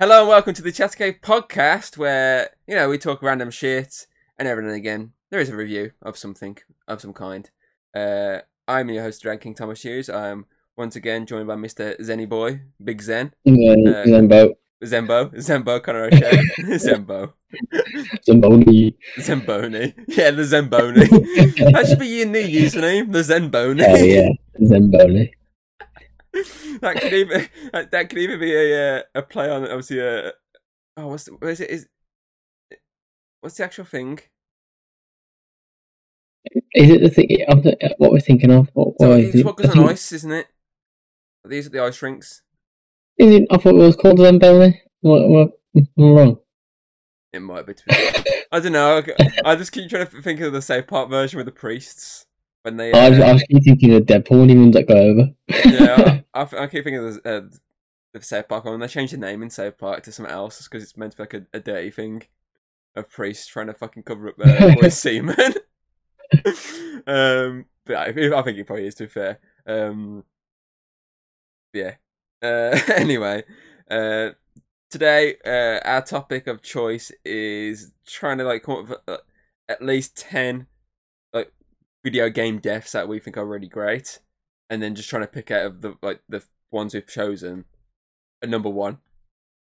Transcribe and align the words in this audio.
Hello 0.00 0.20
and 0.20 0.28
welcome 0.28 0.54
to 0.54 0.62
the 0.62 0.72
Chattercave 0.72 1.20
podcast, 1.20 1.98
where 1.98 2.48
you 2.66 2.74
know 2.74 2.88
we 2.88 2.96
talk 2.96 3.22
random 3.22 3.50
shit, 3.50 4.06
and 4.38 4.48
every 4.48 4.62
now 4.62 4.70
and 4.70 4.76
again 4.78 5.12
there 5.28 5.40
is 5.40 5.50
a 5.50 5.54
review 5.56 5.92
of 6.00 6.16
something 6.16 6.56
of 6.88 7.02
some 7.02 7.12
kind. 7.12 7.50
Uh, 7.94 8.38
I'm 8.66 8.88
your 8.88 9.02
host, 9.02 9.20
Drag 9.22 9.40
King 9.42 9.54
Thomas 9.54 9.82
Hughes. 9.82 10.08
I'm 10.08 10.46
once 10.76 10.96
again 10.96 11.26
joined 11.26 11.48
by 11.48 11.56
Mr. 11.56 12.00
Zenny 12.00 12.26
Boy, 12.26 12.62
Big 12.82 13.02
Zen, 13.02 13.34
Zen- 13.46 13.86
Uh, 13.86 14.04
Zembo. 14.06 14.54
Zembo, 14.82 15.34
Zembo 15.34 15.82
Connor 15.82 16.04
O'Shea, 16.10 16.42
Zembo, 16.78 17.34
Zemboni. 18.26 18.94
Zemboni, 19.18 19.92
yeah, 20.08 20.30
the 20.30 20.40
Zemboni. 20.42 21.06
that 21.72 21.86
should 21.86 21.98
be 21.98 22.06
your 22.06 22.26
new 22.26 22.40
username, 22.42 23.12
the 23.12 23.18
Zenboni. 23.18 23.84
Oh 23.86 23.96
yeah, 23.96 24.30
Zemboni. 24.62 25.32
that 26.80 26.98
could 27.00 27.12
even 27.12 27.48
that, 27.72 27.90
that 27.90 28.08
could 28.08 28.18
even 28.18 28.38
be 28.38 28.54
a 28.54 28.98
uh, 28.98 29.02
a 29.16 29.22
play 29.22 29.50
on 29.50 29.64
obviously 29.64 29.98
a 29.98 30.32
oh 30.96 31.08
what's 31.08 31.24
the, 31.24 31.32
what 31.32 31.50
is 31.50 31.60
it 31.60 31.70
is 31.70 31.88
what's 33.40 33.56
the 33.56 33.64
actual 33.64 33.84
thing? 33.84 34.20
Is 36.74 36.90
it 36.90 37.02
the 37.02 37.10
thing? 37.10 37.28
Of 37.48 37.62
the, 37.62 37.94
what 37.98 38.12
we're 38.12 38.20
thinking 38.20 38.50
of? 38.50 38.70
What, 38.74 38.94
So 39.00 39.08
what 39.08 39.20
is 39.20 39.34
it's 39.34 39.44
what 39.44 39.56
goes 39.56 39.76
on 39.76 39.88
ice, 39.88 40.12
isn't 40.12 40.32
it? 40.32 40.46
These 41.44 41.66
are 41.66 41.70
the 41.70 41.82
ice 41.82 42.00
rinks. 42.00 42.42
Is 43.18 43.34
it? 43.34 43.44
I 43.50 43.56
thought 43.56 43.74
it 43.74 43.78
was 43.78 43.96
called 43.96 44.18
them 44.18 44.38
Zemboni. 44.38 44.78
What? 45.00 45.28
What? 45.28 45.50
I'm 45.76 45.84
wrong. 45.98 46.38
It 47.32 47.40
might 47.40 47.66
be. 47.66 47.74
To 47.74 47.84
be 47.86 47.94
I 48.52 48.60
don't 48.60 48.72
know. 48.72 49.02
I 49.44 49.56
just 49.56 49.72
keep 49.72 49.88
trying 49.90 50.06
to 50.06 50.22
think 50.22 50.40
of 50.40 50.52
the 50.52 50.62
South 50.62 50.86
Park 50.86 51.10
version 51.10 51.36
with 51.36 51.46
the 51.46 51.52
priests 51.52 52.26
when 52.62 52.76
they. 52.76 52.92
I, 52.92 53.08
was, 53.10 53.18
uh, 53.18 53.22
I 53.22 53.32
was 53.32 53.42
keep 53.44 53.64
thinking 53.64 53.94
of 53.94 54.04
Deadpool 54.04 54.40
when 54.40 54.48
he 54.48 54.56
runs 54.56 54.74
that 54.74 54.88
guy 54.88 54.98
over. 54.98 55.30
yeah, 55.48 56.20
I, 56.34 56.42
I 56.42 56.66
keep 56.66 56.84
thinking 56.84 56.96
of 56.96 57.22
the, 57.22 57.36
uh, 57.36 57.40
the 58.12 58.22
South 58.22 58.48
Park 58.48 58.64
one. 58.64 58.80
They 58.80 58.88
changed 58.88 59.12
the 59.12 59.18
name 59.18 59.42
in 59.42 59.50
South 59.50 59.78
Park 59.78 60.02
to 60.04 60.12
something 60.12 60.32
else 60.32 60.62
because 60.64 60.82
it's 60.82 60.96
meant 60.96 61.12
to 61.12 61.18
be 61.18 61.22
like 61.22 61.34
a, 61.34 61.46
a 61.54 61.60
dirty 61.60 61.90
thing. 61.90 62.22
A 62.96 63.02
priest 63.04 63.48
trying 63.48 63.68
to 63.68 63.74
fucking 63.74 64.02
cover 64.02 64.28
up 64.28 64.34
uh, 64.44 64.74
boys' 64.80 64.98
semen. 64.98 65.36
um, 67.06 67.66
but 67.84 67.96
I, 67.96 68.06
I 68.06 68.42
think 68.42 68.58
it 68.58 68.66
probably 68.66 68.86
is, 68.86 68.96
to 68.96 69.04
be 69.04 69.08
fair. 69.08 69.38
Um, 69.66 70.24
yeah. 71.72 71.94
Uh, 72.42 72.78
anyway, 72.94 73.44
uh, 73.90 74.30
today 74.90 75.36
uh, 75.46 75.78
our 75.86 76.02
topic 76.02 76.46
of 76.46 76.62
choice 76.62 77.12
is 77.24 77.92
trying 78.06 78.38
to 78.38 78.44
like 78.44 78.64
come 78.64 78.76
up 78.76 78.88
with 78.88 78.98
uh, 79.06 79.18
at 79.68 79.82
least 79.82 80.16
10 80.16 80.58
like 80.58 80.66
video 82.02 82.30
game 82.30 82.58
deaths 82.58 82.92
that 82.92 83.08
we 83.08 83.18
think 83.18 83.36
are 83.36 83.46
really 83.46 83.68
great 83.68 84.18
and 84.70 84.82
then 84.82 84.94
just 84.94 85.10
trying 85.10 85.22
to 85.22 85.28
pick 85.28 85.50
out 85.50 85.66
of 85.66 85.80
the 85.82 85.94
like 86.02 86.20
the 86.28 86.42
ones 86.70 86.94
we've 86.94 87.06
chosen 87.06 87.64
a 88.42 88.46
number 88.46 88.70
one, 88.70 88.98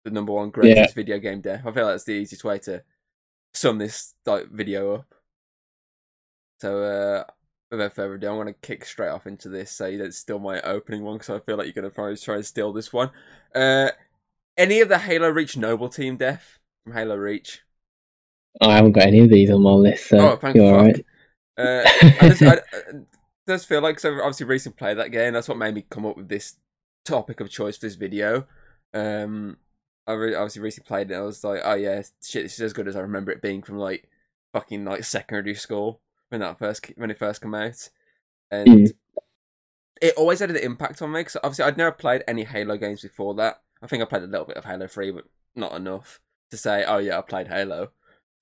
the 0.04 0.10
number 0.10 0.32
one 0.32 0.50
greatest 0.50 0.94
video 0.94 1.18
game 1.18 1.40
death. 1.40 1.60
I 1.66 1.72
feel 1.72 1.84
like 1.84 1.94
that's 1.94 2.04
the 2.04 2.12
easiest 2.12 2.44
way 2.44 2.58
to 2.60 2.84
sum 3.54 3.78
this 3.78 4.14
like 4.26 4.48
video 4.50 4.94
up. 4.94 5.14
So, 6.60 6.82
uh, 6.82 7.24
without 7.70 7.94
further 7.94 8.14
ado, 8.14 8.28
I'm 8.28 8.36
gonna 8.36 8.52
kick 8.52 8.84
straight 8.84 9.08
off 9.08 9.26
into 9.26 9.48
this. 9.48 9.72
So 9.72 9.96
that's 9.96 10.22
don't 10.24 10.42
my 10.42 10.60
opening 10.60 11.02
one 11.02 11.16
because 11.16 11.30
I 11.30 11.40
feel 11.40 11.56
like 11.56 11.66
you're 11.66 11.72
gonna 11.72 11.90
probably 11.90 12.16
try 12.16 12.36
and 12.36 12.46
steal 12.46 12.72
this 12.72 12.92
one. 12.92 13.10
Uh, 13.54 13.90
any 14.56 14.80
of 14.80 14.88
the 14.88 14.98
Halo 14.98 15.28
Reach 15.28 15.56
Noble 15.56 15.88
Team 15.88 16.16
death 16.16 16.58
from 16.84 16.92
Halo 16.92 17.16
Reach? 17.16 17.62
I 18.60 18.76
haven't 18.76 18.92
got 18.92 19.06
any 19.06 19.20
of 19.20 19.30
these 19.30 19.50
on 19.50 19.62
my 19.62 19.70
list, 19.70 20.08
so 20.08 20.18
oh, 20.18 20.36
thank 20.36 20.56
you're 20.56 20.66
alright. 20.66 21.04
Uh, 21.60 21.82
I 22.20 22.28
just, 22.28 22.42
I, 22.42 22.52
it 22.54 23.06
does 23.46 23.64
feel 23.64 23.80
like 23.80 23.98
so. 24.00 24.14
Obviously, 24.14 24.46
recently 24.46 24.76
played 24.76 24.98
that 24.98 25.10
game. 25.12 25.32
That's 25.34 25.48
what 25.48 25.58
made 25.58 25.74
me 25.74 25.84
come 25.88 26.06
up 26.06 26.16
with 26.16 26.28
this 26.28 26.56
topic 27.04 27.40
of 27.40 27.50
choice 27.50 27.76
for 27.76 27.86
this 27.86 27.94
video. 27.96 28.46
Um, 28.94 29.56
I 30.06 30.12
re- 30.14 30.34
obviously 30.34 30.62
recently 30.62 30.88
played 30.88 31.10
it. 31.10 31.14
I 31.14 31.20
was 31.20 31.44
like, 31.44 31.60
oh 31.64 31.74
yeah, 31.74 32.02
shit, 32.22 32.44
this 32.44 32.54
is 32.54 32.60
as 32.60 32.72
good 32.72 32.88
as 32.88 32.96
I 32.96 33.00
remember 33.00 33.30
it 33.32 33.42
being 33.42 33.62
from 33.62 33.76
like 33.78 34.08
fucking 34.52 34.84
like 34.84 35.04
secondary 35.04 35.54
school 35.54 36.00
when 36.30 36.40
that 36.40 36.58
first 36.58 36.86
when 36.96 37.10
it 37.10 37.18
first 37.18 37.42
came 37.42 37.54
out, 37.54 37.88
and 38.50 38.68
Mm. 38.68 38.92
it 40.00 40.14
always 40.16 40.40
had 40.40 40.50
an 40.50 40.56
impact 40.56 41.02
on 41.02 41.12
me. 41.12 41.20
Because 41.20 41.36
obviously, 41.42 41.64
I'd 41.64 41.76
never 41.76 41.92
played 41.92 42.22
any 42.26 42.44
Halo 42.44 42.76
games 42.76 43.02
before 43.02 43.34
that. 43.34 43.62
I 43.82 43.86
think 43.86 44.02
I 44.02 44.06
played 44.06 44.22
a 44.22 44.26
little 44.26 44.46
bit 44.46 44.56
of 44.56 44.64
Halo 44.64 44.86
Three, 44.86 45.10
but 45.10 45.24
not 45.54 45.72
enough 45.74 46.20
to 46.50 46.56
say, 46.56 46.84
oh 46.84 46.98
yeah, 46.98 47.18
I 47.18 47.22
played 47.22 47.48
Halo. 47.48 47.90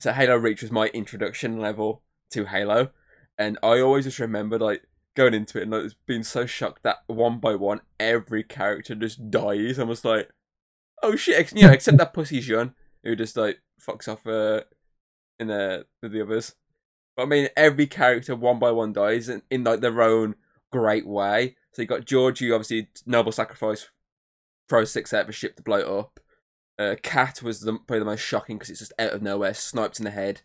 So 0.01 0.13
Halo 0.13 0.37
Reach 0.37 0.63
was 0.63 0.71
my 0.71 0.87
introduction 0.89 1.59
level 1.59 2.03
to 2.31 2.45
Halo, 2.47 2.91
and 3.39 3.59
I 3.63 3.81
always 3.81 4.05
just 4.05 4.19
remember 4.19 4.59
like 4.59 4.83
going 5.17 5.35
into 5.35 5.59
it 5.59 5.63
and 5.63 5.71
like 5.71 5.93
being 6.07 6.23
so 6.23 6.47
shocked 6.47 6.83
that 6.83 6.99
one 7.07 7.39
by 7.39 7.55
one 7.55 7.81
every 7.99 8.43
character 8.43 8.95
just 8.95 9.31
dies. 9.31 9.79
I 9.79 9.85
was 9.85 10.05
like, 10.05 10.31
oh 11.03 11.17
shit, 11.17 11.53
you 11.53 11.67
know, 11.67 11.73
except 11.73 11.99
that 11.99 12.13
pussy 12.13 12.41
Jun 12.41 12.75
who 13.03 13.17
just 13.17 13.37
like 13.37 13.61
fucks 13.81 14.09
off 14.09 14.27
uh 14.27 14.63
in 15.39 15.49
the 15.49 15.87
with 16.03 16.13
the 16.13 16.23
others. 16.23 16.55
But 17.17 17.25
I 17.25 17.27
mean, 17.27 17.49
every 17.57 17.87
character 17.87 18.37
one 18.37 18.59
by 18.59 18.71
one 18.71 18.93
dies 18.93 19.29
in, 19.29 19.43
in 19.51 19.65
like 19.65 19.81
their 19.81 20.03
own 20.03 20.35
great 20.71 21.07
way. 21.07 21.57
So 21.73 21.83
you 21.83 21.89
got 21.89 22.05
George, 22.05 22.39
who 22.39 22.53
obviously 22.53 22.89
noble 23.07 23.33
sacrifice 23.33 23.89
throws 24.69 24.93
six 24.93 25.13
out 25.13 25.23
of 25.23 25.29
a 25.29 25.33
ship 25.33 25.57
to 25.57 25.63
blow 25.63 25.79
it 25.79 25.87
up. 25.87 26.21
Uh, 26.79 26.95
Kat 27.03 27.43
was 27.43 27.61
the, 27.61 27.73
probably 27.73 27.99
the 27.99 28.05
most 28.05 28.21
shocking 28.21 28.57
because 28.57 28.71
it's 28.71 28.79
just 28.79 28.93
out 28.99 29.13
of 29.13 29.23
nowhere, 29.23 29.55
sniped 29.55 29.99
in 29.99 30.05
the 30.05 30.11
head. 30.11 30.43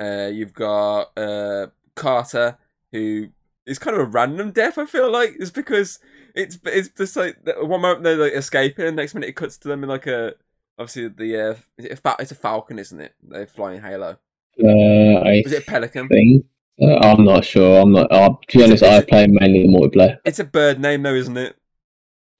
Uh, 0.00 0.30
you've 0.32 0.54
got 0.54 1.10
uh, 1.18 1.66
Carter, 2.00 2.58
who 2.92 3.28
is 3.66 3.78
kind 3.78 3.94
of 3.96 4.02
a 4.02 4.10
random 4.10 4.50
death. 4.50 4.78
I 4.78 4.86
feel 4.86 5.10
like 5.12 5.34
it's 5.38 5.50
because 5.50 5.98
it's 6.34 6.58
it's 6.64 6.88
just 6.88 7.16
like 7.16 7.36
one 7.60 7.80
moment 7.82 8.02
they're 8.04 8.16
like 8.16 8.32
escaping, 8.32 8.86
and 8.86 8.96
next 8.96 9.14
minute 9.14 9.28
it 9.28 9.36
cuts 9.36 9.58
to 9.58 9.68
them 9.68 9.82
in 9.84 9.88
like 9.88 10.06
a 10.06 10.34
obviously 10.78 11.08
the 11.08 11.50
uh, 11.50 11.54
is 11.78 11.84
it 11.86 11.92
a 11.92 11.96
fa- 11.96 12.16
it's 12.18 12.32
a 12.32 12.34
falcon, 12.36 12.78
isn't 12.78 13.00
it? 13.00 13.14
They're 13.22 13.46
flying 13.46 13.80
Halo. 13.82 14.18
Uh, 14.62 14.66
I 14.66 15.42
Was 15.44 15.52
it 15.52 15.62
a 15.62 15.70
pelican? 15.70 16.08
think. 16.08 16.46
Uh, 16.82 16.96
I'm 16.96 17.24
not 17.24 17.44
sure. 17.44 17.82
I'm 17.82 17.92
not. 17.92 18.10
Uh, 18.10 18.30
to 18.48 18.58
be 18.58 18.64
honest, 18.64 18.82
I 18.82 19.02
play 19.02 19.26
mainly 19.28 19.62
the 19.62 19.68
multiplayer. 19.68 20.18
It's 20.24 20.38
a 20.38 20.44
bird 20.44 20.80
name 20.80 21.02
though, 21.02 21.14
isn't 21.14 21.36
it? 21.36 21.56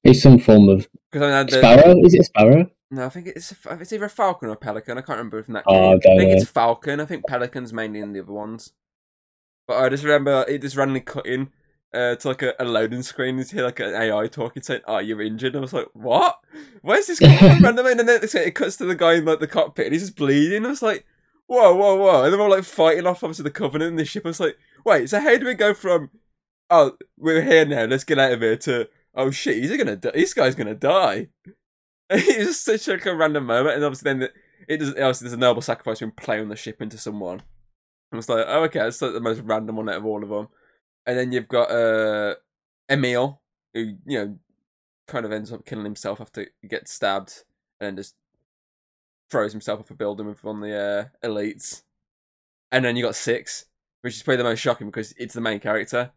It's 0.03 0.23
some 0.23 0.39
form 0.39 0.69
of 0.71 0.89
I 1.13 1.19
mean, 1.19 1.47
the, 1.47 1.53
sparrow. 1.59 1.95
Is 2.05 2.15
it 2.15 2.21
a 2.21 2.25
sparrow? 2.25 2.71
No, 2.91 3.07
I 3.07 3.09
think 3.11 3.27
it's 3.29 3.53
a, 3.53 3.57
it's 3.79 3.93
either 3.93 4.07
a 4.07 4.11
falcon 4.11 4.49
or 4.49 4.53
a 4.53 4.57
pelican. 4.57 4.99
I 4.99 5.03
can't 5.03 5.19
remember 5.19 5.43
from 5.43 5.55
that. 5.55 5.65
Oh, 5.67 5.99
game. 5.99 6.13
I 6.13 6.15
I 6.15 6.19
think 6.19 6.31
know. 6.31 6.37
it's 6.39 6.51
falcon. 6.51 7.01
I 7.01 7.05
think 7.05 7.27
pelican's 7.27 7.73
mainly 7.73 8.01
in 8.01 8.13
the 8.15 8.21
other 8.21 8.33
ones. 8.33 8.73
But 9.71 9.85
I 9.85 9.89
just 9.89 10.03
remember 10.03 10.45
it 10.49 10.63
just 10.63 10.75
randomly 10.75 10.99
cut 10.99 11.27
in 11.27 11.51
uh, 11.95 12.17
to 12.17 12.27
like 12.27 12.43
a, 12.43 12.55
a 12.59 12.65
loading 12.65 13.05
screen. 13.05 13.39
You 13.39 13.45
hear 13.45 13.63
like 13.63 13.79
an 13.79 13.95
AI 13.95 14.27
talking 14.27 14.65
saying, 14.65 14.81
"Oh, 14.89 14.99
you're 14.99 15.23
injured." 15.23 15.55
I 15.55 15.61
was 15.61 15.73
like, 15.73 15.87
"What? 15.93 16.41
Where's 16.83 17.07
this 17.07 17.21
coming 17.21 17.39
from 17.39 17.63
randomly?" 17.63 17.93
And 17.97 18.01
then 18.01 18.09
it, 18.21 18.35
it 18.35 18.57
cuts 18.57 18.79
to 18.79 18.85
the 18.85 18.97
guy 18.97 19.15
in 19.15 19.27
like 19.27 19.39
the 19.39 19.47
cockpit, 19.47 19.87
and 19.87 19.93
he's 19.93 20.03
just 20.03 20.17
bleeding. 20.17 20.67
I 20.67 20.71
was 20.71 20.83
like, 20.83 21.07
"Whoa, 21.47 21.73
whoa, 21.77 21.95
whoa!" 21.95 22.25
And 22.25 22.33
they're 22.33 22.41
all 22.41 22.51
like 22.51 22.65
fighting 22.65 23.07
off 23.07 23.23
obviously 23.23 23.45
the 23.45 23.51
Covenant 23.53 23.91
and 23.91 23.99
the 24.01 24.05
ship. 24.05 24.27
I 24.27 24.31
was 24.31 24.41
like, 24.41 24.59
"Wait, 24.85 25.09
so 25.09 25.21
how 25.21 25.37
do 25.39 25.47
we 25.47 25.55
go 25.55 25.73
from 25.73 26.11
oh 26.69 26.97
we're 27.17 27.43
here 27.43 27.65
now, 27.65 27.85
let's 27.85 28.03
get 28.03 28.19
out 28.19 28.33
of 28.33 28.41
here 28.41 28.57
to 28.57 28.89
oh 29.15 29.31
shit, 29.31 29.59
he's 29.59 29.77
gonna 29.77 29.95
die. 29.95 30.11
This 30.15 30.35
guy's 30.35 30.57
gonna 30.57 30.75
die." 30.75 31.29
it's 32.11 32.45
just 32.45 32.65
such 32.65 32.89
like 32.89 33.07
a 33.07 33.15
random 33.15 33.47
moment, 33.47 33.77
and 33.77 33.85
obviously 33.85 34.13
then 34.13 34.29
it 34.67 34.79
does. 34.79 34.91
Obviously, 34.91 35.27
there's 35.27 35.35
a 35.35 35.37
noble 35.37 35.63
sacrifice 35.63 36.01
when 36.01 36.11
playing 36.11 36.49
the 36.49 36.57
ship 36.57 36.83
into 36.83 36.99
someone. 36.99 37.43
And 38.11 38.19
it's 38.19 38.29
like, 38.29 38.45
oh, 38.49 38.65
okay, 38.65 38.87
it's 38.87 39.01
like 39.01 39.13
the 39.13 39.21
most 39.21 39.41
random 39.41 39.77
one 39.77 39.89
out 39.89 39.97
of 39.97 40.07
all 40.07 40.23
of 40.23 40.29
them. 40.29 40.49
And 41.07 41.19
then 41.19 41.33
you've 41.33 41.49
got 41.49 41.71
uh 41.71 42.35
Emile, 42.91 43.41
who 43.73 43.97
you 44.07 44.19
know 44.19 44.39
kind 45.07 45.25
of 45.25 45.33
ends 45.33 45.53
up 45.53 45.65
killing 45.65 45.85
himself 45.85 46.21
after 46.21 46.47
he 46.61 46.69
gets 46.69 46.93
stabbed, 46.93 47.45
and 47.81 47.87
then 47.87 47.97
just 47.97 48.15
throws 49.31 49.53
himself 49.53 49.81
off 49.81 49.91
a 49.91 49.95
building 49.95 50.27
with 50.27 50.43
one 50.45 50.57
of 50.57 50.63
the 50.63 50.77
uh, 50.77 51.27
elites. 51.27 51.83
And 52.73 52.85
then 52.85 52.97
you 52.97 53.05
got 53.05 53.15
Six, 53.15 53.67
which 54.03 54.15
is 54.15 54.23
probably 54.23 54.39
the 54.39 54.45
most 54.45 54.61
shocking 54.61 54.89
because 54.89 55.13
it's 55.17 55.35
the 55.35 55.41
main 55.41 55.61
character, 55.61 56.11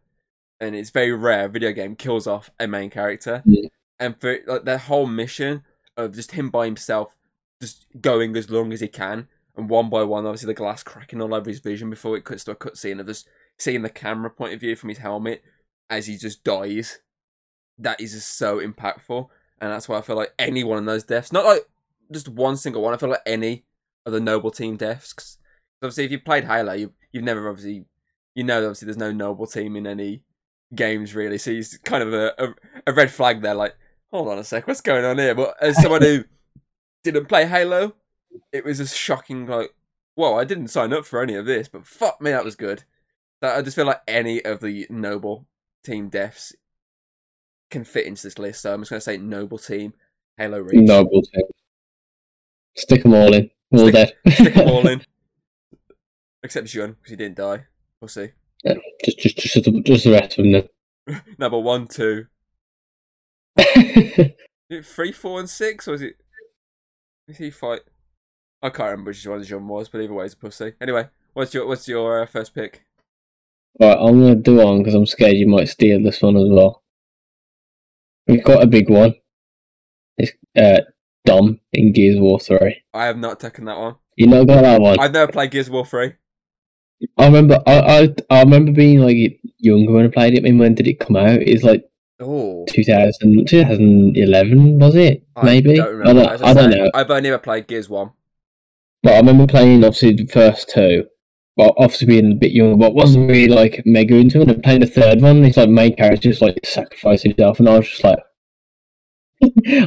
and 0.60 0.74
it's 0.74 0.90
very 0.90 1.12
rare 1.12 1.46
a 1.46 1.48
video 1.48 1.72
game 1.72 1.96
kills 1.96 2.26
off 2.26 2.50
a 2.58 2.66
main 2.66 2.90
character. 2.90 3.42
Yeah. 3.44 3.68
And 3.98 4.20
for 4.20 4.38
like 4.46 4.64
their 4.64 4.78
whole 4.78 5.06
mission 5.06 5.62
of 5.96 6.14
just 6.14 6.32
him 6.32 6.50
by 6.50 6.66
himself, 6.66 7.16
just 7.60 7.86
going 8.00 8.36
as 8.36 8.50
long 8.50 8.72
as 8.72 8.80
he 8.80 8.88
can, 8.88 9.28
and 9.56 9.68
one 9.68 9.88
by 9.88 10.02
one, 10.02 10.26
obviously 10.26 10.48
the 10.48 10.54
glass 10.54 10.82
cracking 10.82 11.20
all 11.20 11.34
over 11.34 11.48
his 11.48 11.60
vision 11.60 11.90
before 11.90 12.16
it 12.16 12.24
cuts 12.24 12.44
to 12.44 12.52
a 12.52 12.56
cutscene 12.56 13.00
of 13.00 13.06
just 13.06 13.28
seeing 13.58 13.82
the 13.82 13.88
camera 13.88 14.30
point 14.30 14.52
of 14.52 14.60
view 14.60 14.74
from 14.74 14.88
his 14.88 14.98
helmet 14.98 15.42
as 15.88 16.06
he 16.06 16.16
just 16.16 16.42
dies. 16.42 17.00
That 17.78 18.00
is 18.00 18.12
just 18.12 18.36
so 18.36 18.58
impactful, 18.58 19.28
and 19.60 19.72
that's 19.72 19.88
why 19.88 19.98
I 19.98 20.02
feel 20.02 20.16
like 20.16 20.32
any 20.38 20.64
one 20.64 20.78
of 20.78 20.84
those 20.84 21.04
deaths, 21.04 21.32
not 21.32 21.44
like 21.44 21.68
just 22.12 22.28
one 22.28 22.56
single 22.56 22.82
one, 22.82 22.94
I 22.94 22.96
feel 22.96 23.08
like 23.08 23.22
any 23.26 23.64
of 24.06 24.12
the 24.12 24.20
noble 24.20 24.50
team 24.50 24.76
deaths. 24.76 25.38
obviously, 25.82 26.04
if 26.04 26.10
you've 26.10 26.24
played 26.24 26.44
Halo, 26.44 26.72
you 26.72 26.92
you've 27.12 27.24
never 27.24 27.48
obviously 27.48 27.86
you 28.34 28.44
know 28.44 28.60
that 28.60 28.66
obviously 28.66 28.86
there's 28.86 28.96
no 28.96 29.12
noble 29.12 29.46
team 29.46 29.76
in 29.76 29.86
any 29.86 30.22
games 30.74 31.14
really, 31.14 31.38
so 31.38 31.50
he's 31.50 31.78
kind 31.78 32.02
of 32.02 32.12
a, 32.12 32.32
a 32.38 32.54
a 32.88 32.92
red 32.92 33.10
flag 33.10 33.42
there. 33.42 33.54
Like, 33.54 33.74
hold 34.12 34.28
on 34.28 34.38
a 34.38 34.44
sec, 34.44 34.66
what's 34.66 34.80
going 34.80 35.04
on 35.04 35.18
here? 35.18 35.34
But 35.34 35.56
as 35.60 35.80
someone 35.80 36.02
who 36.02 36.24
didn't 37.02 37.26
play 37.26 37.46
Halo, 37.46 37.94
it 38.52 38.64
was 38.64 38.80
a 38.80 38.86
shocking. 38.86 39.46
Like, 39.46 39.74
whoa, 40.14 40.34
I 40.36 40.44
didn't 40.44 40.68
sign 40.68 40.92
up 40.92 41.04
for 41.06 41.22
any 41.22 41.34
of 41.34 41.46
this, 41.46 41.68
but 41.68 41.86
fuck 41.86 42.20
me, 42.20 42.30
that 42.30 42.44
was 42.44 42.56
good. 42.56 42.84
That 43.40 43.56
I 43.56 43.62
just 43.62 43.76
feel 43.76 43.86
like 43.86 44.00
any 44.08 44.44
of 44.44 44.60
the 44.60 44.86
noble 44.90 45.46
team 45.84 46.08
deaths 46.08 46.54
can 47.70 47.84
fit 47.84 48.06
into 48.06 48.22
this 48.22 48.38
list. 48.38 48.62
So 48.62 48.72
I'm 48.72 48.80
just 48.80 48.90
gonna 48.90 49.00
say 49.00 49.16
noble 49.16 49.58
team, 49.58 49.92
Halo 50.38 50.60
Reach. 50.60 50.86
Noble 50.86 51.22
team. 51.22 51.44
Stick 52.76 53.02
them 53.02 53.14
all 53.14 53.32
in. 53.34 53.50
All 53.72 53.88
Stick- 53.88 53.94
dead. 53.94 54.12
Stick 54.34 54.54
them 54.54 54.68
all 54.68 54.86
in. 54.86 55.02
Except 56.42 56.66
Jun, 56.66 56.90
because 56.92 57.10
he 57.10 57.16
didn't 57.16 57.36
die. 57.36 57.64
We'll 58.00 58.08
see. 58.08 58.28
just, 59.04 59.18
just, 59.18 59.36
just, 59.38 59.54
the- 59.64 59.80
just 59.82 60.04
the 60.04 60.12
rest 60.12 60.38
of 60.38 60.44
them. 60.44 60.68
Number 61.38 61.58
one, 61.58 61.86
two. 61.86 62.26
Then. 63.56 64.34
Is 64.70 64.78
it 64.78 64.86
three, 64.86 65.12
four, 65.12 65.38
and 65.40 65.48
six, 65.48 65.86
or 65.86 65.94
is 65.94 66.02
it? 66.02 66.16
Is 67.28 67.36
he 67.38 67.50
fight? 67.50 67.80
I 68.64 68.70
can't 68.70 68.90
remember 68.92 69.10
which 69.10 69.26
one 69.26 69.44
Jun 69.44 69.68
was, 69.68 69.90
but 69.90 70.00
either 70.00 70.14
way, 70.14 70.24
he's 70.24 70.32
a 70.32 70.36
pussy. 70.38 70.72
Anyway, 70.80 71.08
what's 71.34 71.52
your 71.52 71.66
what's 71.66 71.86
your 71.86 72.22
uh, 72.22 72.26
first 72.26 72.54
pick? 72.54 72.86
right, 73.78 73.98
I'm 73.98 74.18
gonna 74.18 74.36
do 74.36 74.56
one 74.56 74.78
because 74.78 74.94
I'm 74.94 75.04
scared 75.04 75.36
you 75.36 75.46
might 75.46 75.68
steal 75.68 76.02
this 76.02 76.22
one 76.22 76.36
as 76.36 76.48
well. 76.48 76.82
We've 78.26 78.42
got 78.42 78.62
a 78.62 78.66
big 78.66 78.88
one. 78.88 79.16
It's 80.16 80.32
uh, 80.56 80.80
Dom 81.26 81.60
in 81.74 81.92
Gears 81.92 82.18
War 82.18 82.40
3. 82.40 82.82
I 82.94 83.04
have 83.04 83.18
not 83.18 83.38
taken 83.38 83.66
that 83.66 83.76
one. 83.76 83.96
You 84.16 84.28
not 84.28 84.46
got 84.46 84.62
that 84.62 84.80
one? 84.80 84.98
I've 84.98 85.12
never 85.12 85.30
played 85.30 85.50
Gears 85.50 85.68
War 85.68 85.84
three. 85.84 86.14
I 87.18 87.26
remember. 87.26 87.62
I, 87.66 87.80
I 87.80 88.14
I 88.30 88.40
remember 88.40 88.72
being 88.72 89.00
like 89.00 89.40
younger 89.58 89.92
when 89.92 90.06
I 90.06 90.08
played 90.08 90.34
it. 90.34 90.38
I 90.38 90.42
mean, 90.42 90.58
when 90.58 90.74
did 90.74 90.88
it 90.88 91.00
come 91.00 91.16
out? 91.16 91.42
It's 91.42 91.64
like 91.64 91.84
Oh, 92.20 92.64
2000, 92.68 93.46
2011, 93.48 94.78
was 94.78 94.94
it? 94.94 95.26
Maybe. 95.42 95.72
I 95.72 95.84
don't 95.84 95.96
remember. 95.96 96.22
I 96.22 96.36
don't, 96.36 96.44
I 96.44 96.54
don't 96.54 96.72
say, 96.72 96.78
know. 96.78 96.90
I've 96.94 97.10
only 97.10 97.28
ever 97.28 97.38
played 97.38 97.66
Gears 97.66 97.88
one. 97.88 98.12
But 99.04 99.12
I 99.12 99.18
remember 99.18 99.46
playing 99.46 99.84
obviously 99.84 100.14
the 100.14 100.26
first 100.26 100.70
two. 100.70 101.04
But 101.56 101.74
obviously 101.76 102.08
being 102.08 102.32
a 102.32 102.34
bit 102.34 102.50
younger, 102.50 102.76
but 102.76 102.94
wasn't 102.94 103.28
really 103.28 103.46
like 103.46 103.82
mega 103.84 104.16
into 104.16 104.40
it. 104.40 104.48
And 104.48 104.62
playing 104.62 104.80
the 104.80 104.86
third 104.86 105.20
one, 105.20 105.44
it's 105.44 105.56
like 105.56 105.68
main 105.68 105.94
character 105.94 106.30
just 106.30 106.42
like 106.42 106.58
sacrifice 106.64 107.22
himself, 107.22 107.60
and 107.60 107.68
I 107.68 107.78
was 107.78 107.88
just 107.88 108.02
like. 108.02 108.18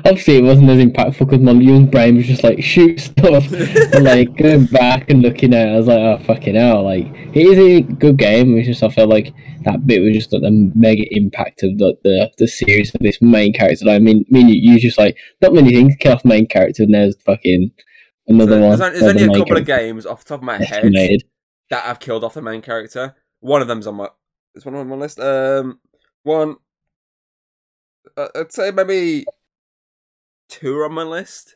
obviously, 0.06 0.38
it 0.38 0.44
wasn't 0.44 0.70
as 0.70 0.86
impactful 0.86 1.20
because 1.20 1.40
my 1.40 1.52
young 1.54 1.88
brain 1.88 2.16
was 2.16 2.28
just 2.28 2.44
like 2.44 2.62
shoot 2.62 3.00
stuff. 3.02 3.52
and 3.52 4.04
like 4.04 4.38
going 4.38 4.66
back 4.66 5.10
and 5.10 5.22
looking 5.22 5.54
at 5.54 5.68
it, 5.68 5.72
I 5.72 5.78
was 5.78 5.88
like, 5.88 5.98
oh 5.98 6.24
fucking 6.24 6.56
hell! 6.56 6.84
Like 6.84 7.08
it 7.34 7.48
is 7.48 7.58
a 7.58 7.82
good 7.82 8.18
game. 8.18 8.58
It's 8.58 8.68
just 8.68 8.84
I 8.84 8.90
felt 8.90 9.10
like 9.10 9.34
that 9.64 9.86
bit 9.86 10.02
was 10.02 10.14
just 10.14 10.32
like 10.32 10.44
the 10.44 10.72
mega 10.76 11.04
impact 11.18 11.64
of 11.64 11.78
the 11.80 11.98
the, 12.04 12.32
the 12.38 12.48
series 12.48 12.94
of 12.94 13.02
this 13.02 13.22
main 13.22 13.52
character. 13.52 13.86
Like, 13.86 13.96
I 13.96 14.00
mean, 14.00 14.26
mean, 14.30 14.48
you, 14.48 14.74
you 14.74 14.80
just 14.80 15.00
like 15.00 15.18
not 15.42 15.54
many 15.54 15.72
things 15.72 15.96
kill 16.00 16.14
off 16.14 16.24
main 16.24 16.46
character, 16.46 16.84
and 16.84 16.94
there's 16.94 17.16
fucking 17.26 17.72
another 18.28 18.52
So 18.54 18.60
one. 18.60 18.70
there's, 18.70 18.82
only, 18.82 19.00
there's 19.00 19.10
only 19.12 19.24
a 19.24 19.30
couple 19.32 19.58
of 19.58 19.66
games 19.66 20.06
off 20.06 20.24
the 20.24 20.30
top 20.30 20.40
of 20.40 20.44
my 20.44 20.58
head 20.58 20.94
that 21.70 21.84
have 21.84 22.00
killed 22.00 22.24
off 22.24 22.34
the 22.34 22.42
main 22.42 22.62
character. 22.62 23.16
One 23.40 23.62
of 23.62 23.68
them's 23.68 23.88
on 23.88 23.96
my. 23.96 24.10
Is 24.56 24.66
one 24.66 24.76
on 24.76 24.88
my 24.88 24.96
list? 24.96 25.20
Um, 25.20 25.80
one. 26.24 26.56
Uh, 28.16 28.28
I'd 28.36 28.52
say 28.52 28.72
maybe 28.72 29.26
two 30.50 30.76
are 30.78 30.86
on 30.86 30.94
my 30.94 31.04
list, 31.04 31.56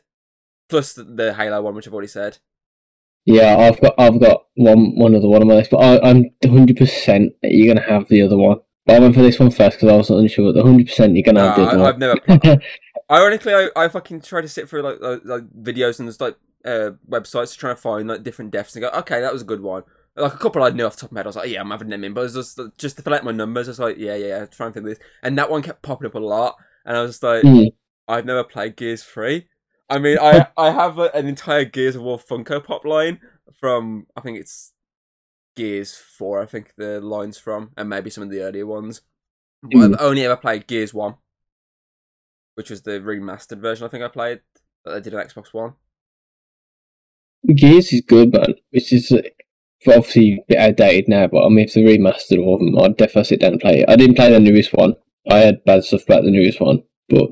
plus 0.68 0.92
the, 0.92 1.04
the 1.04 1.34
Halo 1.34 1.62
one, 1.62 1.74
which 1.74 1.86
I've 1.86 1.92
already 1.94 2.08
said. 2.08 2.38
Yeah, 3.24 3.56
I've 3.56 3.80
got 3.80 3.94
I've 3.98 4.20
got 4.20 4.46
one 4.54 4.96
one 4.96 5.14
other 5.14 5.28
one 5.28 5.42
on 5.42 5.48
my 5.48 5.54
list, 5.54 5.70
but 5.70 5.78
I, 5.78 6.08
I'm 6.10 6.30
hundred 6.44 6.76
percent 6.76 7.32
you're 7.42 7.72
gonna 7.74 7.86
have 7.86 8.08
the 8.08 8.22
other 8.22 8.36
one. 8.36 8.58
But 8.84 8.96
I 8.96 8.98
went 8.98 9.14
for 9.14 9.22
this 9.22 9.38
one 9.38 9.50
first 9.50 9.76
because 9.78 9.88
I 9.92 9.96
wasn't 9.96 10.20
unsure. 10.20 10.52
The 10.52 10.62
hundred 10.62 10.86
percent 10.86 11.14
you're 11.14 11.22
gonna 11.22 11.40
No, 11.40 11.46
have 11.46 11.56
the 11.56 11.62
other 11.62 11.76
I, 11.76 11.76
one. 11.76 11.86
I've 11.86 11.98
never. 11.98 12.60
Ironically, 13.10 13.54
I, 13.54 13.68
I 13.76 13.88
fucking 13.88 14.22
try 14.22 14.40
to 14.40 14.48
sit 14.48 14.68
through 14.68 14.82
like 14.82 15.00
like, 15.00 15.20
like 15.24 15.42
videos 15.50 15.98
and 16.00 16.08
there's 16.08 16.20
like 16.20 16.36
uh, 16.64 16.90
websites 17.08 17.52
to 17.52 17.58
try 17.58 17.70
and 17.70 17.78
find 17.78 18.08
like 18.08 18.22
different 18.22 18.50
deaths 18.50 18.74
and 18.74 18.82
go, 18.82 18.90
okay, 18.90 19.20
that 19.20 19.32
was 19.32 19.42
a 19.42 19.46
good 19.46 19.60
one. 19.62 19.82
Like 20.14 20.34
a 20.34 20.38
couple 20.38 20.62
I 20.62 20.70
knew 20.70 20.84
off 20.84 20.96
the 20.96 21.02
top 21.02 21.08
of 21.10 21.12
my 21.12 21.20
head, 21.20 21.26
I 21.26 21.28
was 21.30 21.36
like, 21.36 21.50
yeah, 21.50 21.60
I'm 21.60 21.70
having 21.70 21.88
them 21.88 22.04
in, 22.04 22.12
but 22.12 22.20
it 22.20 22.24
was 22.24 22.34
just 22.34 22.60
just 22.78 22.96
to 22.96 23.02
fill 23.02 23.14
out 23.14 23.24
my 23.24 23.32
numbers. 23.32 23.68
I 23.68 23.70
was 23.70 23.78
like, 23.80 23.96
yeah, 23.98 24.14
yeah, 24.14 24.26
yeah, 24.26 24.46
try 24.46 24.66
and 24.66 24.74
think 24.74 24.84
of 24.86 24.90
this, 24.90 24.98
and 25.22 25.38
that 25.38 25.50
one 25.50 25.62
kept 25.62 25.82
popping 25.82 26.06
up 26.06 26.14
a 26.14 26.18
lot, 26.18 26.56
and 26.84 26.96
I 26.96 27.02
was 27.02 27.12
just 27.12 27.22
like, 27.22 27.42
Mm. 27.42 27.68
I've 28.08 28.26
never 28.26 28.44
played 28.44 28.76
Gears 28.76 29.02
Three. 29.04 29.48
I 29.88 29.98
mean, 29.98 30.18
I 30.20 30.48
I 30.56 30.70
have 30.70 30.98
a, 30.98 31.10
an 31.14 31.26
entire 31.26 31.64
Gears 31.64 31.96
of 31.96 32.02
War 32.02 32.18
Funko 32.18 32.62
Pop 32.62 32.84
line 32.84 33.20
from 33.58 34.06
I 34.16 34.20
think 34.20 34.38
it's 34.38 34.72
Gears 35.56 35.94
Four. 35.96 36.42
I 36.42 36.46
think 36.46 36.74
the 36.76 37.00
lines 37.00 37.38
from, 37.38 37.70
and 37.76 37.88
maybe 37.88 38.10
some 38.10 38.24
of 38.24 38.30
the 38.30 38.42
earlier 38.42 38.66
ones. 38.66 39.00
But 39.62 39.70
Mm. 39.70 39.94
I've 39.94 40.00
only 40.02 40.24
ever 40.26 40.36
played 40.36 40.66
Gears 40.66 40.92
One, 40.92 41.14
which 42.54 42.68
was 42.70 42.82
the 42.82 43.00
remastered 43.00 43.60
version. 43.60 43.86
I 43.86 43.88
think 43.88 44.04
I 44.04 44.08
played 44.08 44.40
that 44.84 44.92
they 44.92 45.00
did 45.00 45.14
on 45.14 45.24
Xbox 45.24 45.54
One. 45.54 45.74
Gears 47.46 47.92
is 47.92 48.02
good, 48.02 48.32
man. 48.32 48.54
Which 48.70 48.92
is 48.92 49.12
obviously 49.86 50.34
a 50.34 50.44
bit 50.48 50.58
outdated 50.58 51.08
now, 51.08 51.26
but 51.26 51.44
I 51.44 51.48
mean, 51.48 51.66
if 51.66 51.74
they 51.74 51.82
remastered 51.82 52.38
all 52.44 52.54
of 52.54 52.60
them, 52.60 52.78
I'd 52.80 52.96
definitely 52.96 53.24
sit 53.24 53.40
down 53.40 53.52
and 53.52 53.60
play 53.60 53.80
it. 53.80 53.88
I 53.88 53.96
didn't 53.96 54.14
play 54.16 54.30
the 54.30 54.40
newest 54.40 54.72
one. 54.72 54.94
I 55.30 55.38
had 55.38 55.64
bad 55.64 55.84
stuff 55.84 56.04
about 56.04 56.24
the 56.24 56.30
newest 56.30 56.60
one, 56.60 56.82
but 57.08 57.30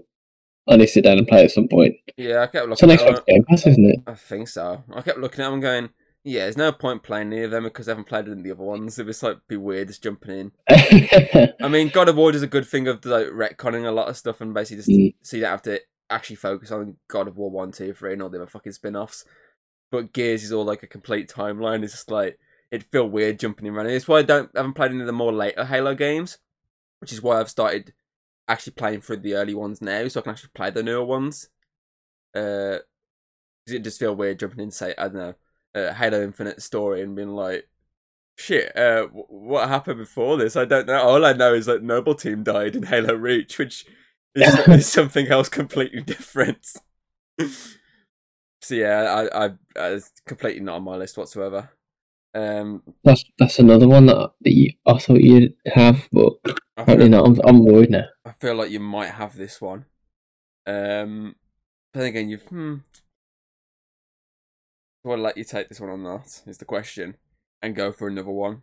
I 0.69 0.77
need 0.77 0.87
to 0.87 0.93
sit 0.93 1.05
down 1.05 1.19
and 1.19 1.27
play 1.29 1.43
it 1.43 1.45
at 1.47 1.51
some 1.53 1.69
point. 1.69 1.95
Yeah, 2.17 2.43
I 2.43 2.47
kept 2.47 2.69
looking. 2.69 2.91
at 2.91 2.99
Xbox 3.01 3.15
them. 3.15 3.25
Game 3.29 3.45
Pass, 3.49 3.67
isn't 3.67 3.85
it? 3.91 4.01
I 4.07 4.15
think 4.15 4.49
so. 4.49 4.85
I 4.95 5.03
kept 5.03 5.19
looking 5.19 5.45
at 5.45 5.51
them, 5.51 5.61
going, 5.61 5.91
"Yeah, 6.25 6.41
there's 6.43 6.57
no 6.57 6.71
point 6.73 7.03
playing 7.03 7.33
any 7.33 7.43
of 7.45 7.51
them 7.51 7.65
because 7.65 7.89
I 7.89 7.93
haven't 7.93 8.09
played 8.09 8.27
any 8.27 8.33
of 8.39 8.43
the 8.45 8.51
other 8.53 8.63
ones. 8.63 8.99
It 8.99 9.07
was 9.07 9.23
like 9.23 9.39
be 9.49 9.57
weird 9.57 9.89
just 9.89 10.03
jumping 10.03 10.39
in." 10.39 10.53
I 11.61 11.69
mean, 11.69 11.89
God 11.89 12.09
of 12.09 12.17
War 12.17 12.33
is 12.35 12.43
a 12.43 12.47
good 12.49 12.67
thing 12.67 12.87
of 12.89 13.05
like 13.05 13.27
retconning 13.29 13.87
a 13.87 13.91
lot 13.93 14.09
of 14.09 14.17
stuff 14.17 14.41
and 14.41 14.53
basically 14.55 14.79
just 14.79 14.89
Mm. 14.89 15.15
so 15.23 15.37
you 15.37 15.43
don't 15.43 15.51
have 15.51 15.63
to 15.63 15.81
actually 16.11 16.37
focus 16.37 16.71
on 16.73 16.97
God 17.09 17.29
of 17.29 17.37
War 17.37 17.51
one, 17.51 17.73
two, 17.73 17.93
three, 17.93 18.13
and 18.13 18.23
all 18.23 18.29
the 18.29 18.39
other 18.39 18.47
fucking 18.51 18.73
spin 18.73 18.97
offs. 18.97 19.25
But 19.91 20.13
Gears 20.13 20.45
is 20.45 20.53
all 20.53 20.65
like 20.65 20.83
a 20.83 20.89
complete 20.89 21.29
timeline. 21.29 21.83
It's 21.83 21.93
just 21.93 22.11
like 22.11 22.39
it'd 22.71 22.87
feel 22.87 23.09
weird 23.09 23.39
jumping 23.39 23.67
in 23.67 23.75
running. 23.75 23.95
It's 23.95 24.09
why 24.09 24.19
I 24.19 24.23
don't 24.23 24.51
haven't 24.55 24.75
played 24.75 24.93
any 24.93 25.01
of 25.01 25.07
the 25.07 25.13
more 25.13 25.33
later 25.33 25.65
Halo 25.65 25.95
games, 25.95 26.39
which 27.01 27.13
is 27.13 27.23
why 27.23 27.41
I've 27.41 27.51
started 27.51 27.93
actually 28.49 28.73
playing 28.75 29.01
through 29.01 29.19
the 29.19 29.35
early 29.35 29.55
ones 29.55 29.81
now, 29.81 30.07
so 30.09 30.21
I 30.21 30.23
can 30.23 30.33
actually 30.33 30.51
play 30.55 30.71
the 30.71 30.83
newer 30.83 31.05
ones. 31.05 31.49
Uh, 32.35 32.79
it 33.67 33.85
just 33.85 33.99
feel 33.99 34.15
weird 34.15 34.39
jumping 34.39 34.61
in, 34.61 34.71
say 34.71 34.95
I 34.97 35.05
don't 35.05 35.15
know, 35.15 35.35
uh, 35.75 35.93
Halo 35.95 36.23
Infinite 36.23 36.63
story 36.63 37.03
and 37.03 37.15
being 37.15 37.35
like, 37.35 37.69
shit, 38.37 38.77
uh, 38.77 39.03
w- 39.03 39.27
what 39.29 39.69
happened 39.69 39.99
before 39.99 40.37
this? 40.37 40.57
I 40.57 40.65
don't 40.65 40.87
know. 40.87 41.01
All 41.01 41.25
I 41.25 41.33
know 41.33 41.55
is 41.55 41.67
that 41.67 41.83
Noble 41.83 42.15
Team 42.15 42.43
died 42.43 42.77
in 42.77 42.85
Halo 42.85 43.15
Reach, 43.15 43.59
which 43.59 43.85
is, 44.35 44.59
is 44.69 44.87
something 44.87 45.29
else 45.29 45.49
completely 45.49 46.03
different. 46.03 46.67
so 48.63 48.75
yeah, 48.75 49.03
I, 49.33 49.47
I, 49.47 49.51
I, 49.77 49.87
it's 49.93 50.13
completely 50.27 50.61
not 50.61 50.77
on 50.77 50.85
my 50.85 50.97
list 50.97 51.17
whatsoever. 51.17 51.71
Um, 52.35 52.83
that's 53.03 53.25
that's 53.39 53.59
another 53.59 53.89
one 53.89 54.07
that, 54.07 54.33
that 54.43 54.53
you, 54.53 54.73
I 54.87 54.99
thought 54.99 55.21
you'd 55.21 55.55
have, 55.67 56.09
but 56.13 56.35
apparently 56.77 57.09
not. 57.09 57.27
I'm, 57.27 57.41
I'm 57.45 57.65
worried 57.65 57.91
now. 57.91 58.05
I 58.25 58.33
feel 58.33 58.55
like 58.55 58.71
you 58.71 58.81
might 58.81 59.11
have 59.11 59.37
this 59.37 59.61
one. 59.61 59.87
Um, 60.67 61.35
but 61.93 62.01
then 62.01 62.09
again, 62.09 62.29
you've 62.29 62.43
hmm. 62.43 62.77
Do 65.05 65.13
I 65.13 65.17
let 65.17 65.39
you 65.39 65.45
take 65.45 65.69
this 65.69 65.81
one 65.81 65.91
or 65.91 65.99
not? 65.99 66.43
Is 66.47 66.59
the 66.59 66.65
question, 66.67 67.17
and 67.63 67.75
go 67.75 67.91
for 67.91 68.07
another 68.07 68.31
one. 68.31 68.63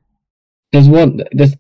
There's 0.72 0.88
one. 0.88 1.22
There's 1.32 1.56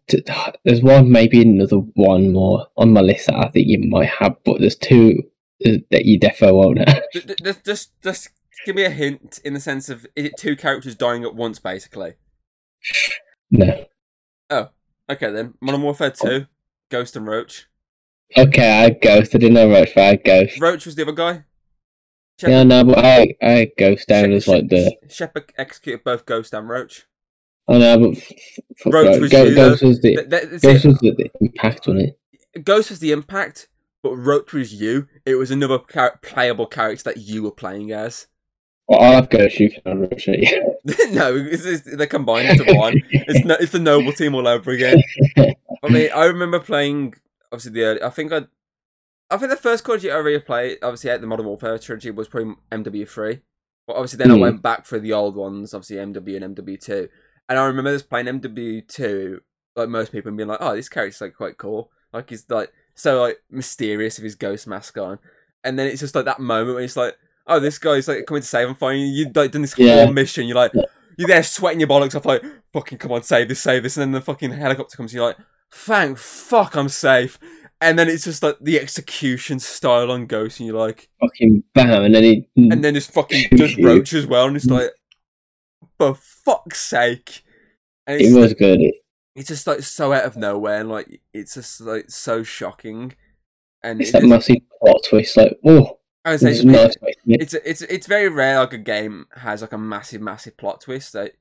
there's 0.64 0.84
one, 0.84 1.12
maybe 1.12 1.42
another 1.42 1.78
one 1.78 2.32
more 2.32 2.68
on 2.78 2.94
my 2.94 3.02
list 3.02 3.28
that 3.28 3.36
I 3.36 3.50
think 3.50 3.68
you 3.68 3.80
might 3.90 4.10
have, 4.10 4.36
but 4.46 4.60
there's 4.60 4.76
two 4.76 5.24
that 5.62 6.06
you 6.06 6.20
defo 6.20 6.54
won't 6.54 6.88
have. 6.88 7.04
Just, 7.14 7.66
just, 7.66 8.02
just 8.02 8.30
give 8.66 8.76
me 8.76 8.84
a 8.84 8.90
hint 8.90 9.40
in 9.46 9.54
the 9.54 9.60
sense 9.60 9.90
of 9.90 10.06
is 10.16 10.26
it 10.26 10.34
two 10.38 10.56
characters 10.56 10.96
dying 10.96 11.24
at 11.24 11.36
once, 11.36 11.60
basically? 11.60 12.14
no. 13.52 13.86
Oh, 14.50 14.70
okay 15.10 15.32
then, 15.32 15.56
Modern 15.62 15.82
Warfare 15.82 16.12
Two, 16.12 16.46
Ghost 16.90 17.16
and 17.16 17.28
Roach. 17.28 17.68
Okay, 18.38 18.70
I 18.70 18.82
had 18.84 19.02
Ghost. 19.02 19.36
I 19.36 19.38
didn't 19.40 19.54
know 19.56 19.70
Roach, 19.70 19.92
but 19.96 20.04
I 20.04 20.08
had 20.08 20.24
Ghost. 20.24 20.60
Roach 20.60 20.86
was 20.86 20.96
the 20.96 21.04
other 21.04 21.12
guy. 21.14 21.44
Yeah, 22.42 22.64
no, 22.64 22.84
but 22.84 23.04
I 23.04 23.36
I 23.42 23.50
had 23.52 23.70
Ghost 23.78 24.08
down 24.08 24.32
as 24.32 24.48
like 24.48 24.68
the. 24.70 24.96
Shepherd 25.10 25.52
executed 25.58 26.04
both 26.04 26.26
Ghost 26.26 26.54
and 26.54 26.70
Roach. 26.70 27.06
I 27.68 27.78
know, 27.80 28.00
but 28.00 28.18
f- 28.18 28.32
fuck 28.78 28.94
Roach 28.94 29.06
Roach. 29.08 29.22
was 29.22 29.32
Go- 29.32 29.44
you, 29.44 29.56
Ghost 29.56 29.84
was 29.84 30.02
the 30.02 30.16
Th- 30.16 30.30
th- 30.30 30.44
that's 30.52 30.64
Ghost 30.64 30.86
it. 30.86 30.88
was 30.90 30.98
the, 31.00 31.12
the 31.12 31.30
impact 31.42 31.88
on 31.88 31.98
it. 31.98 32.20
Ghost 32.64 32.90
was 32.92 33.00
the 33.00 33.12
impact, 33.12 33.68
but 34.04 34.16
Roach 34.16 34.54
was 34.54 34.74
you. 34.74 35.08
It 35.26 35.36
was 35.36 35.52
another 35.52 35.80
char- 35.92 36.20
playable 36.22 36.68
character 36.68 37.04
that 37.06 37.18
you 37.18 37.44
were 37.44 37.52
playing 37.52 37.92
as. 37.92 38.28
Well, 38.88 39.01
I'll 39.01 39.12
have 39.13 39.29
Ghost. 39.29 39.60
You 39.60 39.70
can 39.70 39.82
have 39.86 40.00
Roach. 40.12 40.27
yeah. 40.27 40.60
no, 41.12 41.36
it's, 41.36 41.65
it's, 41.65 41.96
they're 41.98 42.08
combined 42.08 42.50
into 42.60 42.74
one. 42.75 43.01
It's 43.12 43.44
no, 43.46 43.56
it's 43.60 43.72
the 43.74 43.79
noble 43.79 44.13
team 44.13 44.34
all 44.36 44.48
over 44.48 44.72
again. 44.72 45.01
I 45.38 45.89
mean, 45.89 46.10
I 46.15 46.25
remember 46.25 46.60
playing 46.60 47.13
obviously 47.51 47.72
the 47.74 47.84
early. 47.84 48.01
I 48.03 48.10
think 48.10 48.32
I, 48.32 48.44
I 49.29 49.38
think 49.38 49.51
the 49.51 49.58
first 49.58 49.84
Call 49.84 49.96
of 49.96 50.01
Duty 50.01 50.13
I 50.13 50.17
really 50.17 50.39
played, 50.39 50.77
obviously 50.82 51.10
at 51.10 51.20
the 51.22 51.27
Modern 51.27 51.46
Warfare 51.48 51.77
trilogy, 51.77 52.12
was 52.12 52.27
probably 52.29 52.56
MW3. 52.72 53.41
But 53.88 53.94
obviously 53.98 54.17
then 54.17 54.32
I 54.32 54.36
Hmm. 54.36 54.41
went 54.41 54.62
back 54.62 54.86
for 54.86 55.00
the 55.00 55.13
old 55.13 55.36
ones, 55.36 55.74
obviously 55.74 55.98
MW 55.98 56.41
and 56.41 56.56
MW2. 56.56 57.10
And 57.50 57.60
I 57.60 57.65
remember 57.65 57.94
just 57.94 58.10
playing 58.10 58.27
MW2, 58.27 59.39
like 59.75 59.89
most 59.89 60.12
people, 60.12 60.29
and 60.29 60.38
being 60.38 60.50
like, 60.50 60.60
"Oh, 60.62 60.75
this 60.75 60.89
character's 60.89 61.22
like 61.22 61.36
quite 61.36 61.58
cool. 61.58 61.91
Like 62.13 62.29
he's 62.29 62.46
like 62.50 62.72
so 62.96 63.22
like 63.22 63.38
mysterious 63.50 64.17
with 64.17 64.24
his 64.24 64.36
ghost 64.36 64.67
mask 64.67 64.98
on." 64.98 65.20
And 65.63 65.77
then 65.77 65.88
it's 65.88 66.00
just 66.01 66.15
like 66.15 66.25
that 66.25 66.39
moment 66.39 66.75
where 66.75 66.84
it's 66.84 66.96
like, 66.98 67.17
"Oh, 67.48 67.60
this 67.60 67.77
guy's 67.80 68.08
like 68.08 68.25
coming 68.25 68.42
to 68.42 68.48
save 68.48 68.77
find 68.77 69.00
you. 69.00 69.06
You've 69.08 69.36
like 69.36 69.51
done 69.51 69.62
this 69.63 69.74
whole 69.74 69.86
Yeah. 69.86 70.10
mission. 70.10 70.46
You're 70.48 70.56
like." 70.58 70.72
You're 71.20 71.27
there 71.30 71.42
sweating 71.42 71.80
your 71.80 71.89
bollocks 71.89 72.13
off, 72.13 72.25
like, 72.27 72.44
fucking 72.74 73.00
come 73.00 73.12
on, 73.12 73.24
save 73.24 73.48
this, 73.50 73.60
save 73.60 73.82
this. 73.82 73.98
And 73.98 74.04
then 74.04 74.12
the 74.12 74.22
fucking 74.22 74.51
helicopter 74.51 74.96
comes, 74.96 75.12
and 75.13 75.18
you're 75.18 75.25
like, 75.25 75.38
thank 75.72 76.16
fuck 76.20 76.75
I'm 76.75 76.89
safe. 76.89 77.39
and 77.82 77.98
then 77.98 78.08
it's 78.08 78.24
just 78.25 78.44
like 78.44 78.58
the 78.62 78.80
execution 78.80 79.58
style 79.58 80.12
on 80.12 80.27
Ghost, 80.27 80.60
and 80.60 80.68
you're 80.68 80.77
like, 80.77 81.10
Fucking 81.20 81.63
bam, 81.74 82.04
and 82.04 82.13
then 82.13 82.24
it. 82.24 82.44
and 82.56 82.84
then 82.84 82.94
this 82.94 83.08
fucking 83.08 83.48
does. 83.56 83.75
Roach 83.80 84.13
as 84.13 84.27
well, 84.27 84.46
and 84.46 84.56
it's 84.56 84.68
like, 84.68 84.92
for 85.98 86.13
fuck's 86.13 86.82
sake. 86.82 87.44
And 88.06 88.22
it 88.22 88.39
was 88.39 88.54
good. 88.54 88.80
it's 89.36 89.48
just 89.48 89.66
like 89.66 89.82
so 89.82 90.13
out 90.13 90.24
of 90.25 90.38
nowhere, 90.38 90.82
and 90.82 90.89
like 90.89 91.22
it's 91.34 91.56
just 91.56 91.82
like 91.82 92.12
so 92.12 92.44
shocking. 92.44 93.16
And 93.84 94.01
It's 94.01 94.12
it 94.12 94.22
that 94.22 94.24
massive 94.27 94.58
plot 94.80 95.01
twist. 95.10 95.36
Like, 95.36 95.58
oh, 95.66 95.97
I 96.28 96.32
would 96.32 96.42
say 96.42 96.50
it's 96.50 96.60
it's, 96.60 96.66
not 96.66 96.86
expecting 96.88 97.34
it. 97.34 97.42
it's 97.42 97.54
it's 97.54 97.82
it's 97.84 98.06
very 98.06 98.28
rare 98.28 98.60
like 98.60 98.74
a 98.74 98.78
game 98.78 99.28
has 99.38 99.62
like 99.62 99.72
a 99.72 99.78
massive 99.78 100.22
massive 100.22 100.58
plot 100.58 100.82
twist. 100.82 101.16
Like, 101.16 101.38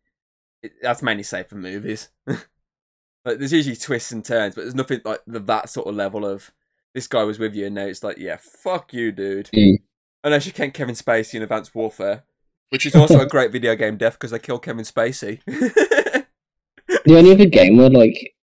it, 0.62 0.74
that's 0.80 1.02
mainly 1.02 1.24
safe 1.24 1.48
for 1.48 1.56
movies. 1.56 2.10
like 2.26 2.38
there's 3.24 3.52
usually 3.52 3.74
twists 3.74 4.12
and 4.12 4.24
turns, 4.24 4.54
but 4.54 4.60
there's 4.60 4.76
nothing 4.76 5.00
like 5.04 5.22
the, 5.26 5.40
that 5.40 5.70
sort 5.70 5.88
of 5.88 5.96
level 5.96 6.24
of 6.24 6.52
this 6.94 7.08
guy 7.08 7.24
was 7.24 7.40
with 7.40 7.56
you, 7.56 7.66
and 7.66 7.74
now 7.74 7.86
it's 7.86 8.04
like, 8.04 8.18
yeah, 8.18 8.36
fuck 8.40 8.94
you, 8.94 9.10
dude. 9.10 9.46
Mm. 9.46 9.78
Unless 10.22 10.46
you 10.46 10.52
count 10.52 10.72
Kevin 10.72 10.94
Spacey 10.94 11.34
in 11.34 11.42
Advanced 11.42 11.74
Warfare, 11.74 12.22
which 12.68 12.86
is 12.86 12.94
also 12.94 13.18
a 13.18 13.26
great 13.26 13.50
video 13.50 13.74
game 13.74 13.96
death 13.96 14.12
because 14.12 14.30
they 14.30 14.38
kill 14.38 14.60
Kevin 14.60 14.84
Spacey. 14.84 15.40
The 15.46 17.18
only 17.18 17.32
other 17.32 17.46
game 17.46 17.76
where 17.76 17.90
like 17.90 18.36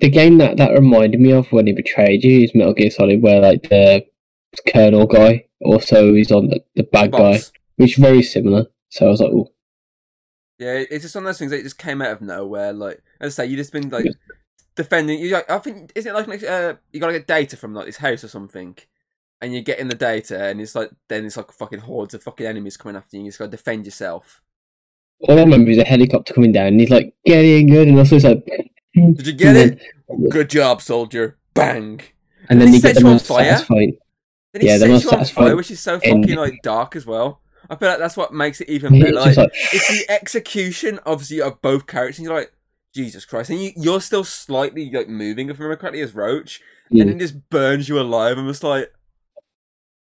the 0.00 0.10
game 0.10 0.38
that 0.38 0.56
that 0.56 0.72
reminded 0.72 1.20
me 1.20 1.30
of 1.30 1.46
when 1.52 1.68
he 1.68 1.72
betrayed 1.72 2.24
you 2.24 2.40
is 2.40 2.56
Metal 2.56 2.74
Gear 2.74 2.90
Solid, 2.90 3.22
where 3.22 3.40
like 3.40 3.62
the 3.62 4.04
Colonel 4.72 5.06
guy 5.06 5.46
also 5.62 6.14
he's 6.14 6.32
on 6.32 6.48
the, 6.48 6.60
the 6.74 6.82
bad 6.82 7.12
guy, 7.12 7.38
which 7.76 7.92
is 7.92 7.98
very 7.98 8.22
similar. 8.22 8.66
So 8.88 9.06
I 9.06 9.10
was 9.10 9.20
like, 9.20 9.30
oh, 9.32 9.48
Yeah, 10.58 10.82
it's 10.90 11.04
just 11.04 11.14
one 11.14 11.24
of 11.24 11.28
those 11.28 11.38
things 11.38 11.50
that 11.52 11.62
just 11.62 11.78
came 11.78 12.02
out 12.02 12.12
of 12.12 12.20
nowhere. 12.20 12.72
Like 12.72 13.02
as 13.20 13.38
I 13.38 13.44
say, 13.44 13.50
you 13.50 13.56
just 13.56 13.72
been 13.72 13.88
like 13.90 14.06
Yeah. 14.06 14.12
defending. 14.74 15.20
You 15.20 15.30
like, 15.30 15.50
I 15.50 15.58
think 15.58 15.92
is 15.94 16.06
it 16.06 16.14
like 16.14 16.42
uh, 16.42 16.74
you 16.92 17.00
gotta 17.00 17.12
get 17.12 17.26
data 17.26 17.56
from 17.56 17.74
like 17.74 17.86
this 17.86 17.98
house 17.98 18.24
or 18.24 18.28
something, 18.28 18.76
and 19.40 19.52
you're 19.52 19.62
getting 19.62 19.88
the 19.88 19.94
data, 19.94 20.44
and 20.46 20.60
it's 20.60 20.74
like 20.74 20.90
then 21.08 21.24
it's 21.24 21.36
like 21.36 21.52
fucking 21.52 21.80
hordes 21.80 22.14
of 22.14 22.22
fucking 22.22 22.46
enemies 22.46 22.76
coming 22.76 22.96
after 22.96 23.16
you. 23.16 23.20
and 23.20 23.26
You 23.26 23.30
just 23.30 23.38
gotta 23.38 23.50
defend 23.52 23.84
yourself. 23.84 24.42
all 25.28 25.38
I 25.38 25.42
remember 25.42 25.70
is 25.70 25.78
a 25.78 25.84
helicopter 25.84 26.34
coming 26.34 26.52
down, 26.52 26.68
and 26.68 26.80
he's 26.80 26.90
like, 26.90 27.14
get 27.24 27.44
in, 27.44 27.68
good, 27.68 27.86
and 27.88 27.98
also 27.98 28.16
he's 28.16 28.24
like, 28.24 28.44
Did 28.94 29.26
you 29.26 29.32
get 29.34 29.56
it? 29.56 29.80
Good 30.30 30.50
job, 30.50 30.82
soldier. 30.82 31.38
Bang. 31.54 32.00
And 32.48 32.60
then 32.60 32.68
he 32.68 32.76
you 32.76 32.80
get 32.82 32.94
the 32.94 33.00
you 33.02 33.06
on 33.06 33.12
most 33.12 33.26
fire? 33.26 33.44
satisfying. 33.52 33.96
Then 34.52 34.62
he 34.62 34.68
Yeah, 34.68 34.78
the 34.78 34.86
sets 34.98 35.04
most 35.04 35.12
you 35.12 35.18
on 35.18 35.24
fire, 35.46 35.56
which 35.56 35.70
is 35.70 35.80
so 35.80 35.98
fucking 35.98 36.12
ending. 36.14 36.36
like 36.36 36.62
dark 36.62 36.96
as 36.96 37.06
well. 37.06 37.40
I 37.68 37.76
feel 37.76 37.88
like 37.88 37.98
that's 37.98 38.16
what 38.16 38.32
makes 38.34 38.60
it 38.60 38.68
even 38.68 38.98
better. 38.98 39.12
Like, 39.14 39.36
like, 39.36 39.50
it's 39.72 39.88
the 39.88 40.10
execution, 40.12 40.98
obviously, 41.06 41.40
of 41.40 41.60
both 41.62 41.86
characters. 41.86 42.18
And 42.18 42.26
you're 42.26 42.34
like, 42.34 42.52
Jesus 42.94 43.24
Christ, 43.24 43.50
and 43.50 43.60
you, 43.62 43.70
you're 43.76 44.00
still 44.00 44.24
slightly 44.24 44.90
like 44.90 45.08
moving, 45.08 45.48
if 45.50 45.60
I 45.60 45.62
remember 45.62 45.80
correctly, 45.80 46.00
as 46.00 46.14
Roach, 46.14 46.60
mm. 46.92 47.00
and 47.00 47.10
it 47.10 47.18
just 47.18 47.48
burns 47.50 47.88
you 47.88 48.00
alive. 48.00 48.36
I'm 48.38 48.48
just 48.48 48.64
like, 48.64 48.92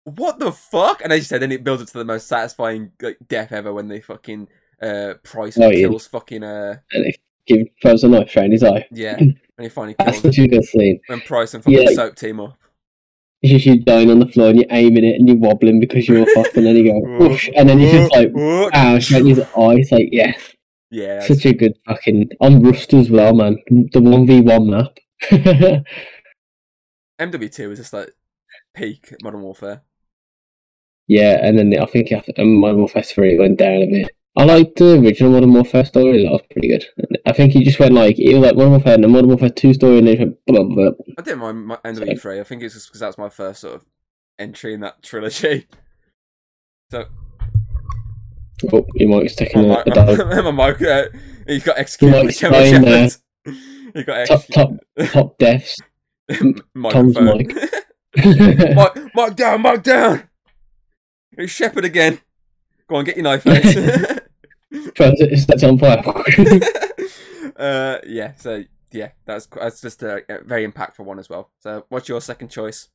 what 0.05 0.39
the 0.39 0.51
fuck? 0.51 1.01
And 1.03 1.11
as 1.11 1.19
you 1.19 1.25
said, 1.25 1.41
then 1.41 1.51
it 1.51 1.63
builds 1.63 1.81
up 1.81 1.89
to 1.89 1.97
the 1.97 2.05
most 2.05 2.27
satisfying 2.27 2.91
like 3.01 3.17
death 3.27 3.51
ever 3.51 3.73
when 3.73 3.87
they 3.87 3.99
fucking 3.99 4.47
uh 4.81 5.15
Price 5.23 5.57
Oh, 5.59 5.69
yeah. 5.69 5.87
kills 5.87 6.07
fucking 6.07 6.43
uh 6.43 6.77
and 6.93 7.05
it 7.07 7.17
give 7.45 7.67
throws 7.81 8.03
a 8.03 8.07
knife 8.07 8.35
in 8.37 8.51
his 8.51 8.63
eye. 8.63 8.87
yeah, 8.91 9.15
and 9.19 9.37
he 9.59 9.69
finally 9.69 9.95
That's 9.99 10.21
kills 10.21 10.35
such 10.35 10.43
a 10.45 10.47
good 10.47 10.63
scene. 10.63 10.99
when 11.07 11.21
Price 11.21 11.53
and 11.53 11.63
fucking 11.63 11.81
Yeah. 11.81 11.93
Soap 11.93 12.15
team 12.15 12.39
up. 12.39 12.57
It's 13.41 13.51
just 13.51 13.65
you 13.65 13.79
dying 13.83 14.11
on 14.11 14.19
the 14.19 14.27
floor 14.27 14.49
and 14.49 14.59
you're 14.59 14.67
aiming 14.69 15.03
it 15.03 15.15
and 15.15 15.27
you're 15.27 15.37
wobbling 15.37 15.79
because 15.79 16.07
you're 16.07 16.25
fucked, 16.35 16.55
and 16.57 16.65
then 16.65 16.75
you 16.75 16.91
go, 16.91 16.99
whoosh, 17.19 17.49
and 17.55 17.67
then 17.67 17.79
you're 17.79 17.91
just 17.91 18.11
like, 18.11 18.31
ow, 18.35 18.99
straight 18.99 19.21
in 19.21 19.27
his 19.27 19.39
eyes, 19.57 19.91
like, 19.91 20.09
yeah, 20.11 20.33
yeah, 20.91 21.21
such 21.21 21.45
a 21.45 21.53
good 21.53 21.73
fucking. 21.87 22.29
On 22.39 22.61
Rust 22.61 22.93
as 22.93 23.09
well, 23.09 23.33
man. 23.33 23.57
The 23.67 23.99
1v1 23.99 24.65
map. 24.69 24.97
MW2 27.19 27.69
was 27.69 27.79
just 27.79 27.93
like 27.93 28.11
peak 28.73 29.13
Modern 29.23 29.41
Warfare. 29.41 29.81
yeah, 31.07 31.39
and 31.45 31.57
then 31.57 31.73
I 31.79 31.85
think 31.85 32.11
after 32.11 32.33
um, 32.37 32.55
Modern 32.59 32.79
Warfare 32.79 33.03
3 33.03 33.39
went 33.39 33.57
down 33.57 33.81
a 33.81 33.87
bit. 33.87 34.11
I 34.37 34.45
liked 34.45 34.77
the 34.77 34.97
original 34.97 35.31
Modern 35.31 35.53
Warfare 35.53 35.83
story, 35.83 36.23
that 36.23 36.31
was 36.31 36.41
pretty 36.49 36.69
good. 36.69 36.85
I 37.25 37.33
think 37.33 37.51
he 37.51 37.65
just 37.65 37.79
went 37.79 37.93
like, 37.93 38.17
it 38.17 38.33
was 38.33 38.43
like 38.43 38.55
Modern 38.55 38.71
Warfare 38.71 38.93
and 38.93 39.03
the 39.03 39.09
Modern 39.09 39.27
Warfare 39.27 39.49
2 39.49 39.73
story, 39.73 39.97
and 39.97 40.07
then 40.07 40.17
he 40.17 40.23
went 40.23 40.45
blah, 40.45 40.63
blah, 40.63 40.91
blah. 40.91 40.91
I 41.17 41.21
didn't 41.21 41.39
mind 41.39 41.65
my 41.65 41.75
MW3. 41.77 42.39
I 42.39 42.43
think 42.43 42.63
it's 42.63 42.73
just 42.73 42.87
because 42.87 43.01
that's 43.01 43.17
my 43.17 43.27
first 43.29 43.61
sort 43.61 43.75
of 43.75 43.85
entry 44.39 44.73
in 44.73 44.81
that 44.81 45.03
trilogy. 45.03 45.67
So 46.91 47.05
Oh, 48.71 48.85
your 48.95 49.09
mic's 49.09 49.35
taking 49.35 49.67
my, 49.67 49.77
a, 49.77 49.81
a 49.81 49.85
dive. 49.85 50.17
my, 50.43 50.51
mic, 50.51 50.81
uh, 50.81 51.05
he 51.47 51.59
got 51.59 51.77
executed. 51.77 52.13
By 52.13 52.23
mic's 52.23 53.21
there. 53.45 53.53
He 53.93 54.03
got 54.05 54.27
Top, 54.27 54.45
top, 54.47 54.71
top 55.05 55.37
deaths. 55.37 55.77
Tom's 56.29 57.19
mic. 57.19 57.55
Mark, 58.75 59.15
mark 59.15 59.35
down, 59.35 59.61
mark 59.61 59.83
down. 59.83 60.23
It's 61.37 61.51
Shepherd 61.51 61.85
again. 61.85 62.19
Go 62.87 62.97
on, 62.97 63.05
get 63.05 63.15
your 63.15 63.23
knife 63.23 63.47
out. 63.47 64.10
First, 64.95 65.21
it 65.21 65.37
sets 65.37 65.63
on 65.63 65.77
fire. 65.77 66.01
uh, 67.57 67.97
yeah. 68.07 68.33
So 68.35 68.63
yeah, 68.91 69.11
that's 69.25 69.47
that's 69.47 69.81
just 69.81 70.03
a, 70.03 70.23
a 70.29 70.43
very 70.43 70.67
impactful 70.67 71.03
one 71.03 71.19
as 71.19 71.29
well. 71.29 71.51
So, 71.59 71.85
what's 71.89 72.09
your 72.09 72.21
second 72.21 72.49
choice? 72.49 72.89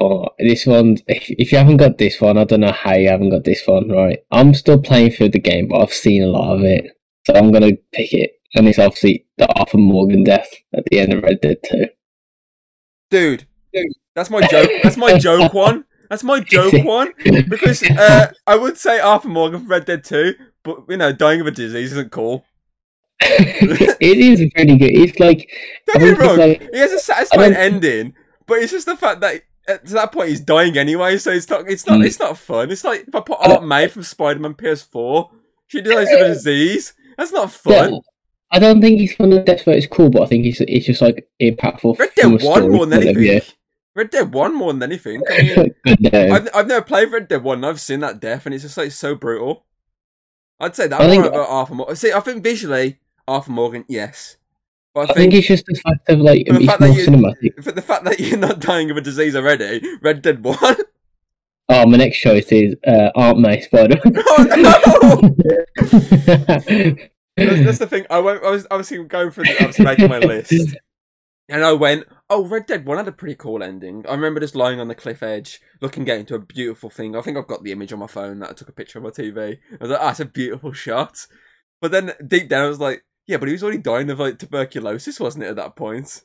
Oh, 0.00 0.28
this 0.38 0.66
one. 0.66 0.98
If, 1.06 1.30
if 1.30 1.52
you 1.52 1.58
haven't 1.58 1.78
got 1.78 1.98
this 1.98 2.20
one, 2.20 2.36
I 2.36 2.44
don't 2.44 2.60
know 2.60 2.72
how 2.72 2.94
you 2.94 3.08
haven't 3.08 3.30
got 3.30 3.44
this 3.44 3.62
one. 3.66 3.88
Right, 3.90 4.20
I'm 4.30 4.54
still 4.54 4.78
playing 4.80 5.12
through 5.12 5.30
the 5.30 5.38
game, 5.38 5.68
but 5.68 5.80
I've 5.80 5.92
seen 5.92 6.22
a 6.22 6.28
lot 6.28 6.54
of 6.54 6.62
it, 6.62 6.86
so 7.26 7.34
I'm 7.34 7.52
gonna 7.52 7.72
pick 7.92 8.12
it. 8.12 8.32
And 8.54 8.68
it's 8.68 8.78
obviously 8.78 9.26
the 9.38 9.52
Arthur 9.54 9.78
Morgan 9.78 10.24
death 10.24 10.50
at 10.74 10.84
the 10.86 10.98
end 10.98 11.12
of 11.12 11.22
Red 11.22 11.40
Dead 11.40 11.58
Two. 11.64 11.86
Dude, 13.10 13.46
that's 14.14 14.30
my 14.30 14.46
joke. 14.46 14.70
That's 14.82 14.96
my 14.96 15.18
joke 15.18 15.52
one. 15.54 15.84
That's 16.08 16.24
my 16.24 16.40
joke 16.48 16.72
one. 16.84 17.12
Because 17.48 17.82
uh, 17.90 18.32
I 18.46 18.56
would 18.56 18.78
say 18.78 19.00
Arthur 19.00 19.28
Morgan 19.28 19.60
from 19.60 19.68
Red 19.68 19.84
Dead 19.84 20.04
2, 20.04 20.34
but 20.62 20.84
you 20.88 20.96
know, 20.96 21.12
dying 21.12 21.40
of 21.40 21.46
a 21.46 21.50
disease 21.50 21.92
isn't 21.92 22.10
cool. 22.12 22.44
it 23.20 24.18
is 24.18 24.52
pretty 24.54 24.76
good. 24.76 24.90
It's 24.92 25.18
like 25.18 25.50
Don't 25.86 26.00
get 26.00 26.18
me 26.18 26.26
wrong, 26.26 26.38
like- 26.38 26.70
he 26.72 26.78
has 26.78 26.92
a 26.92 26.98
satisfying 26.98 27.54
ending, 27.54 28.14
but 28.46 28.58
it's 28.58 28.72
just 28.72 28.86
the 28.86 28.96
fact 28.96 29.20
that 29.20 29.42
at 29.68 29.84
that 29.86 30.12
point 30.12 30.28
he's 30.28 30.40
dying 30.40 30.76
anyway, 30.76 31.16
so 31.18 31.30
it's 31.30 31.48
not 31.48 31.68
it's 31.68 31.86
not 31.86 32.00
Mm. 32.00 32.06
it's 32.06 32.20
not 32.20 32.36
fun. 32.38 32.70
It's 32.70 32.84
like 32.84 33.04
if 33.08 33.14
I 33.14 33.20
put 33.20 33.38
Aunt 33.40 33.66
May 33.66 33.88
from 33.88 34.02
Spider 34.02 34.38
Man 34.40 34.54
PS4, 34.54 35.30
she 35.66 35.80
dies 35.80 36.12
of 36.12 36.20
a 36.20 36.28
disease. 36.28 36.92
That's 37.16 37.32
not 37.32 37.44
yeah, 37.66 37.82
fun. 37.88 38.00
I 38.52 38.58
don't 38.58 38.80
think 38.80 39.00
he's 39.00 39.16
one 39.18 39.32
of 39.32 39.38
the 39.38 39.44
deaths 39.44 39.66
where 39.66 39.76
it's 39.76 39.86
cool, 39.86 40.10
but 40.10 40.22
I 40.22 40.26
think 40.26 40.44
it's 40.46 40.60
it's 40.60 40.86
just 40.86 41.00
like 41.02 41.28
impactful. 41.40 41.98
Red 41.98 42.10
Dead 42.14 42.26
1 42.30 42.38
story 42.40 42.68
more 42.68 42.86
than 42.86 42.98
of 43.00 43.16
anything. 43.16 43.40
Red 43.96 44.10
Dead 44.10 44.32
1 44.32 44.54
more 44.54 44.72
than 44.72 44.82
anything. 44.84 45.22
I 45.28 45.42
mean, 45.42 45.54
view. 45.54 45.74
Good 45.96 46.12
name. 46.12 46.32
I've, 46.32 46.48
I've 46.54 46.66
never 46.68 46.84
played 46.84 47.10
Red 47.10 47.26
Dead 47.28 47.42
1 47.42 47.64
I've 47.64 47.80
seen 47.80 48.00
that 48.00 48.20
death 48.20 48.44
and 48.46 48.54
it's 48.54 48.62
just 48.62 48.76
like 48.76 48.92
so 48.92 49.14
brutal. 49.14 49.64
I'd 50.60 50.76
say 50.76 50.86
that 50.86 51.00
I 51.00 51.08
think- 51.08 51.24
about 51.24 51.48
Arthur 51.48 51.74
Morgan. 51.74 51.96
See, 51.96 52.12
I 52.12 52.20
think 52.20 52.42
visually, 52.44 52.98
Arthur 53.26 53.50
Morgan, 53.52 53.84
yes. 53.88 54.36
But 54.94 55.00
I 55.00 55.02
I 55.02 55.06
think 55.16 55.32
think, 55.32 55.34
it's 55.34 55.48
just 55.48 55.66
the 55.66 55.74
fact 55.82 56.08
of 56.10 56.20
like 56.20 56.46
The 56.46 56.66
fact 56.66 56.80
more 56.80 56.88
you- 56.90 57.06
cinematic. 57.06 57.64
for 57.64 57.72
the 57.72 57.82
fact 57.82 58.04
that 58.04 58.20
you're 58.20 58.38
not 58.38 58.60
dying 58.60 58.90
of 58.90 58.96
a 58.96 59.00
disease 59.00 59.34
already, 59.34 59.80
Red 60.02 60.22
Dead 60.22 60.44
1. 60.44 60.56
Oh, 61.68 61.84
my 61.84 61.96
next 61.96 62.20
choice 62.20 62.46
is 62.52 62.76
uh, 62.86 63.10
Aunt 63.16 63.40
May 63.40 63.60
Spider. 63.60 63.96
oh 64.06 64.46
no! 64.56 65.34
that's, 67.36 67.64
that's 67.64 67.78
the 67.78 67.86
thing. 67.90 68.06
I 68.08 68.20
went. 68.20 68.44
I 68.44 68.50
was 68.50 68.68
obviously 68.70 69.02
going 69.04 69.32
through. 69.32 69.44
The, 69.44 69.62
I 69.64 69.66
was 69.66 69.78
making 69.80 70.08
my 70.08 70.18
list, 70.20 70.76
and 71.48 71.64
I 71.64 71.72
went. 71.72 72.06
Oh, 72.28 72.44
Red 72.46 72.66
Dead 72.66 72.86
One 72.86 72.96
had 72.96 73.06
a 73.06 73.12
pretty 73.12 73.36
cool 73.36 73.62
ending. 73.62 74.04
I 74.08 74.12
remember 74.12 74.40
just 74.40 74.56
lying 74.56 74.80
on 74.80 74.88
the 74.88 74.94
cliff 74.96 75.22
edge, 75.22 75.60
looking 75.80 76.10
out 76.10 76.18
into 76.18 76.34
a 76.34 76.40
beautiful 76.40 76.90
thing. 76.90 77.14
I 77.14 77.20
think 77.20 77.36
I've 77.36 77.46
got 77.46 77.62
the 77.62 77.72
image 77.72 77.92
on 77.92 78.00
my 78.00 78.08
phone 78.08 78.40
that 78.40 78.50
I 78.50 78.52
took 78.52 78.68
a 78.68 78.72
picture 78.72 78.98
of 78.98 79.04
my 79.04 79.10
TV. 79.10 79.58
I 79.72 79.76
was 79.80 79.90
like, 79.90 80.00
"Ah, 80.00 80.10
it's 80.10 80.20
a 80.20 80.24
beautiful 80.24 80.72
shot." 80.72 81.26
But 81.80 81.92
then 81.92 82.12
deep 82.26 82.48
down, 82.48 82.64
I 82.64 82.68
was 82.68 82.80
like, 82.80 83.04
"Yeah, 83.26 83.36
but 83.36 83.48
he 83.48 83.52
was 83.52 83.62
already 83.62 83.78
dying 83.78 84.10
of 84.10 84.18
like 84.18 84.38
tuberculosis, 84.38 85.20
wasn't 85.20 85.44
it?" 85.44 85.50
At 85.50 85.56
that 85.56 85.76
point. 85.76 86.24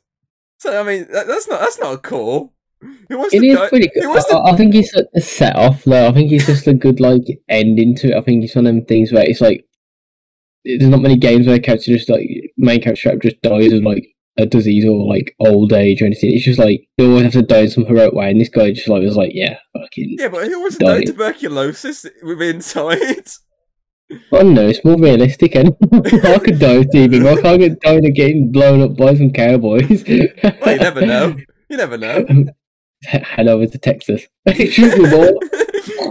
So 0.57 0.79
I 0.79 0.83
mean, 0.83 1.07
that, 1.11 1.27
that's 1.27 1.47
not 1.47 1.59
that's 1.59 1.79
not 1.79 2.01
cool. 2.01 2.53
It 3.09 3.15
was 3.15 3.31
is 3.33 3.55
die. 3.55 3.69
pretty 3.69 3.89
good. 3.93 4.05
I, 4.05 4.19
to 4.21 4.41
I 4.53 4.55
think 4.55 4.73
it's 4.73 4.95
a, 4.95 5.03
a 5.15 5.21
set 5.21 5.55
off 5.55 5.83
though. 5.83 6.07
I 6.07 6.13
think 6.13 6.31
it's 6.31 6.47
just 6.47 6.67
a 6.67 6.73
good 6.73 6.99
like 6.99 7.23
ending 7.47 7.95
to 7.97 8.09
it. 8.09 8.17
I 8.17 8.21
think 8.21 8.43
it's 8.43 8.55
one 8.55 8.65
of 8.65 8.73
them 8.73 8.85
things 8.85 9.11
where 9.11 9.23
it's 9.23 9.41
like 9.41 9.65
there's 10.65 10.89
not 10.89 11.01
many 11.01 11.17
games 11.17 11.45
where 11.45 11.55
a 11.55 11.59
character 11.59 11.91
just 11.91 12.09
like 12.09 12.27
main 12.57 12.81
character 12.81 13.15
just 13.17 13.41
dies 13.41 13.73
of 13.73 13.83
like 13.83 14.10
a 14.37 14.45
disease 14.45 14.85
or 14.85 15.05
like 15.05 15.35
old 15.39 15.73
age 15.73 16.01
or 16.01 16.05
anything. 16.05 16.33
It's 16.33 16.45
just 16.45 16.59
like 16.59 16.87
they 16.97 17.05
always 17.05 17.23
have 17.23 17.33
to 17.33 17.41
die 17.41 17.61
in 17.61 17.69
some 17.69 17.85
heroic 17.85 18.13
way, 18.13 18.29
and 18.31 18.39
this 18.39 18.49
guy 18.49 18.71
just 18.71 18.87
like 18.87 19.01
was 19.01 19.17
like, 19.17 19.31
yeah, 19.33 19.57
fucking. 19.77 20.15
Yeah, 20.19 20.29
but 20.29 20.47
who 20.47 20.59
wants 20.59 20.77
to 20.77 20.85
die 20.85 20.97
of 20.97 21.05
tuberculosis 21.05 22.05
with 22.23 22.41
inside? 22.41 23.27
I 24.11 24.17
don't 24.31 24.53
know. 24.53 24.67
It's 24.67 24.83
more 24.83 24.97
realistic, 24.97 25.55
and 25.55 25.69
I 25.93 26.39
could 26.39 26.59
die 26.59 26.83
TV, 26.83 27.23
but 27.23 27.39
I 27.39 27.41
can't 27.41 27.59
get 27.59 27.79
die 27.81 27.93
in 27.93 28.05
a 28.05 28.11
game 28.11 28.51
blown 28.51 28.81
up 28.81 28.97
by 28.97 29.15
some 29.15 29.31
cowboys. 29.31 30.03
Well, 30.07 30.73
you 30.73 30.79
never 30.79 31.05
know. 31.05 31.37
You 31.69 31.77
never 31.77 31.97
know. 31.97 32.25
Head 33.05 33.47
over 33.47 33.65
to 33.65 33.77
Texas. 33.77 34.27
Shoot 34.53 35.01
me, 35.01 35.09
boy. 35.09 35.31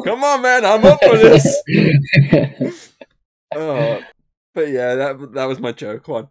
Come 0.04 0.24
on, 0.24 0.40
man, 0.40 0.64
I'm 0.64 0.82
up 0.86 0.98
for 1.04 1.18
this. 1.18 2.94
Oh, 3.52 4.00
but 4.54 4.68
yeah, 4.68 4.94
that 4.94 5.32
that 5.34 5.46
was 5.46 5.58
my 5.58 5.72
joke 5.72 6.06
one. 6.06 6.28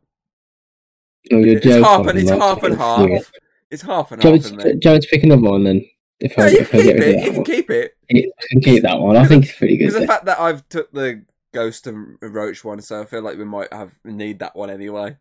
Oh, 1.32 1.38
you're 1.38 1.58
It's 1.58 1.66
joking. 1.66 1.84
half 1.84 2.08
and 2.08 2.20
it's 2.20 2.30
half 2.30 2.64
and 2.64 2.78
half. 2.78 3.32
It's 3.72 3.82
half 3.84 4.12
and 4.12 4.22
Do 4.22 4.28
half 4.30 4.34
want 4.34 4.46
for 4.48 4.56
me 4.56 4.64
do 4.64 4.80
you 4.84 4.92
want 4.92 5.04
to 5.04 5.10
pick 5.10 5.24
another 5.24 5.42
one 5.42 5.64
then? 5.64 5.86
If 6.20 6.38
No, 6.38 6.46
I, 6.46 6.50
you 6.50 6.58
if 6.60 6.70
can 6.72 6.80
I 6.80 6.84
keep 6.84 6.96
it. 6.98 7.16
You 7.20 7.26
can 7.26 7.36
one. 7.36 7.44
keep 7.46 7.70
it. 7.70 7.98
I 8.12 8.24
can 8.50 8.62
keep 8.62 8.84
that 8.84 9.00
one. 9.00 9.16
I 9.16 9.26
think 9.26 9.46
it's 9.46 9.58
pretty 9.58 9.78
good. 9.78 9.88
Because 9.88 10.02
the 10.02 10.08
fact 10.08 10.26
that 10.26 10.40
I've 10.40 10.68
took 10.70 10.92
the 10.92 11.24
Ghost 11.54 11.88
and 11.88 12.18
Roach 12.22 12.64
one, 12.64 12.82
so 12.82 13.02
I 13.02 13.06
feel 13.06 13.22
like 13.22 13.38
we 13.38 13.46
might 13.46 13.72
have 13.72 13.92
need 14.04 14.40
that 14.40 14.56
one 14.56 14.70
anyway. 14.70 15.18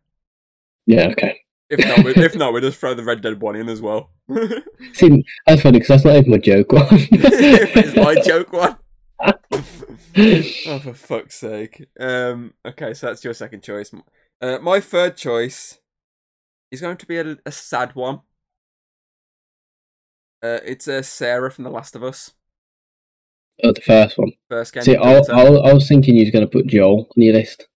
Yeah, 0.86 1.08
okay. 1.08 1.40
If 1.70 1.80
not, 1.86 2.04
we, 2.04 2.14
if 2.24 2.34
not, 2.34 2.54
we 2.54 2.62
just 2.62 2.78
throw 2.78 2.94
the 2.94 3.04
Red 3.04 3.20
Dead 3.20 3.40
one 3.40 3.54
in 3.56 3.68
as 3.68 3.82
well. 3.82 4.10
See, 4.94 5.24
that's 5.46 5.60
funny 5.62 5.78
because 5.78 5.88
that's 5.88 6.04
not 6.04 6.16
even 6.16 6.30
my 6.30 6.38
joke 6.38 6.72
one. 6.72 6.86
it's 6.90 7.94
my 7.96 8.14
joke 8.24 8.52
one. 8.52 8.76
oh, 9.20 10.78
for 10.80 10.94
fuck's 10.94 11.34
sake. 11.36 11.86
Um. 12.00 12.54
Okay, 12.64 12.94
so 12.94 13.06
that's 13.08 13.22
your 13.24 13.34
second 13.34 13.62
choice. 13.62 13.92
Uh, 14.40 14.58
my 14.60 14.80
third 14.80 15.16
choice 15.16 15.78
is 16.70 16.80
going 16.80 16.96
to 16.96 17.06
be 17.06 17.18
a, 17.18 17.36
a 17.46 17.52
sad 17.52 17.94
one. 17.94 18.20
Uh, 20.42 20.60
it's 20.64 20.86
uh, 20.86 21.02
Sarah 21.02 21.50
from 21.50 21.64
The 21.64 21.70
Last 21.70 21.96
of 21.96 22.04
Us. 22.04 22.32
Oh, 23.64 23.72
the 23.72 23.80
first 23.80 24.16
one. 24.18 24.32
First 24.48 24.72
game. 24.72 24.84
See, 24.84 24.96
I, 24.96 25.14
I, 25.18 25.42
I 25.42 25.72
was 25.72 25.88
thinking 25.88 26.14
you 26.14 26.22
was 26.22 26.30
going 26.30 26.44
to 26.44 26.50
put 26.50 26.68
Joel 26.68 27.08
on 27.16 27.22
your 27.22 27.34
list, 27.34 27.66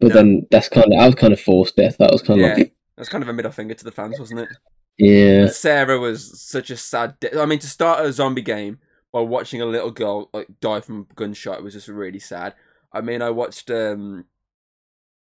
but 0.00 0.08
No. 0.08 0.14
then 0.14 0.46
that's 0.50 0.68
kind 0.70 0.86
of 0.94 0.98
I 0.98 1.06
was 1.06 1.14
kind 1.14 1.32
of 1.32 1.40
forced 1.40 1.76
death. 1.76 1.96
That 1.98 2.10
was 2.10 2.22
kind 2.22 2.40
of 2.40 2.46
Yeah. 2.46 2.54
like, 2.54 2.74
That's 2.96 3.10
kind 3.10 3.22
of 3.22 3.28
a 3.28 3.34
middle 3.34 3.52
finger 3.52 3.74
to 3.74 3.84
the 3.84 3.92
fans, 3.92 4.18
wasn't 4.18 4.40
it? 4.40 4.48
yeah, 4.96 5.48
Sarah 5.48 5.98
was 6.00 6.40
such 6.40 6.70
a 6.70 6.76
sad. 6.76 7.20
De- 7.20 7.38
I 7.38 7.44
mean, 7.44 7.58
to 7.58 7.66
start 7.66 8.04
a 8.06 8.12
zombie 8.12 8.40
game 8.40 8.78
by 9.12 9.20
watching 9.20 9.60
a 9.60 9.66
little 9.66 9.90
girl 9.90 10.30
like 10.32 10.48
die 10.60 10.80
from 10.80 11.06
a 11.10 11.14
gunshot 11.14 11.62
was 11.62 11.74
just 11.74 11.88
really 11.88 12.18
sad. 12.20 12.54
I 12.92 13.02
mean, 13.02 13.20
I 13.20 13.28
watched 13.30 13.70
um, 13.70 14.24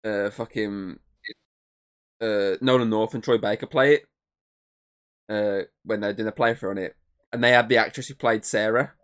uh, 0.04 0.28
fucking 0.30 0.98
uh 2.20 2.56
Nolan 2.60 2.90
North 2.90 3.14
and 3.14 3.22
Troy 3.22 3.38
Baker 3.38 3.66
play 3.66 3.94
it. 3.94 4.06
Uh, 5.28 5.62
when 5.84 6.00
they 6.00 6.12
did 6.12 6.26
a 6.26 6.32
playthrough 6.32 6.70
on 6.70 6.78
it, 6.78 6.96
and 7.32 7.42
they 7.42 7.52
had 7.52 7.68
the 7.68 7.76
actress 7.76 8.08
who 8.08 8.14
played 8.14 8.44
Sarah 8.44 8.94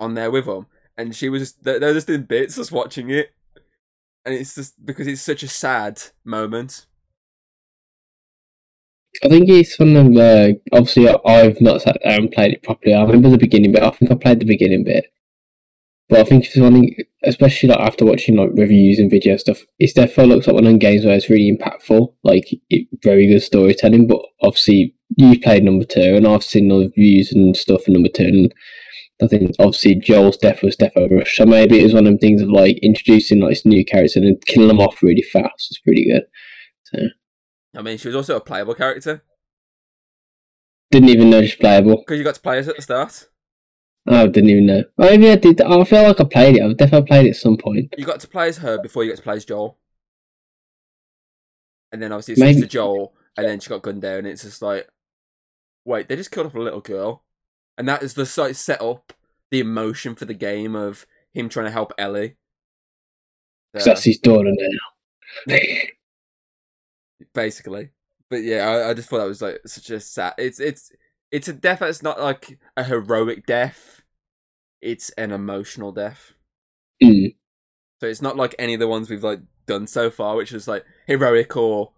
on 0.00 0.14
there 0.14 0.30
with 0.30 0.46
them, 0.46 0.66
and 0.96 1.14
she 1.14 1.28
was 1.28 1.42
just 1.42 1.62
they 1.62 1.78
they 1.78 1.86
were 1.86 1.94
just 1.94 2.10
in 2.10 2.24
bits 2.24 2.56
just 2.56 2.72
watching 2.72 3.10
it, 3.10 3.30
and 4.24 4.34
it's 4.34 4.56
just 4.56 4.84
because 4.84 5.06
it's 5.06 5.22
such 5.22 5.42
a 5.42 5.48
sad 5.48 6.02
moment. 6.24 6.86
I 9.22 9.28
think 9.28 9.48
it's 9.48 9.78
one 9.78 9.96
of 9.96 10.12
the. 10.14 10.60
Obviously, 10.72 11.08
I've 11.08 11.60
not 11.60 11.82
sat 11.82 12.02
down 12.02 12.14
and 12.14 12.32
played 12.32 12.54
it 12.54 12.62
properly. 12.62 12.94
I 12.94 13.02
remember 13.02 13.30
the 13.30 13.38
beginning 13.38 13.72
bit. 13.72 13.82
I 13.82 13.90
think 13.90 14.10
I 14.10 14.16
played 14.16 14.40
the 14.40 14.46
beginning 14.46 14.84
bit, 14.84 15.12
but 16.08 16.20
I 16.20 16.24
think 16.24 16.44
it's 16.46 16.56
one, 16.56 16.74
thing- 16.74 16.96
especially 17.24 17.68
like 17.70 17.80
after 17.80 18.04
watching 18.04 18.36
like 18.36 18.50
reviews 18.54 18.98
and 18.98 19.10
video 19.10 19.36
stuff, 19.36 19.62
it's 19.78 19.92
definitely 19.94 20.34
looks 20.34 20.46
like 20.46 20.54
one 20.54 20.66
of 20.66 20.78
games 20.78 21.04
where 21.04 21.14
it's 21.16 21.30
really 21.30 21.50
impactful, 21.50 22.14
like 22.22 22.44
it, 22.70 22.86
very 23.02 23.26
good 23.26 23.40
storytelling. 23.42 24.06
But 24.06 24.20
obviously, 24.42 24.94
you've 25.16 25.40
played 25.42 25.64
number 25.64 25.84
two, 25.84 26.14
and 26.16 26.26
I've 26.26 26.44
seen 26.44 26.68
the 26.68 26.76
reviews 26.76 27.32
and 27.32 27.56
stuff 27.56 27.84
for 27.84 27.90
number 27.92 28.08
two, 28.10 28.24
and 28.24 28.54
I 29.22 29.28
think 29.28 29.52
obviously 29.58 29.94
Joel's 29.94 30.36
death 30.36 30.62
was 30.62 30.76
death 30.76 30.92
over 30.96 31.16
rush. 31.16 31.36
So 31.36 31.46
maybe 31.46 31.78
it 31.80 31.84
was 31.84 31.94
one 31.94 32.06
of 32.06 32.12
them 32.12 32.18
things 32.18 32.42
of 32.42 32.48
like 32.50 32.78
introducing 32.82 33.40
like 33.40 33.50
this 33.50 33.64
new 33.64 33.84
character 33.84 34.18
and 34.18 34.26
then 34.28 34.38
killing 34.46 34.68
them 34.68 34.80
off 34.80 35.02
really 35.02 35.22
fast. 35.22 35.68
It's 35.70 35.78
pretty 35.80 36.06
good. 36.10 36.24
I 37.76 37.82
mean, 37.82 37.96
she 37.98 38.08
was 38.08 38.14
also 38.16 38.36
a 38.36 38.40
playable 38.40 38.74
character 38.74 39.24
Didn't 40.92 41.08
even 41.08 41.30
know 41.30 41.42
she's 41.42 41.56
playable. 41.56 41.96
because 41.96 42.18
you 42.18 42.24
got 42.24 42.36
to 42.36 42.40
play 42.40 42.58
as 42.58 42.68
at 42.68 42.76
the 42.76 42.82
start. 42.82 43.28
Oh, 44.06 44.22
I 44.24 44.26
didn't 44.26 44.50
even 44.50 44.66
know. 44.66 44.84
Oh, 44.98 45.04
Maybe 45.10 45.30
I 45.30 45.36
did. 45.36 45.60
I 45.62 45.82
feel 45.84 46.02
like 46.02 46.20
I 46.20 46.24
played 46.24 46.56
it. 46.56 46.62
I've 46.62 46.76
definitely 46.76 47.06
played 47.06 47.26
it 47.26 47.30
at 47.30 47.36
some 47.36 47.56
point. 47.56 47.94
You 47.96 48.04
got 48.04 48.20
to 48.20 48.28
play 48.28 48.48
as 48.48 48.58
her 48.58 48.76
before 48.78 49.02
you 49.02 49.10
get 49.10 49.16
to 49.16 49.22
play 49.22 49.36
as 49.36 49.44
Joel. 49.46 49.78
And 51.90 52.02
then 52.02 52.12
obviously 52.12 52.34
it 52.34 52.38
Maybe- 52.40 52.60
to 52.60 52.66
Joel, 52.66 53.14
and 53.36 53.46
then 53.46 53.60
she 53.60 53.68
got 53.70 53.82
gunned 53.82 54.02
down, 54.02 54.18
and 54.18 54.26
it's 54.26 54.42
just 54.42 54.60
like, 54.60 54.88
wait, 55.86 56.08
they 56.08 56.16
just 56.16 56.30
killed 56.30 56.46
off 56.46 56.54
a 56.54 56.60
little 56.60 56.80
girl. 56.80 57.24
And 57.78 57.88
that 57.88 58.02
is 58.02 58.14
the 58.14 58.26
site 58.26 58.56
set 58.56 58.82
up 58.82 59.12
the 59.50 59.60
emotion 59.60 60.14
for 60.14 60.24
the 60.26 60.34
game 60.34 60.74
of 60.76 61.06
him 61.32 61.48
trying 61.48 61.66
to 61.66 61.72
help 61.72 61.92
Ellie. 61.98 62.36
So, 63.76 63.86
that's 63.86 64.04
his 64.04 64.18
daughter 64.18 64.52
now. 65.48 65.56
basically. 67.34 67.90
But 68.30 68.42
yeah, 68.42 68.68
I, 68.68 68.90
I 68.90 68.94
just 68.94 69.08
thought 69.08 69.18
that 69.18 69.26
was 69.28 69.42
like 69.42 69.60
such 69.66 69.90
a 69.90 70.00
sad. 70.00 70.34
It's 70.38 70.60
it's 70.60 70.90
it's 71.34 71.48
a 71.48 71.52
death 71.52 71.80
that's 71.80 72.00
not 72.00 72.20
like 72.20 72.60
a 72.76 72.84
heroic 72.84 73.44
death. 73.44 74.02
It's 74.80 75.10
an 75.10 75.32
emotional 75.32 75.90
death. 75.90 76.32
Mm. 77.02 77.34
So 78.00 78.06
it's 78.06 78.22
not 78.22 78.36
like 78.36 78.54
any 78.56 78.74
of 78.74 78.80
the 78.80 78.86
ones 78.86 79.10
we've 79.10 79.24
like 79.24 79.40
done 79.66 79.88
so 79.88 80.10
far, 80.10 80.36
which 80.36 80.52
is 80.52 80.68
like 80.68 80.84
heroic 81.08 81.56
or 81.56 81.90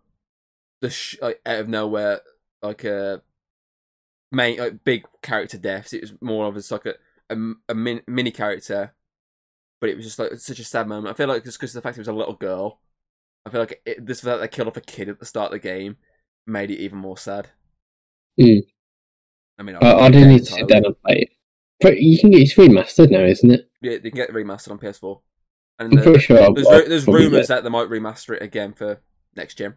the 0.80 0.88
sh- 0.88 1.18
like 1.20 1.42
out 1.44 1.60
of 1.60 1.68
nowhere 1.68 2.20
like 2.62 2.84
a 2.84 3.20
main 4.32 4.58
like 4.58 4.84
big 4.84 5.04
character 5.20 5.58
deaths. 5.58 5.92
It 5.92 6.00
was 6.00 6.14
more 6.22 6.46
of 6.46 6.54
just 6.54 6.72
like 6.72 6.86
a 6.86 6.94
a, 7.28 7.36
a 7.68 7.74
min- 7.74 8.04
mini 8.06 8.30
character, 8.30 8.94
but 9.82 9.90
it 9.90 9.96
was 9.96 10.06
just 10.06 10.18
like 10.18 10.32
such 10.36 10.60
a 10.60 10.64
sad 10.64 10.88
moment. 10.88 11.12
I 11.12 11.14
feel 11.14 11.28
like 11.28 11.44
just 11.44 11.58
because 11.60 11.76
of 11.76 11.82
the 11.82 11.86
fact 11.86 11.98
it 11.98 12.00
was 12.00 12.08
a 12.08 12.12
little 12.14 12.36
girl, 12.36 12.80
I 13.44 13.50
feel 13.50 13.60
like 13.60 13.82
it, 13.84 14.06
this 14.06 14.22
fact 14.22 14.38
that 14.38 14.40
they 14.40 14.48
killed 14.48 14.68
off 14.68 14.78
a 14.78 14.80
kid 14.80 15.10
at 15.10 15.20
the 15.20 15.26
start 15.26 15.52
of 15.52 15.60
the 15.60 15.68
game 15.68 15.98
made 16.46 16.70
it 16.70 16.80
even 16.80 16.96
more 16.96 17.18
sad. 17.18 17.50
Mm. 18.40 18.62
I 19.58 19.62
mean, 19.62 19.76
I, 19.76 19.92
I 19.94 20.10
do 20.10 20.26
need 20.26 20.40
to 20.40 20.52
sit 20.52 20.68
down 20.68 20.84
and 20.84 21.00
play 21.02 21.16
it. 21.22 21.28
But 21.80 22.00
you 22.00 22.18
can 22.18 22.30
get 22.30 22.42
it's 22.42 22.54
remastered 22.54 23.10
now, 23.10 23.20
isn't 23.20 23.50
it? 23.50 23.70
Yeah, 23.82 23.92
they 23.92 24.10
can 24.10 24.16
get 24.16 24.30
it 24.30 24.34
remastered 24.34 24.70
on 24.72 24.78
PS4. 24.78 25.20
And 25.78 25.88
I'm 25.92 25.96
the- 25.96 26.02
pretty 26.02 26.20
sure. 26.20 26.42
I'll, 26.42 26.54
there's 26.54 26.66
I'll 26.66 26.88
there's 26.88 27.04
probably 27.04 27.24
rumors 27.26 27.48
that 27.48 27.64
they 27.64 27.70
might 27.70 27.88
remaster 27.88 28.34
it 28.34 28.42
again 28.42 28.72
for 28.72 29.00
next 29.34 29.56
gen. 29.56 29.74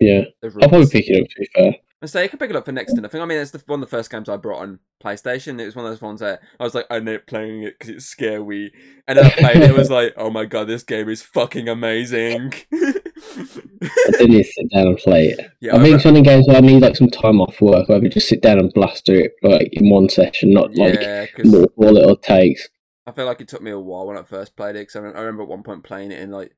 Yeah, 0.00 0.22
I'll 0.42 0.50
probably 0.68 0.86
pick 0.86 1.08
it 1.08 1.22
up. 1.22 1.28
To 1.28 1.40
be 1.40 1.48
fair, 1.54 1.74
And 2.04 2.10
so 2.10 2.20
you 2.20 2.28
can 2.28 2.38
pick 2.38 2.50
it 2.50 2.56
up 2.56 2.66
for 2.66 2.72
next 2.72 2.92
gen. 2.92 3.06
I 3.06 3.08
think 3.08 3.22
I 3.22 3.24
mean 3.24 3.38
it's 3.38 3.52
the, 3.52 3.62
one 3.64 3.82
of 3.82 3.88
the 3.88 3.96
first 3.96 4.10
games 4.10 4.28
I 4.28 4.36
brought 4.36 4.60
on 4.60 4.78
PlayStation. 5.02 5.58
It 5.58 5.64
was 5.64 5.74
one 5.74 5.86
of 5.86 5.90
those 5.90 6.02
ones 6.02 6.20
that 6.20 6.42
I 6.60 6.62
was 6.62 6.74
like, 6.74 6.84
I 6.90 6.98
know 6.98 7.16
playing 7.16 7.62
it 7.62 7.78
because 7.78 7.94
it's 7.94 8.04
scary. 8.04 8.74
And 9.08 9.18
I 9.18 9.30
played 9.30 9.56
it. 9.56 9.70
It 9.70 9.74
was 9.74 9.88
like, 9.88 10.12
oh 10.18 10.28
my 10.28 10.44
god, 10.44 10.66
this 10.66 10.82
game 10.82 11.08
is 11.08 11.22
fucking 11.22 11.66
amazing. 11.66 12.52
I 12.74 14.10
do 14.18 14.28
need 14.28 14.42
to 14.42 14.44
sit 14.44 14.70
down 14.70 14.88
and 14.88 14.98
play 14.98 15.28
it. 15.28 15.50
yeah, 15.60 15.72
I 15.72 15.78
I, 15.78 15.82
think 15.82 15.96
it's 15.96 16.04
one 16.04 16.14
of 16.14 16.22
the 16.22 16.28
games 16.28 16.46
where 16.46 16.58
I 16.58 16.60
need 16.60 16.82
like 16.82 16.94
some 16.94 17.08
time 17.08 17.40
off 17.40 17.58
work, 17.62 17.88
where 17.88 17.96
I 17.96 18.00
could 18.02 18.12
just 18.12 18.28
sit 18.28 18.42
down 18.42 18.58
and 18.58 18.70
blaster 18.74 19.14
it 19.14 19.32
like 19.42 19.70
in 19.72 19.88
one 19.88 20.10
session, 20.10 20.52
not 20.52 20.76
like 20.76 21.00
yeah, 21.00 21.24
multiple 21.42 21.90
little 21.90 22.18
takes. 22.18 22.68
I 23.06 23.12
feel 23.12 23.24
like 23.24 23.40
it 23.40 23.48
took 23.48 23.62
me 23.62 23.70
a 23.70 23.80
while 23.80 24.08
when 24.08 24.18
I 24.18 24.24
first 24.24 24.56
played 24.56 24.76
it. 24.76 24.88
Because 24.88 24.96
I, 24.96 25.18
I 25.18 25.22
remember 25.22 25.44
at 25.44 25.48
one 25.48 25.62
point 25.62 25.84
playing 25.84 26.12
it 26.12 26.20
and 26.20 26.30
like, 26.30 26.54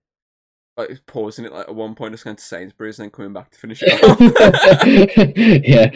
like 0.76 1.06
pausing 1.06 1.44
it 1.44 1.52
like 1.52 1.68
at 1.68 1.74
one 1.74 1.94
point, 1.94 2.12
just 2.12 2.24
going 2.24 2.36
to 2.36 2.42
Sainsbury's 2.42 2.98
and 2.98 3.06
then 3.06 3.10
coming 3.10 3.32
back 3.32 3.50
to 3.50 3.58
finish 3.58 3.82
it 3.82 4.02
off. 4.02 4.20
yeah. 5.64 5.90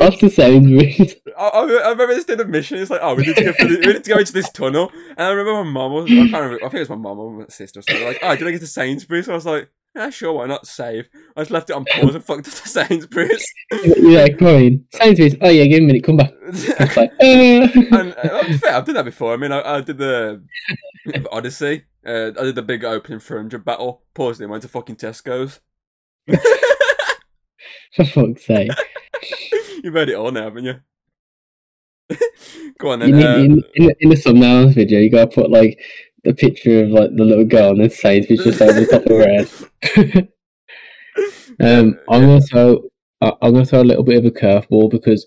After 0.06 0.28
Sainsbury's. 0.30 1.16
I, 1.36 1.48
I, 1.48 1.60
I 1.60 1.90
remember 1.90 2.14
this 2.14 2.24
did 2.24 2.40
a 2.40 2.46
mission. 2.46 2.78
It's 2.78 2.90
like, 2.90 3.00
oh, 3.02 3.14
we 3.14 3.24
need 3.24 3.36
to 3.36 3.44
go 3.44 3.52
through 3.52 3.76
the, 3.76 3.86
we 3.86 3.92
need 3.92 4.04
to 4.04 4.10
go 4.10 4.18
into 4.18 4.32
this 4.32 4.50
tunnel. 4.50 4.90
And 5.10 5.20
I 5.20 5.30
remember 5.30 5.64
my 5.64 5.70
mum 5.70 5.92
was, 5.92 6.04
I 6.06 6.14
can't 6.14 6.32
remember, 6.32 6.56
I 6.64 6.68
think 6.68 6.74
it 6.74 6.78
was 6.80 6.88
my 6.90 6.96
mum 6.96 7.18
or 7.18 7.30
my 7.32 7.46
sister 7.48 7.80
or 7.80 7.82
something. 7.82 8.06
Like, 8.06 8.18
oh, 8.22 8.36
did 8.36 8.48
I 8.48 8.50
get 8.52 8.60
to 8.60 8.66
Sainsbury's? 8.66 9.26
So 9.26 9.32
I 9.32 9.34
was 9.34 9.46
like, 9.46 9.68
yeah, 9.94 10.10
sure, 10.10 10.34
why 10.34 10.46
not 10.46 10.66
save? 10.66 11.08
I 11.36 11.40
just 11.40 11.50
left 11.50 11.70
it 11.70 11.72
on 11.72 11.86
pause 11.86 12.14
and 12.14 12.24
fucked 12.24 12.48
up 12.48 12.54
to 12.54 12.68
Sainsbury's. 12.68 13.46
Come 13.70 14.48
in. 14.48 14.84
Sainsbury's. 14.92 15.36
Oh, 15.40 15.48
yeah, 15.48 15.64
give 15.64 15.82
me 15.82 15.84
a 15.84 15.86
minute, 15.86 16.04
come 16.04 16.18
back. 16.18 16.34
Like, 16.96 17.12
uh. 17.12 17.96
and 17.98 18.14
uh, 18.14 18.58
fair, 18.58 18.74
I've 18.74 18.84
done 18.84 18.94
that 18.96 19.06
before. 19.06 19.32
I 19.32 19.36
mean, 19.38 19.52
I, 19.52 19.76
I 19.76 19.80
did 19.80 19.98
the 19.98 20.42
Odyssey. 21.32 21.84
Uh, 22.06 22.30
I 22.38 22.44
did 22.44 22.54
the 22.54 22.62
big 22.62 22.84
opening 22.84 23.18
300 23.20 23.64
battle. 23.64 24.02
Paused 24.14 24.40
it, 24.40 24.46
went 24.46 24.62
to 24.62 24.68
fucking 24.68 24.96
Tesco's. 24.96 25.60
for 27.94 28.04
fuck's 28.04 28.46
sake. 28.46 28.70
You've 29.82 29.94
heard 29.94 30.08
it 30.08 30.14
all 30.14 30.30
now, 30.30 30.44
haven't 30.44 30.64
you? 30.64 30.74
Go 32.78 32.90
on 32.90 33.00
You 33.00 33.10
then. 33.16 33.16
need, 33.16 33.24
uh, 33.24 33.38
in, 33.38 33.62
in, 33.74 33.94
in 34.00 34.08
the 34.10 34.16
thumbnail 34.16 34.60
of 34.62 34.66
this 34.68 34.74
video, 34.76 35.00
you 35.00 35.10
gotta 35.10 35.26
put 35.30 35.50
like 35.50 35.78
the 36.24 36.34
picture 36.34 36.84
of 36.84 36.90
like 36.90 37.10
the 37.16 37.24
little 37.24 37.44
girl 37.44 37.66
on 37.70 37.80
and 37.80 37.80
then 37.82 37.90
Sainsbury's 37.90 38.44
just 38.44 38.60
over 38.62 38.80
the 38.80 38.86
top 38.86 39.06
of 39.06 39.12
her 39.12 40.12
head. 40.12 40.28
Um, 41.58 41.98
I'm 42.10 42.20
gonna 42.22 42.40
throw. 42.42 42.82
I'm 43.22 43.52
gonna 43.52 43.64
throw 43.64 43.80
a 43.82 43.84
little 43.84 44.04
bit 44.04 44.18
of 44.18 44.26
a 44.26 44.30
curveball 44.30 44.90
because 44.90 45.26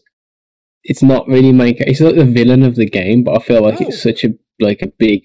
it's 0.83 1.01
not 1.01 1.27
really 1.27 1.51
make. 1.51 1.81
It's 1.81 1.99
like 2.01 2.15
the 2.15 2.25
villain 2.25 2.63
of 2.63 2.75
the 2.75 2.85
game, 2.89 3.23
but 3.23 3.35
I 3.37 3.43
feel 3.43 3.63
like 3.63 3.81
Oh. 3.81 3.85
it's 3.87 4.01
such 4.01 4.23
a 4.23 4.35
like 4.59 4.81
a 4.81 4.87
big 4.87 5.23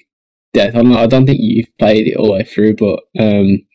death. 0.54 0.74
I'm 0.74 0.88
not, 0.88 1.00
I 1.00 1.06
don't 1.06 1.26
think 1.26 1.40
you've 1.40 1.76
played 1.78 2.08
it 2.08 2.16
all 2.16 2.26
the 2.26 2.32
way 2.32 2.44
through, 2.44 2.76
but 2.76 3.00
um, 3.18 3.66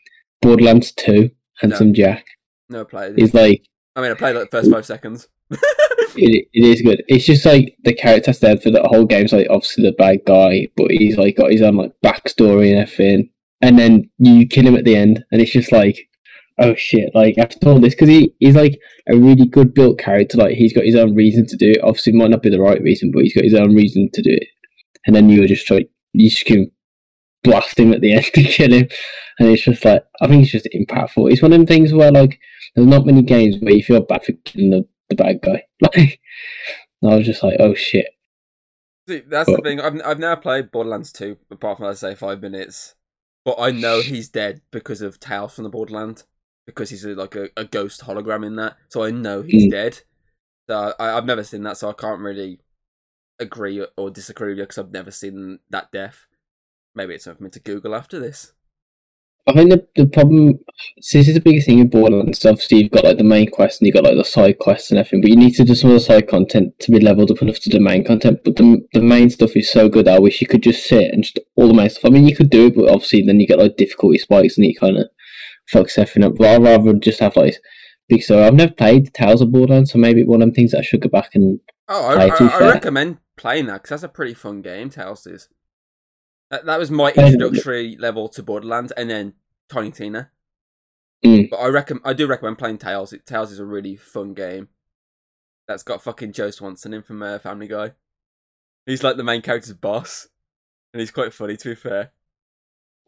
Borderlands 0.41 0.91
Two, 0.91 1.29
Handsome 1.61 1.93
Jack 1.93 2.25
no, 2.69 2.81
I 2.81 2.83
played 2.83 3.17
it. 3.17 3.23
is 3.23 3.33
like 3.33 3.63
I 3.95 4.01
mean, 4.01 4.11
I 4.11 4.15
played 4.15 4.35
like 4.35 4.49
the 4.49 4.57
first 4.57 4.71
five 4.71 4.85
seconds. 4.85 5.27
it, 5.49 6.47
it 6.53 6.63
is 6.63 6.81
good. 6.81 7.03
It's 7.07 7.25
just 7.25 7.45
like 7.45 7.75
the 7.83 7.93
character's 7.93 8.39
there 8.39 8.57
for 8.57 8.69
the 8.69 8.83
whole 8.83 9.05
game's 9.05 9.33
like 9.33 9.47
obviously 9.49 9.83
the 9.83 9.91
bad 9.91 10.19
guy, 10.25 10.67
but 10.77 10.91
he's 10.91 11.17
like 11.17 11.35
got 11.35 11.51
his 11.51 11.61
own 11.61 11.77
like 11.77 11.93
backstory 12.05 12.71
and 12.71 12.81
everything. 12.81 13.29
And 13.61 13.77
then 13.77 14.09
you 14.19 14.47
kill 14.47 14.67
him 14.67 14.75
at 14.75 14.85
the 14.85 14.95
end, 14.95 15.25
and 15.31 15.41
it's 15.41 15.51
just 15.51 15.71
like, 15.71 16.07
oh 16.59 16.75
shit! 16.75 17.09
Like 17.13 17.37
after 17.37 17.67
all 17.67 17.79
this, 17.79 17.93
because 17.93 18.07
he 18.07 18.33
he's 18.39 18.55
like 18.55 18.79
a 19.07 19.17
really 19.17 19.47
good 19.47 19.73
built 19.73 19.99
character. 19.99 20.37
Like 20.37 20.55
he's 20.55 20.73
got 20.73 20.85
his 20.85 20.95
own 20.95 21.15
reason 21.15 21.45
to 21.47 21.57
do 21.57 21.71
it. 21.71 21.83
Obviously, 21.83 22.13
it 22.13 22.17
might 22.17 22.29
not 22.29 22.43
be 22.43 22.49
the 22.49 22.61
right 22.61 22.81
reason, 22.81 23.11
but 23.11 23.23
he's 23.23 23.33
got 23.33 23.43
his 23.43 23.55
own 23.55 23.75
reason 23.75 24.09
to 24.13 24.21
do 24.21 24.31
it. 24.31 24.47
And 25.05 25.15
then 25.15 25.29
you 25.29 25.41
were 25.41 25.47
just 25.47 25.69
like, 25.71 25.89
you 26.19 26.29
just 26.29 26.47
him 26.47 26.71
blast 27.43 27.79
him 27.79 27.93
at 27.93 28.01
the 28.01 28.13
end 28.13 28.25
to 28.33 28.43
kill 28.43 28.71
him, 28.73 28.87
and 29.39 29.49
it's 29.49 29.63
just 29.63 29.83
like 29.85 30.03
I 30.21 30.27
think 30.27 30.43
it's 30.43 30.51
just 30.51 30.67
impactful. 30.73 31.31
It's 31.31 31.41
one 31.41 31.53
of 31.53 31.59
them 31.59 31.67
things 31.67 31.93
where 31.93 32.11
like 32.11 32.39
there's 32.75 32.87
not 32.87 33.05
many 33.05 33.21
games 33.21 33.57
where 33.59 33.73
you 33.73 33.83
feel 33.83 34.01
bad 34.01 34.23
for 34.23 34.33
killing 34.45 34.69
the, 34.71 34.87
the 35.09 35.15
bad 35.15 35.41
guy. 35.41 35.63
Like 37.01 37.11
I 37.13 37.15
was 37.15 37.25
just 37.25 37.41
like, 37.43 37.55
oh 37.61 37.73
shit. 37.73 38.07
See, 39.07 39.21
that's 39.21 39.49
the 39.49 39.61
thing. 39.63 39.79
I've 39.79 39.99
I've 40.05 40.19
never 40.19 40.35
played 40.39 40.69
Borderlands 40.71 41.13
2, 41.13 41.37
apart 41.51 41.77
from 41.77 41.87
let's 41.87 42.01
say 42.01 42.13
five 42.13 42.41
minutes. 42.41 42.95
But 43.45 43.55
I 43.57 43.71
know 43.71 44.01
he's 44.01 44.27
dead 44.27 44.61
because 44.69 45.01
of 45.01 45.19
Tales 45.19 45.55
from 45.55 45.63
the 45.63 45.69
Borderland. 45.69 46.23
Because 46.67 46.89
he's 46.91 47.05
a, 47.05 47.15
like 47.15 47.35
a, 47.35 47.47
a 47.57 47.63
ghost 47.65 48.01
hologram 48.01 48.45
in 48.45 48.57
that. 48.57 48.75
So 48.89 49.03
I 49.03 49.11
know 49.11 49.41
he's 49.41 49.67
Mm. 49.67 49.71
dead. 49.71 50.01
So 50.69 50.93
I, 50.99 51.13
I've 51.17 51.25
never 51.25 51.43
seen 51.43 51.63
that, 51.63 51.77
so 51.77 51.89
I 51.89 51.93
can't 51.93 52.19
really 52.19 52.59
agree 53.39 53.85
or 53.97 54.09
disagree 54.09 54.49
with 54.49 54.57
you 54.57 54.63
because 54.63 54.77
I've 54.77 54.91
never 54.91 55.11
seen 55.11 55.59
that 55.69 55.91
death. 55.91 56.27
Maybe 56.95 57.15
it's 57.15 57.25
something 57.25 57.51
to 57.51 57.59
Google 57.59 57.95
after 57.95 58.19
this. 58.19 58.53
I 59.47 59.53
think 59.53 59.71
the, 59.71 59.87
the 59.95 60.05
problem, 60.05 60.59
so 61.01 61.17
this 61.17 61.27
is 61.27 61.33
the 61.33 61.39
biggest 61.41 61.65
thing 61.65 61.79
in 61.79 61.89
Borderlands. 61.89 62.45
Obviously, 62.45 62.79
you've 62.79 62.91
got 62.91 63.05
like 63.05 63.17
the 63.17 63.23
main 63.23 63.49
quest 63.49 63.81
and 63.81 63.87
you've 63.87 63.95
got 63.95 64.03
like 64.03 64.17
the 64.17 64.23
side 64.23 64.59
quests 64.59 64.91
and 64.91 64.99
everything, 64.99 65.21
but 65.21 65.29
you 65.31 65.35
need 65.35 65.55
to 65.55 65.63
do 65.63 65.73
some 65.73 65.89
of 65.89 65.95
the 65.95 66.01
side 66.01 66.27
content 66.27 66.77
to 66.79 66.91
be 66.91 66.99
leveled 66.99 67.31
up 67.31 67.41
enough 67.41 67.59
to 67.61 67.69
the 67.69 67.79
main 67.79 68.03
content. 68.03 68.41
But 68.43 68.57
the, 68.57 68.85
the 68.93 69.01
main 69.01 69.29
stuff 69.29 69.55
is 69.55 69.71
so 69.71 69.89
good, 69.89 70.07
I 70.07 70.19
wish 70.19 70.41
you 70.41 70.47
could 70.47 70.61
just 70.61 70.87
sit 70.87 71.11
and 71.11 71.23
just 71.23 71.39
all 71.55 71.67
the 71.67 71.73
main 71.73 71.89
stuff. 71.89 72.05
I 72.05 72.09
mean, 72.09 72.27
you 72.27 72.35
could 72.35 72.51
do 72.51 72.67
it, 72.67 72.75
but 72.75 72.89
obviously, 72.89 73.23
then 73.23 73.39
you 73.39 73.47
get 73.47 73.59
like 73.59 73.77
difficulty 73.77 74.19
spikes 74.19 74.57
and 74.57 74.67
it 74.67 74.79
kind 74.79 74.97
of 74.97 75.07
fucks 75.73 75.97
everything 75.97 76.25
up. 76.25 76.35
But 76.37 76.47
I'd 76.47 76.63
rather 76.63 76.93
just 76.93 77.19
have 77.21 77.35
like 77.35 77.55
big 78.07 78.21
story. 78.21 78.43
I've 78.43 78.53
never 78.53 78.73
played 78.73 79.07
the 79.07 79.11
Tales 79.11 79.41
of 79.41 79.51
Borderlands, 79.51 79.93
so 79.93 79.97
maybe 79.97 80.23
one 80.23 80.41
of 80.41 80.47
them 80.47 80.53
things 80.53 80.71
that 80.71 80.79
I 80.79 80.83
should 80.83 81.01
go 81.01 81.09
back 81.09 81.33
and 81.33 81.59
Oh, 81.91 82.05
I, 82.05 82.27
I, 82.27 82.37
I 82.37 82.71
recommend 82.73 83.17
playing 83.39 83.65
that 83.67 83.81
because 83.81 84.01
that's 84.01 84.03
a 84.03 84.09
pretty 84.09 84.33
fun 84.33 84.61
game. 84.61 84.89
Tales 84.89 85.25
is. 85.25 85.47
That, 86.51 86.65
that 86.65 86.79
was 86.79 86.91
my 86.91 87.11
introductory 87.11 87.95
level 87.97 88.27
to 88.29 88.43
Borderlands, 88.43 88.91
and 88.91 89.09
then 89.09 89.33
Tiny 89.69 89.91
Tina. 89.91 90.29
Mm. 91.25 91.49
But 91.49 91.57
I 91.57 91.67
reckon 91.67 91.99
I 92.03 92.13
do 92.13 92.27
recommend 92.27 92.57
playing 92.57 92.79
Tales. 92.79 93.13
It, 93.13 93.25
Tales 93.25 93.51
is 93.51 93.59
a 93.59 93.65
really 93.65 93.95
fun 93.95 94.33
game. 94.33 94.67
That's 95.67 95.83
got 95.83 96.01
fucking 96.01 96.33
Joe 96.33 96.51
Swanson 96.51 96.93
in 96.93 97.01
from 97.01 97.21
uh, 97.21 97.39
Family 97.39 97.67
Guy. 97.67 97.93
He's 98.85 99.03
like 99.03 99.17
the 99.17 99.23
main 99.23 99.41
character's 99.41 99.73
boss, 99.73 100.27
and 100.93 100.99
he's 100.99 101.11
quite 101.11 101.33
funny. 101.33 101.55
To 101.57 101.69
be 101.69 101.75
fair, 101.75 102.11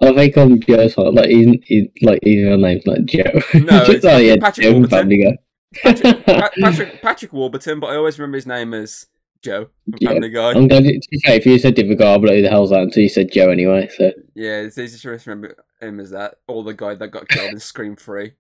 I 0.01 0.13
think 0.13 0.37
I'm 0.37 0.59
Joe 0.61 0.75
as 0.75 0.95
well. 0.95 1.13
Like, 1.13 1.29
he's, 1.29 1.57
he's 1.65 1.87
like 2.01 2.19
his 2.23 2.45
real 2.45 2.57
name's 2.57 2.85
like 2.85 3.05
Joe. 3.05 3.41
No, 3.53 3.61
Just, 3.85 3.89
it's 3.89 4.05
oh 4.05 4.17
yeah, 4.17 4.37
Patrick 4.37 4.65
Joe 4.65 4.73
Warburton. 4.73 4.97
Family 4.97 5.23
Guy. 5.23 5.37
Patrick, 5.81 6.25
Pa- 6.25 6.49
Patrick 6.59 7.01
Patrick 7.01 7.33
Warburton, 7.33 7.79
but 7.79 7.87
I 7.87 7.95
always 7.95 8.19
remember 8.19 8.37
his 8.37 8.45
name 8.45 8.73
as 8.73 9.07
Joe 9.41 9.69
from 9.85 9.93
Yeah. 9.99 10.09
Family 10.09 10.29
Guy. 10.29 10.51
I'm 10.51 10.67
glad 10.67 10.83
to 10.83 10.99
if 11.11 11.45
you 11.45 11.59
said 11.59 11.75
guy, 11.75 12.17
but 12.17 12.29
who 12.29 12.41
the 12.41 12.49
hell's 12.49 12.69
that? 12.69 12.81
Until 12.81 13.03
you 13.03 13.09
said 13.09 13.31
Joe 13.31 13.49
anyway. 13.49 13.89
So 13.95 14.11
Yeah, 14.35 14.61
it's 14.61 14.77
easy 14.77 14.99
to 14.99 15.09
remember 15.09 15.55
him 15.79 15.99
as 15.99 16.11
that, 16.11 16.35
or 16.47 16.63
the 16.63 16.73
guy 16.73 16.95
that 16.95 17.07
got 17.09 17.27
killed 17.27 17.53
in 17.53 17.59
Scream 17.59 17.95
Three, 17.95 18.33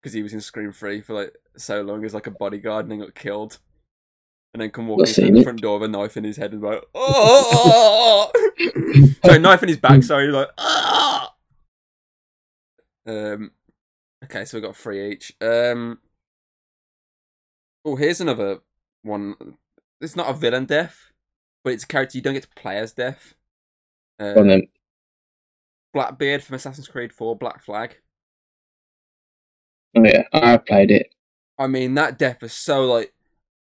because 0.00 0.12
he 0.12 0.22
was 0.22 0.32
in 0.32 0.40
Scream 0.40 0.72
Three 0.72 1.00
for 1.00 1.14
like 1.14 1.36
so 1.56 1.82
long 1.82 2.04
as 2.04 2.14
like 2.14 2.26
a 2.26 2.32
bodyguard 2.32 2.84
and 2.84 2.92
then 2.92 3.00
got 3.00 3.14
killed, 3.14 3.58
and 4.52 4.60
then 4.60 4.70
come 4.70 4.88
walking 4.88 5.06
through 5.06 5.30
the 5.30 5.42
front 5.42 5.60
door 5.60 5.78
with 5.78 5.88
a 5.88 5.92
knife 5.92 6.16
in 6.16 6.24
his 6.24 6.36
head 6.36 6.52
and 6.52 6.62
like, 6.62 6.82
oh, 6.94 8.30
sorry, 9.24 9.38
knife 9.38 9.62
in 9.62 9.68
his 9.68 9.78
back. 9.78 10.02
Sorry, 10.02 10.28
like, 10.28 10.48
ah. 10.58 11.34
Um, 13.06 13.52
okay, 14.24 14.44
so 14.44 14.58
we 14.58 14.62
got 14.62 14.76
three 14.76 15.12
each. 15.12 15.32
Um, 15.40 15.98
oh, 17.84 17.96
here's 17.96 18.20
another 18.20 18.58
one. 19.02 19.34
It's 20.00 20.16
not 20.16 20.30
a 20.30 20.32
villain 20.32 20.64
death, 20.64 21.12
but 21.64 21.72
it's 21.72 21.84
a 21.84 21.88
character 21.88 22.18
you 22.18 22.22
don't 22.22 22.34
get 22.34 22.44
to 22.44 22.48
play 22.60 22.78
as 22.78 22.92
death. 22.92 23.34
Then 24.18 24.68
Blackbeard 25.92 26.42
from 26.42 26.56
Assassin's 26.56 26.88
Creed 26.88 27.12
4, 27.12 27.36
Black 27.36 27.62
Flag. 27.62 27.96
oh 29.96 30.04
yeah, 30.04 30.24
I 30.32 30.56
played 30.56 30.90
it. 30.90 31.14
I 31.58 31.66
mean, 31.66 31.94
that 31.94 32.18
death 32.18 32.42
is 32.42 32.52
so 32.52 32.84
like 32.86 33.12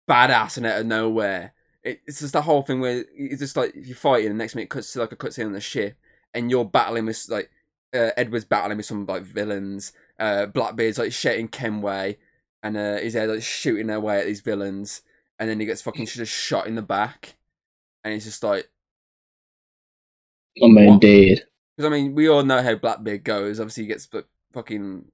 badass 0.09 0.57
and 0.57 0.65
out 0.65 0.79
of 0.79 0.85
nowhere. 0.85 1.53
It, 1.83 2.01
it's 2.05 2.19
just 2.19 2.33
the 2.33 2.41
whole 2.41 2.61
thing 2.63 2.79
where 2.79 3.05
it's 3.15 3.39
just 3.39 3.57
like 3.57 3.73
you're 3.75 3.95
fighting, 3.95 4.29
and 4.29 4.37
next 4.37 4.55
minute 4.55 4.65
it 4.65 4.69
cuts 4.69 4.93
to 4.93 4.99
like 4.99 5.11
a 5.11 5.15
cutscene 5.15 5.45
on 5.45 5.53
the 5.53 5.61
ship, 5.61 5.97
and 6.33 6.51
you're 6.51 6.65
battling 6.65 7.05
with 7.05 7.25
like 7.29 7.49
uh, 7.93 8.11
Edward's 8.17 8.45
battling 8.45 8.77
with 8.77 8.85
some 8.85 9.05
like 9.05 9.23
villains. 9.23 9.93
Uh, 10.19 10.45
Blackbeard's 10.47 10.97
like 10.97 11.13
shouting 11.13 11.47
Kenway, 11.47 12.17
and 12.61 12.77
uh, 12.77 12.97
he's 12.97 13.13
there 13.13 13.27
like 13.27 13.43
shooting 13.43 13.87
their 13.87 14.01
way 14.01 14.19
at 14.19 14.25
these 14.25 14.41
villains, 14.41 15.01
and 15.39 15.49
then 15.49 15.59
he 15.59 15.65
gets 15.65 15.81
fucking 15.81 16.05
just 16.05 16.31
shot 16.31 16.67
in 16.67 16.75
the 16.75 16.81
back, 16.81 17.37
and 18.03 18.13
he's 18.13 18.25
just 18.25 18.43
like, 18.43 18.69
mean, 20.55 20.85
What? 20.85 20.93
indeed. 20.93 21.43
Because 21.75 21.91
I 21.91 21.93
mean, 21.93 22.15
we 22.15 22.27
all 22.27 22.43
know 22.43 22.61
how 22.61 22.75
Blackbeard 22.75 23.23
goes. 23.23 23.59
Obviously, 23.59 23.83
he 23.83 23.87
gets 23.87 24.09
fucking 24.53 25.05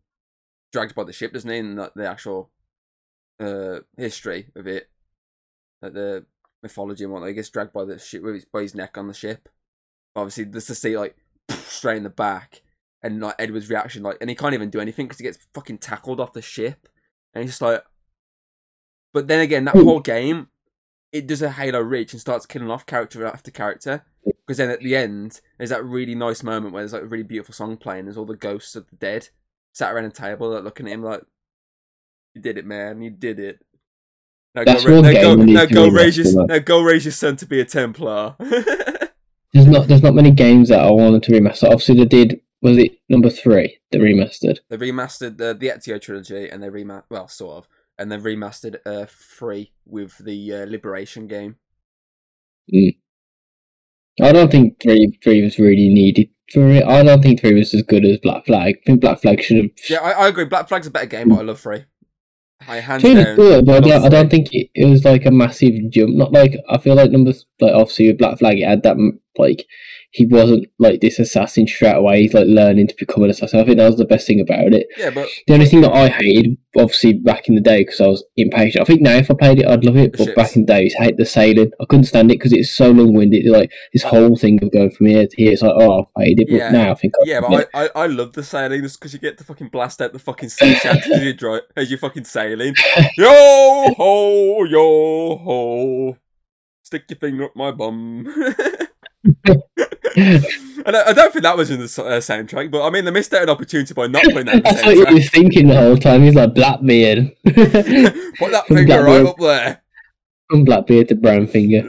dragged 0.72 0.96
by 0.96 1.04
the 1.04 1.14
ship, 1.14 1.34
doesn't 1.34 1.50
he? 1.50 1.58
And 1.58 1.76
like, 1.76 1.94
the 1.94 2.08
actual 2.08 2.50
uh, 3.40 3.80
history 3.98 4.48
of 4.56 4.68
it, 4.68 4.90
like 5.82 5.94
the 5.94 6.26
mythology 6.62 7.04
and 7.04 7.12
whatnot, 7.12 7.30
he 7.30 7.36
gets 7.36 7.50
dragged 7.50 7.74
by 7.74 7.84
the 7.84 8.00
ship 8.00 8.24
with 8.24 8.36
his, 8.36 8.46
by 8.46 8.62
his 8.62 8.76
neck 8.76 8.98
on 8.98 9.08
the 9.08 9.14
ship. 9.14 9.50
Obviously, 10.16 10.46
just 10.46 10.68
to 10.68 10.76
see 10.76 10.98
like 10.98 11.18
straight 11.50 11.98
in 11.98 12.04
the 12.04 12.10
back, 12.10 12.62
and 13.02 13.20
like 13.20 13.36
Edward's 13.38 13.70
reaction, 13.70 14.04
like, 14.04 14.18
and 14.22 14.30
he 14.30 14.36
can't 14.36 14.54
even 14.54 14.70
do 14.70 14.80
anything 14.80 15.08
because 15.08 15.18
he 15.18 15.26
gets 15.26 15.40
fucking 15.54 15.80
tackled 15.80 16.22
off 16.22 16.34
the 16.34 16.42
ship, 16.42 16.88
and 17.34 17.44
he's 17.44 17.52
just 17.52 17.62
like. 17.62 17.84
But 19.14 19.28
then 19.28 19.40
again, 19.40 19.66
that 19.66 19.76
Hmm. 19.76 19.84
whole 19.84 20.00
game, 20.00 20.48
it 21.12 21.28
does 21.28 21.42
a 21.42 21.52
Halo 21.52 21.80
reach 21.80 22.14
and 22.14 22.20
starts 22.22 22.46
killing 22.46 22.72
off 22.72 22.86
character 22.86 23.26
after 23.26 23.52
character. 23.52 24.04
Because 24.46 24.58
then 24.58 24.70
at 24.70 24.80
the 24.80 24.96
end, 24.96 25.40
there's 25.58 25.70
that 25.70 25.84
really 25.86 26.16
nice 26.16 26.44
moment 26.44 26.74
where 26.74 26.82
there's 26.82 26.94
like 26.94 27.04
a 27.04 27.08
really 27.08 27.24
beautiful 27.24 27.54
song 27.54 27.78
playing. 27.78 28.06
There's 28.06 28.18
all 28.18 28.26
the 28.26 28.36
ghosts 28.36 28.76
of 28.76 28.90
the 28.90 28.96
dead 28.96 29.30
sat 29.74 29.94
around 29.94 30.06
a 30.06 30.10
table, 30.12 30.50
like 30.50 30.64
looking 30.64 30.88
at 30.88 30.94
him 30.94 31.04
like, 31.04 31.22
"You 32.34 32.42
did 32.42 32.58
it, 32.58 32.66
man! 32.66 33.02
You 33.02 33.10
did 33.12 33.40
it." 33.40 33.60
Now 34.56 34.64
That's 34.66 34.84
go, 34.86 34.96
ra- 34.96 35.02
now 35.02 35.12
go, 35.14 35.36
now 35.36 35.66
go 35.66 35.88
raise 35.90 36.18
your, 36.18 36.46
now 36.46 36.60
go 36.60 36.82
raise 36.82 37.06
your 37.06 37.12
son 37.12 37.36
to 37.38 37.46
be 37.46 37.60
a 37.60 37.66
Templar. 37.66 38.36
There's 39.54 39.68
not 39.68 39.88
there's 39.88 40.02
not 40.02 40.16
many 40.16 40.32
games 40.32 40.70
that 40.70 40.80
I 40.80 40.90
wanted 40.90 41.22
to 41.24 41.32
remaster. 41.32 41.66
Obviously, 41.66 41.96
they 41.96 42.06
did. 42.06 42.42
Was 42.64 42.78
it 42.78 42.98
number 43.08 43.30
three? 43.30 43.78
The 43.92 44.00
remastered. 44.00 44.60
they 44.70 44.78
remastered 44.78 45.38
the 45.38 45.54
the 45.54 45.68
Ezio 45.70 46.02
trilogy, 46.02 46.50
and 46.50 46.64
they 46.64 46.70
remastered 46.70 47.04
well, 47.12 47.28
sort 47.28 47.58
of, 47.58 47.68
and 47.98 48.12
they 48.12 48.18
remastered 48.18 48.78
uh 48.86 49.06
three 49.08 49.72
with 49.86 50.18
the 50.18 50.54
uh, 50.54 50.66
Liberation 50.66 51.28
game. 51.28 51.58
I 52.72 54.32
don't 54.32 54.52
think 54.52 54.82
three 54.82 55.20
three 55.24 55.42
was 55.44 55.60
really 55.60 55.90
needed 55.90 56.30
for 56.52 56.68
it. 56.68 56.84
I 56.86 57.04
don't 57.04 57.22
think 57.22 57.42
three 57.42 57.54
was 57.58 57.74
as 57.74 57.84
good 57.84 58.06
as 58.06 58.20
Black 58.20 58.46
Flag. 58.46 58.76
I 58.78 58.86
think 58.86 59.02
Black 59.02 59.22
Flag 59.22 59.42
should 59.42 59.58
have. 59.58 59.70
Yeah, 59.90 60.02
I, 60.02 60.12
I 60.12 60.28
agree. 60.28 60.46
Black 60.46 60.68
Flag's 60.68 60.88
a 60.88 60.92
better 60.92 61.08
game, 61.08 61.30
but 61.30 61.40
I 61.40 61.42
love 61.44 61.60
three. 61.60 61.86
I 62.68 62.78
hands 62.78 63.02
Three 63.02 63.16
down. 63.16 63.36
good, 63.36 63.66
but 63.66 63.84
I 63.84 63.88
don't, 63.88 64.06
I 64.06 64.10
don't 64.10 64.30
think 64.30 64.54
it, 64.54 64.70
it 64.74 64.86
was 64.86 65.04
like 65.04 65.26
a 65.26 65.32
massive 65.32 65.74
jump. 65.90 66.16
Not 66.16 66.32
like 66.32 66.56
I 66.70 66.78
feel 66.78 66.96
like 66.96 67.12
number 67.12 67.34
like 67.60 67.74
obviously 67.74 68.08
with 68.08 68.18
Black 68.18 68.40
Flag, 68.40 68.60
it 68.60 68.68
had 68.68 68.84
that 68.84 68.98
like 69.38 69.66
he 70.12 70.28
wasn't 70.28 70.68
like 70.78 71.02
this 71.02 71.18
assassin 71.18 71.66
straight 71.66 71.96
away. 71.96 72.22
He's 72.22 72.36
like 72.36 72.46
learning 72.48 72.88
to 72.88 72.96
become 73.00 73.24
an 73.24 73.32
assassin. 73.32 73.60
I 73.60 73.64
think 73.64 73.78
that 73.78 73.88
was 73.88 73.98
the 73.98 74.06
best 74.06 74.28
thing 74.28 74.40
about 74.40 74.72
it. 74.72 74.86
Yeah, 74.96 75.10
but 75.10 75.28
The 75.48 75.56
only 75.56 75.66
thing 75.66 75.82
that 75.82 75.92
I 75.92 76.08
hated, 76.08 76.58
obviously 76.78 77.14
back 77.14 77.50
in 77.50 77.56
the 77.56 77.62
day, 77.62 77.80
because 77.84 78.00
I 78.00 78.08
was 78.08 78.24
impatient. 78.38 78.84
I 78.84 78.86
think 78.86 79.02
now 79.02 79.16
if 79.16 79.32
I 79.32 79.34
played 79.34 79.60
it, 79.60 79.68
I'd 79.68 79.84
love 79.84 79.98
it. 79.98 80.12
But 80.12 80.26
ships. 80.26 80.36
back 80.36 80.56
in 80.56 80.66
the 80.66 80.74
day, 80.74 80.92
I 81.00 81.06
hate 81.06 81.18
the 81.18 81.26
sailing. 81.26 81.72
I 81.82 81.86
couldn't 81.86 82.06
stand 82.06 82.30
it 82.30 82.36
because 82.36 82.54
it's 82.54 82.72
so 82.72 82.92
long 82.92 83.14
winded. 83.14 83.48
Like 83.48 83.72
this 83.92 84.04
whole 84.04 84.36
thing 84.36 84.64
of 84.64 84.72
going 84.72 84.92
from 84.92 85.08
here 85.08 85.26
to 85.26 85.36
here, 85.36 85.52
it's 85.52 85.64
like 85.64 85.74
oh, 85.76 86.06
I 86.16 86.24
hated 86.26 86.42
it. 86.42 86.48
But 86.52 86.58
Yeah. 86.58 86.70
now 86.72 86.92
I 86.92 86.96
think 86.96 87.14
I 87.20 87.24
Yeah, 87.26 87.42
but. 87.42 87.70
I, 87.74 87.86
I, 87.86 87.90
I 87.96 88.06
love 88.06 88.34
the 88.34 88.44
sailing 88.44 88.84
just 88.84 89.00
because 89.00 89.14
you 89.14 89.20
get 89.20 89.40
to 89.40 89.44
fucking 89.44 89.70
blast 89.70 90.00
out 90.00 90.14
the 90.14 90.20
fucking 90.20 90.50
sea 90.50 90.76
shanties 90.82 91.12
as 91.12 91.24
you 91.24 91.34
dri 91.34 91.62
as 91.76 91.90
you 91.90 91.98
fucking 91.98 92.26
sailing. 92.26 92.76
Yo 93.18 93.94
ho, 93.98 94.64
yo 94.66 95.38
ho, 95.38 96.18
stick 96.84 97.06
your 97.10 97.18
finger 97.18 97.46
up 97.46 97.56
my 97.56 97.72
bum. 97.72 98.28
and 100.16 100.96
I, 100.96 101.10
I 101.10 101.14
don't 101.14 101.32
think 101.32 101.44
that 101.44 101.56
was 101.56 101.72
in 101.72 101.80
the 101.80 101.86
uh, 101.86 102.20
soundtrack, 102.20 102.70
but 102.72 102.86
I 102.86 102.90
mean 102.90 103.06
they 103.06 103.12
missed 103.12 103.34
out 103.34 103.44
an 103.44 103.50
opportunity 103.50 103.94
by 103.94 104.08
not 104.08 104.24
putting 104.24 104.48
that 104.48 104.56
in 104.56 104.64
the 104.64 104.70
That's 104.72 104.86
what 104.86 105.08
he 105.08 105.14
was 105.14 105.30
thinking 105.30 105.68
the 105.68 105.78
whole 105.78 105.96
time. 105.98 106.24
He's 106.24 106.36
like 106.36 106.54
Blackbeard. 106.54 107.34
Put 107.46 107.56
that 107.56 108.66
From 108.68 108.76
finger 108.76 109.04
right 109.04 109.26
up 109.26 109.38
there. 109.38 109.82
From 110.50 110.66
Blackbeard 110.66 111.08
to 111.08 111.16
Brown 111.16 111.48
Finger. 111.48 111.84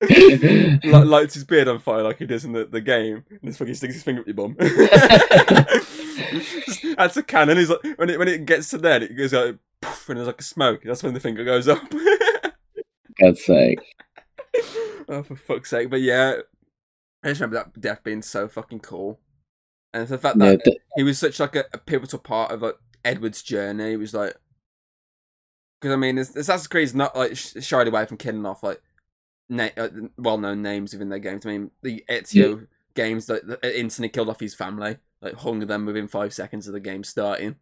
Li- 0.00 1.04
lights 1.04 1.34
his 1.34 1.44
beard 1.44 1.68
on 1.68 1.78
fire 1.78 2.02
like 2.02 2.18
he 2.18 2.26
does 2.26 2.46
in 2.46 2.52
the, 2.52 2.64
the 2.64 2.80
game, 2.80 3.22
and 3.28 3.40
just 3.44 3.58
fucking 3.58 3.74
sticks 3.74 3.94
his 3.94 4.02
finger 4.02 4.22
up 4.22 4.26
your 4.26 4.34
bum. 4.34 4.56
That's 6.96 7.16
a 7.16 7.22
cannon. 7.22 7.58
He's 7.58 7.68
like 7.68 7.98
when 7.98 8.08
it 8.08 8.18
when 8.18 8.28
it 8.28 8.46
gets 8.46 8.70
to 8.70 8.78
there, 8.78 9.02
it 9.02 9.14
goes 9.14 9.34
like 9.34 9.58
poof, 9.82 10.08
and 10.08 10.16
there's 10.18 10.26
like 10.26 10.40
a 10.40 10.44
smoke. 10.44 10.80
That's 10.84 11.02
when 11.02 11.12
the 11.12 11.20
finger 11.20 11.44
goes 11.44 11.68
up. 11.68 11.82
God's 13.20 13.44
sake. 13.44 13.80
oh, 15.08 15.22
for 15.22 15.36
fuck's 15.36 15.70
sake! 15.70 15.90
But 15.90 16.00
yeah, 16.00 16.36
I 17.22 17.28
just 17.28 17.40
remember 17.40 17.56
that 17.72 17.80
death 17.80 18.02
being 18.04 18.22
so 18.22 18.48
fucking 18.48 18.80
cool, 18.80 19.20
and 19.94 20.06
the 20.08 20.18
fact 20.18 20.36
Yeah, 20.38 20.52
that 20.52 20.64
th- 20.64 20.78
he 20.96 21.02
was 21.02 21.18
such 21.18 21.40
like 21.40 21.56
a, 21.56 21.64
a 21.72 21.78
pivotal 21.78 22.18
part 22.18 22.50
of 22.52 22.62
like 22.62 22.76
Edward's 23.04 23.42
journey. 23.42 23.90
He 23.90 23.96
was 23.96 24.14
like, 24.14 24.34
because 25.80 25.92
I 25.94 25.96
mean, 25.96 26.18
it's- 26.18 26.36
Assassin's 26.36 26.74
is 26.74 26.94
not 26.94 27.16
like 27.16 27.36
sh- 27.36 27.54
shied 27.60 27.88
away 27.88 28.06
from 28.06 28.16
killing 28.16 28.46
off 28.46 28.62
like 28.62 28.80
na- 29.48 29.68
uh, 29.76 29.88
well-known 30.18 30.62
names 30.62 30.92
within 30.92 31.08
their 31.08 31.18
games. 31.18 31.46
I 31.46 31.50
mean, 31.50 31.70
the 31.82 32.04
Ezio 32.08 32.66
games 32.94 33.26
that, 33.26 33.46
that 33.46 33.78
instantly 33.78 34.08
killed 34.08 34.28
off 34.28 34.40
his 34.40 34.54
family, 34.54 34.96
like 35.20 35.34
hung 35.34 35.60
them 35.60 35.86
within 35.86 36.08
five 36.08 36.32
seconds 36.34 36.66
of 36.66 36.72
the 36.72 36.80
game 36.80 37.04
starting, 37.04 37.56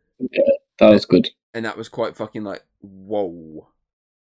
That 0.79 0.91
was 0.91 1.05
good. 1.07 1.31
and 1.53 1.65
that 1.65 1.77
was 1.77 1.89
quite 1.89 2.17
fucking 2.17 2.45
like 2.45 2.65
whoa. 2.81 3.69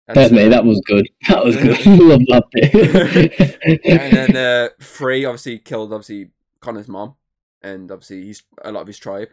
That's 0.07 0.31
me. 0.31 0.49
That 0.49 0.65
was 0.65 0.81
good. 0.85 1.07
That 1.29 1.45
was 1.45 1.55
good. 1.55 1.85
Love 1.85 2.21
that 2.27 2.43
bit. 2.51 3.81
and 3.85 4.13
then 4.13 4.35
uh, 4.35 4.69
three 4.81 5.25
obviously 5.25 5.59
killed 5.59 5.93
obviously 5.93 6.31
Connor's 6.59 6.87
mom, 6.87 7.15
and 7.61 7.91
obviously 7.91 8.23
he's 8.23 8.43
a 8.63 8.71
lot 8.71 8.81
of 8.81 8.87
his 8.87 8.99
tribe. 8.99 9.29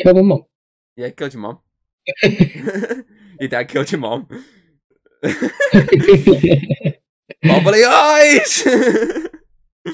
Kill 0.00 0.14
my 0.14 0.22
mom. 0.22 0.44
Yeah, 0.96 1.10
killed 1.10 1.34
your 1.34 1.42
mom. 1.42 1.58
your 2.22 3.48
dad 3.48 3.68
killed 3.68 3.90
your 3.90 4.00
mom. 4.00 4.28
Bubbly 7.42 7.84
eyes. 7.84 8.52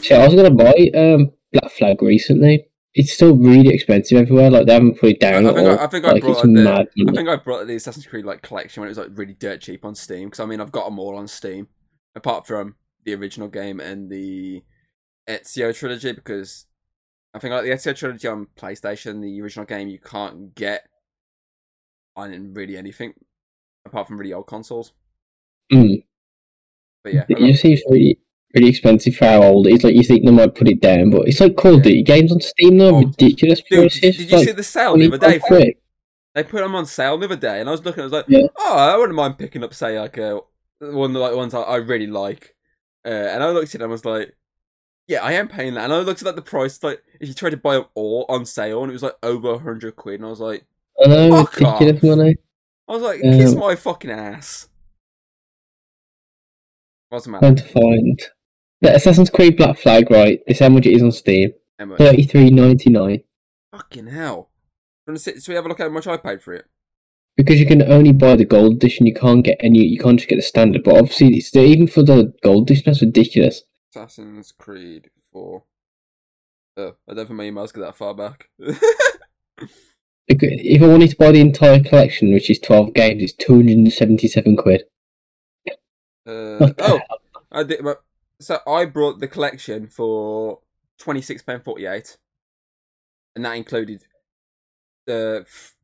So 0.03 0.17
I 0.17 0.25
was 0.27 0.35
gonna 0.35 0.51
buy 0.51 0.91
um 0.95 1.33
Black 1.53 1.71
Flag 1.73 2.03
recently. 2.03 2.67
It's 2.95 3.13
still 3.13 3.37
really 3.37 3.75
expensive 3.75 4.19
everywhere. 4.19 4.51
Like 4.51 4.67
they 4.67 4.75
haven't 4.75 4.99
put 4.99 5.11
it 5.11 5.21
down 5.21 5.47
I 5.47 5.49
at 5.49 5.55
think 5.55 5.69
I, 5.69 5.71
all. 5.71 5.79
I 5.79 5.87
think 5.87 6.05
I 6.05 6.13
like 6.13 6.23
brought 6.23 6.33
it's 6.33 6.43
the, 6.43 6.49
mad. 6.49 6.89
I 7.09 7.13
think 7.13 7.29
I 7.29 7.37
brought 7.37 7.67
the 7.67 7.77
Assassin's 7.77 8.07
Creed 8.07 8.25
like 8.25 8.43
collection 8.43 8.81
when 8.81 8.89
it 8.89 8.91
was 8.91 8.99
like 8.99 9.09
really 9.15 9.35
dirt 9.35 9.61
cheap 9.61 9.85
on 9.85 9.95
Steam 9.95 10.29
because 10.29 10.41
I 10.41 10.47
mean 10.47 10.61
I've 10.61 10.73
got 10.73 10.85
them 10.85 10.99
all 10.99 11.17
on 11.17 11.27
Steam 11.27 11.69
apart 12.15 12.47
from 12.47 12.75
the 13.05 13.15
original 13.15 13.49
game 13.49 13.81
and 13.81 14.11
the 14.11 14.63
Ezio 15.29 15.75
trilogy 15.75 16.13
because 16.13 16.67
I 17.35 17.39
think 17.39 17.53
like 17.53 17.65
the 17.65 17.71
Ezio 17.71 17.97
trilogy 17.97 18.29
on 18.29 18.49
PlayStation 18.57 19.23
the 19.23 19.41
original 19.41 19.65
game 19.65 19.89
you 19.89 19.99
can't 19.99 20.55
get 20.55 20.87
on 22.15 22.53
really 22.53 22.77
anything 22.77 23.15
apart 23.87 24.07
from 24.07 24.19
really 24.19 24.33
old 24.33 24.47
consoles. 24.47 24.93
Mm. 25.73 26.05
But 27.03 27.15
yeah, 27.15 27.23
I 27.23 27.33
It 27.33 27.39
just 27.39 27.63
seems 27.63 27.83
really, 27.89 28.19
really 28.55 28.69
expensive 28.69 29.17
for 29.17 29.25
how 29.27 29.43
old 29.43 29.67
it 29.67 29.75
is. 29.75 29.85
Like 29.85 29.95
you 29.95 30.03
think 30.03 30.25
they 30.25 30.31
might 30.31 30.55
put 30.55 30.69
it 30.69 30.81
down, 30.81 31.11
but 31.11 31.29
it's 31.29 31.41
like 31.41 31.57
Call 31.57 31.75
of 31.77 31.83
Duty 31.83 32.03
games 32.03 32.33
on 32.33 32.41
Steam 32.41 32.79
though. 32.79 32.97
Oh. 32.97 32.99
Ridiculous 33.01 33.61
dude, 33.63 33.79
prices. 33.81 34.01
did, 34.01 34.17
did 34.17 34.31
you 34.31 34.37
like 34.37 34.47
see 34.47 34.53
the 34.53 34.63
sale 34.63 34.97
the 34.97 35.07
other 35.09 35.19
day? 35.19 35.75
They 36.35 36.43
put 36.45 36.63
them 36.63 36.75
on 36.75 36.87
sale 36.87 37.19
the 37.19 37.27
other 37.27 37.37
day, 37.37 37.61
and 37.61 37.69
I 37.69 37.73
was 37.73 37.85
looking. 37.85 38.01
I 38.01 38.05
was 38.05 38.13
like, 38.13 38.25
Yeah. 38.29 38.47
oh, 38.59 38.77
I 38.77 38.97
wouldn't 38.97 39.17
mind 39.17 39.37
picking 39.39 39.63
up, 39.63 39.75
say, 39.75 39.99
like 40.01 40.17
a 40.19 40.41
one 40.81 41.11
of 41.11 41.15
the 41.15 41.19
like 41.21 41.35
ones 41.37 41.53
I, 41.55 41.61
I 41.61 41.77
really 41.77 42.07
like. 42.07 42.55
Uh, 43.05 43.09
and 43.11 43.43
I 43.43 43.51
looked 43.51 43.75
at 43.75 43.81
it 43.81 43.83
and 43.83 43.91
I 43.91 43.93
was 43.93 44.05
like, 44.05 44.35
yeah, 45.09 45.23
I 45.23 45.33
am 45.33 45.49
paying 45.49 45.75
that. 45.75 45.85
And 45.85 45.93
I 45.93 45.99
looked 45.99 46.23
at 46.23 46.27
like 46.27 46.37
the 46.37 46.43
price, 46.43 46.83
like 46.83 47.03
if 47.21 47.29
you 47.29 47.35
tried 47.35 47.51
to 47.51 47.57
buy 47.57 47.75
them 47.75 47.85
all 47.95 48.25
on 48.29 48.47
sale, 48.47 48.83
and 48.83 48.91
it 48.91 48.95
was 48.95 49.03
like 49.03 49.17
over 49.23 49.51
a 49.51 49.59
hundred 49.59 49.97
quid, 49.97 50.21
and 50.21 50.27
I 50.27 50.31
was 50.31 50.41
like, 50.41 50.65
I 51.05 51.09
know, 51.09 51.45
Fuck 51.45 51.61
off. 51.63 52.03
money. 52.03 52.37
I 52.89 52.93
was 52.93 53.03
like, 53.03 53.21
kiss 53.21 53.55
my 53.55 53.75
fucking 53.77 54.11
ass. 54.11 54.69
What's 57.11 57.27
the 57.27 57.31
matter? 57.33 57.47
Trying 57.47 57.57
to 57.57 57.65
find 57.65 58.23
the 58.83 58.95
Assassin's 58.95 59.31
Creed 59.31 59.57
Black 59.57 59.79
Flag. 59.79 60.11
Right, 60.11 60.41
this 60.47 60.59
how 60.59 60.69
much 60.69 60.85
it 60.87 60.93
is 60.93 61.03
on 61.03 61.13
Steam. 61.13 61.53
Thirty 61.99 62.25
three 62.25 62.51
ninety 62.51 62.91
nine. 62.91 63.23
Fucking 63.73 64.09
hell. 64.09 64.51
Sit- 65.17 65.43
So 65.43 65.51
we 65.53 65.57
have 65.57 65.65
a 65.65 65.69
look 65.69 65.81
at 65.81 65.85
how 65.85 65.91
much 65.91 66.07
I 66.07 66.17
paid 66.17 66.43
for 66.43 66.53
it. 66.55 66.67
Because 67.37 67.59
you 67.59 67.67
can 67.67 67.81
only 67.83 68.13
buy 68.13 68.37
the 68.37 68.45
gold 68.45 68.75
edition, 68.75 69.07
you 69.07 69.15
can't 69.15 69.43
get 69.45 69.57
any. 69.61 69.79
You 69.81 69.99
can't 69.99 70.19
just 70.19 70.29
get 70.29 70.37
the 70.37 70.43
standard. 70.43 70.85
But 70.85 70.97
obviously, 70.99 71.29
it's 71.39 71.57
even 71.57 71.87
for 71.87 72.03
the 72.03 72.35
gold 72.43 72.69
edition, 72.71 72.85
that's 72.87 73.01
ridiculous. 73.01 73.63
Assassin's 73.95 74.53
Creed 74.53 75.11
4. 75.33 75.65
Oh, 76.77 76.97
I 77.09 77.15
don't 77.15 77.27
think 77.27 77.31
my 77.37 77.45
emails 77.45 77.73
go 77.73 77.81
that 77.81 77.97
far 77.97 78.15
back. 78.15 78.49
If 80.29 80.83
I 80.83 80.87
wanted 80.87 81.11
to 81.11 81.17
buy 81.17 81.33
the 81.33 81.41
entire 81.41 81.81
collection, 81.83 82.33
which 82.33 82.49
is 82.49 82.59
twelve 82.59 82.95
games, 82.95 83.23
it's 83.23 83.33
two 83.35 83.57
hundred 83.57 83.77
and 83.79 83.93
seventy 83.93 84.29
seven 84.29 84.57
quid. 84.57 84.85
Uh, 86.27 86.31
oh, 86.61 86.75
hell? 86.79 87.01
I 87.51 87.63
did. 87.65 87.83
but- 87.83 88.03
So 88.43 88.61
I 88.67 88.85
brought 88.85 89.21
the 89.21 89.29
collection 89.29 89.87
for 89.89 90.61
twenty 90.99 91.23
six 91.23 91.43
pound 91.43 91.65
forty 91.65 91.87
eight, 91.87 92.19
and 93.35 93.45
that 93.45 93.53
included 93.57 94.05
the. 95.07 95.45
f- 95.47 95.77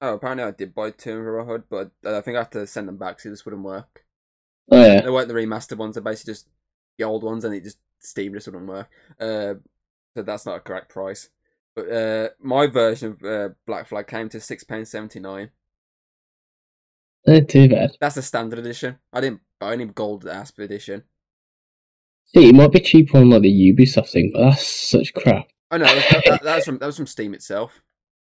Oh, 0.00 0.14
apparently 0.14 0.44
I 0.44 0.50
did 0.50 0.74
buy 0.74 0.90
two 0.90 1.12
in 1.12 1.18
Railroad, 1.20 1.64
but 1.70 1.90
I 2.04 2.20
think 2.20 2.36
I 2.36 2.40
have 2.40 2.50
to 2.50 2.66
send 2.66 2.88
them 2.88 2.98
back, 2.98 3.20
so 3.20 3.30
this 3.30 3.46
wouldn't 3.46 3.62
work. 3.62 4.04
Oh 4.70 4.84
yeah, 4.84 5.00
They 5.00 5.08
weren't 5.10 5.28
the 5.28 5.34
remastered 5.34 5.78
ones; 5.78 5.94
they're 5.94 6.02
basically 6.02 6.32
just 6.34 6.48
the 6.98 7.04
old 7.04 7.22
ones, 7.22 7.44
and 7.44 7.54
it 7.54 7.64
just 7.64 7.78
Steam 8.00 8.34
just 8.34 8.46
wouldn't 8.46 8.66
work. 8.66 8.90
Uh, 9.18 9.54
so 10.14 10.22
that's 10.22 10.44
not 10.44 10.56
a 10.56 10.60
correct 10.60 10.90
price. 10.90 11.30
But 11.74 11.90
uh, 11.90 12.28
my 12.40 12.66
version 12.66 13.12
of 13.12 13.24
uh, 13.24 13.54
Black 13.66 13.88
Flag 13.88 14.06
came 14.06 14.28
to 14.30 14.40
six 14.40 14.62
pounds 14.62 14.90
seventy 14.90 15.20
nine. 15.20 15.50
Not 17.26 17.48
too 17.48 17.68
bad. 17.68 17.92
That's 18.00 18.16
the 18.16 18.22
standard 18.22 18.58
edition. 18.58 18.98
I 19.12 19.20
didn't 19.20 19.40
buy 19.60 19.72
any 19.72 19.86
gold 19.86 20.26
asp 20.26 20.58
edition. 20.58 21.04
See, 22.26 22.48
it 22.48 22.54
might 22.54 22.72
be 22.72 22.80
cheaper 22.80 23.18
on 23.18 23.30
like 23.30 23.42
the 23.42 23.72
Ubisoft 23.72 24.10
thing, 24.10 24.30
but 24.32 24.50
that's 24.50 24.66
such 24.66 25.12
crap. 25.14 25.46
Oh 25.70 25.76
no, 25.76 25.84
that, 25.84 26.22
that, 26.26 26.42
that 26.42 26.56
was 26.56 26.64
from 26.64 26.78
that 26.78 26.86
was 26.86 26.96
from 26.96 27.06
Steam 27.06 27.34
itself. 27.34 27.80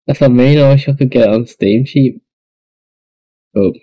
That's 0.07 0.19
what 0.19 0.31
I 0.31 0.33
mean. 0.33 0.57
I 0.59 0.69
wish 0.69 0.87
I 0.89 0.93
could 0.93 1.11
get 1.11 1.27
it 1.27 1.33
on 1.33 1.45
Steam 1.47 1.85
cheap. 1.85 2.21
But 3.53 3.73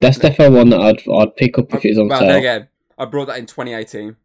that's 0.00 0.18
definitely 0.18 0.56
one 0.56 0.70
that 0.70 0.80
I'd 0.80 1.08
I'd 1.08 1.36
pick 1.36 1.58
up 1.58 1.72
if 1.74 1.84
it 1.84 1.90
was 1.90 1.98
on 1.98 2.08
well, 2.08 2.20
sale. 2.20 2.36
again, 2.36 2.68
I 2.98 3.04
brought 3.04 3.26
that 3.26 3.38
in 3.38 3.46
2018. 3.46 4.16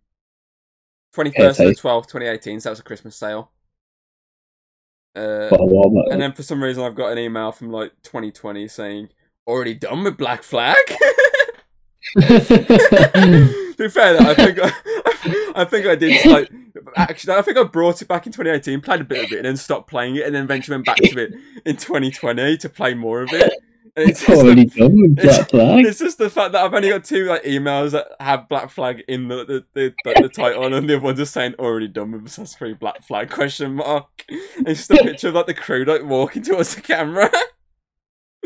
21st 1.15 1.59
Okay. 1.61 1.73
to 1.73 1.81
12th, 1.81 2.07
2018, 2.07 2.59
so 2.59 2.67
that 2.67 2.71
was 2.71 2.79
a 2.79 2.83
Christmas 2.83 3.15
sale. 3.15 3.51
Uh, 5.15 5.47
Quite 5.47 5.61
a 5.61 5.65
while 5.65 5.89
back. 5.89 6.11
and 6.11 6.21
then 6.21 6.33
for 6.33 6.43
some 6.43 6.61
reason, 6.61 6.83
I've 6.83 6.95
got 6.95 7.13
an 7.13 7.17
email 7.17 7.53
from 7.53 7.71
like 7.71 7.93
2020 8.03 8.67
saying, 8.67 9.09
already 9.47 9.73
done 9.73 10.03
with 10.03 10.17
Black 10.17 10.43
Flag? 10.43 10.77
to 12.19 13.75
be 13.77 13.89
fair, 13.89 14.13
though, 14.13 14.29
I 14.29 14.33
think 14.35 14.59
I, 14.61 14.71
I 15.55 15.65
think 15.65 15.85
I 15.87 15.95
did 15.95 16.25
like 16.25 16.51
actually. 16.95 17.33
I 17.33 17.41
think 17.41 17.57
I 17.57 17.63
brought 17.63 18.01
it 18.01 18.07
back 18.07 18.25
in 18.25 18.31
2018, 18.31 18.81
played 18.81 19.01
a 19.01 19.03
bit 19.03 19.25
of 19.25 19.31
it, 19.31 19.37
and 19.37 19.45
then 19.45 19.57
stopped 19.57 19.89
playing 19.89 20.15
it, 20.15 20.25
and 20.25 20.35
then 20.35 20.43
eventually 20.43 20.75
went 20.75 20.85
back 20.85 20.97
to 20.97 21.19
it 21.19 21.33
in 21.65 21.77
2020 21.77 22.57
to 22.57 22.69
play 22.69 22.93
more 22.93 23.21
of 23.21 23.33
it. 23.33 23.51
And 23.97 24.09
it's 24.09 24.25
just 24.25 24.41
already 24.41 24.65
the, 24.65 24.79
done 24.81 25.01
with 25.01 25.19
it's- 25.19 25.37
Black 25.37 25.49
Flag. 25.49 25.85
it's 25.85 25.99
just 25.99 26.17
the 26.17 26.29
fact 26.29 26.51
that 26.51 26.63
I've 26.65 26.73
only 26.73 26.89
got 26.89 27.05
two 27.05 27.25
like 27.25 27.43
emails 27.43 27.91
that 27.91 28.07
have 28.19 28.49
Black 28.49 28.69
Flag 28.69 29.03
in 29.07 29.29
the 29.29 29.45
the, 29.45 29.65
the, 29.73 29.93
the, 30.03 30.21
the 30.23 30.29
title, 30.29 30.65
and 30.65 30.89
the 30.89 30.95
other 30.95 31.03
one 31.03 31.15
just 31.15 31.33
saying 31.33 31.55
already 31.57 31.87
done 31.87 32.11
with 32.11 32.25
Assassin's 32.25 32.55
Creed 32.55 32.79
Black 32.79 33.03
Flag 33.03 33.29
question 33.29 33.75
mark. 33.75 34.07
And 34.27 34.67
it's 34.67 34.87
just 34.87 34.91
a 34.91 35.03
picture 35.03 35.29
of 35.29 35.35
like 35.35 35.47
the 35.47 35.53
crew 35.53 35.85
like 35.85 36.03
walking 36.03 36.43
towards 36.43 36.75
the 36.75 36.81
camera. 36.81 37.31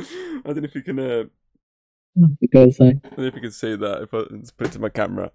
I 0.45 0.53
don't 0.53 0.57
know 0.57 0.63
if 0.63 0.75
you 0.75 0.81
can. 0.81 0.99
Uh, 0.99 1.23
Because 2.41 2.79
I, 2.81 2.93
don't 2.93 3.17
know 3.17 3.23
if 3.25 3.35
you 3.35 3.41
can 3.41 3.51
see 3.51 3.75
that 3.75 4.01
if 4.03 4.13
I 4.13 4.23
just 4.39 4.57
put 4.57 4.67
it 4.67 4.73
to 4.73 4.79
my 4.79 4.89
camera. 4.89 5.31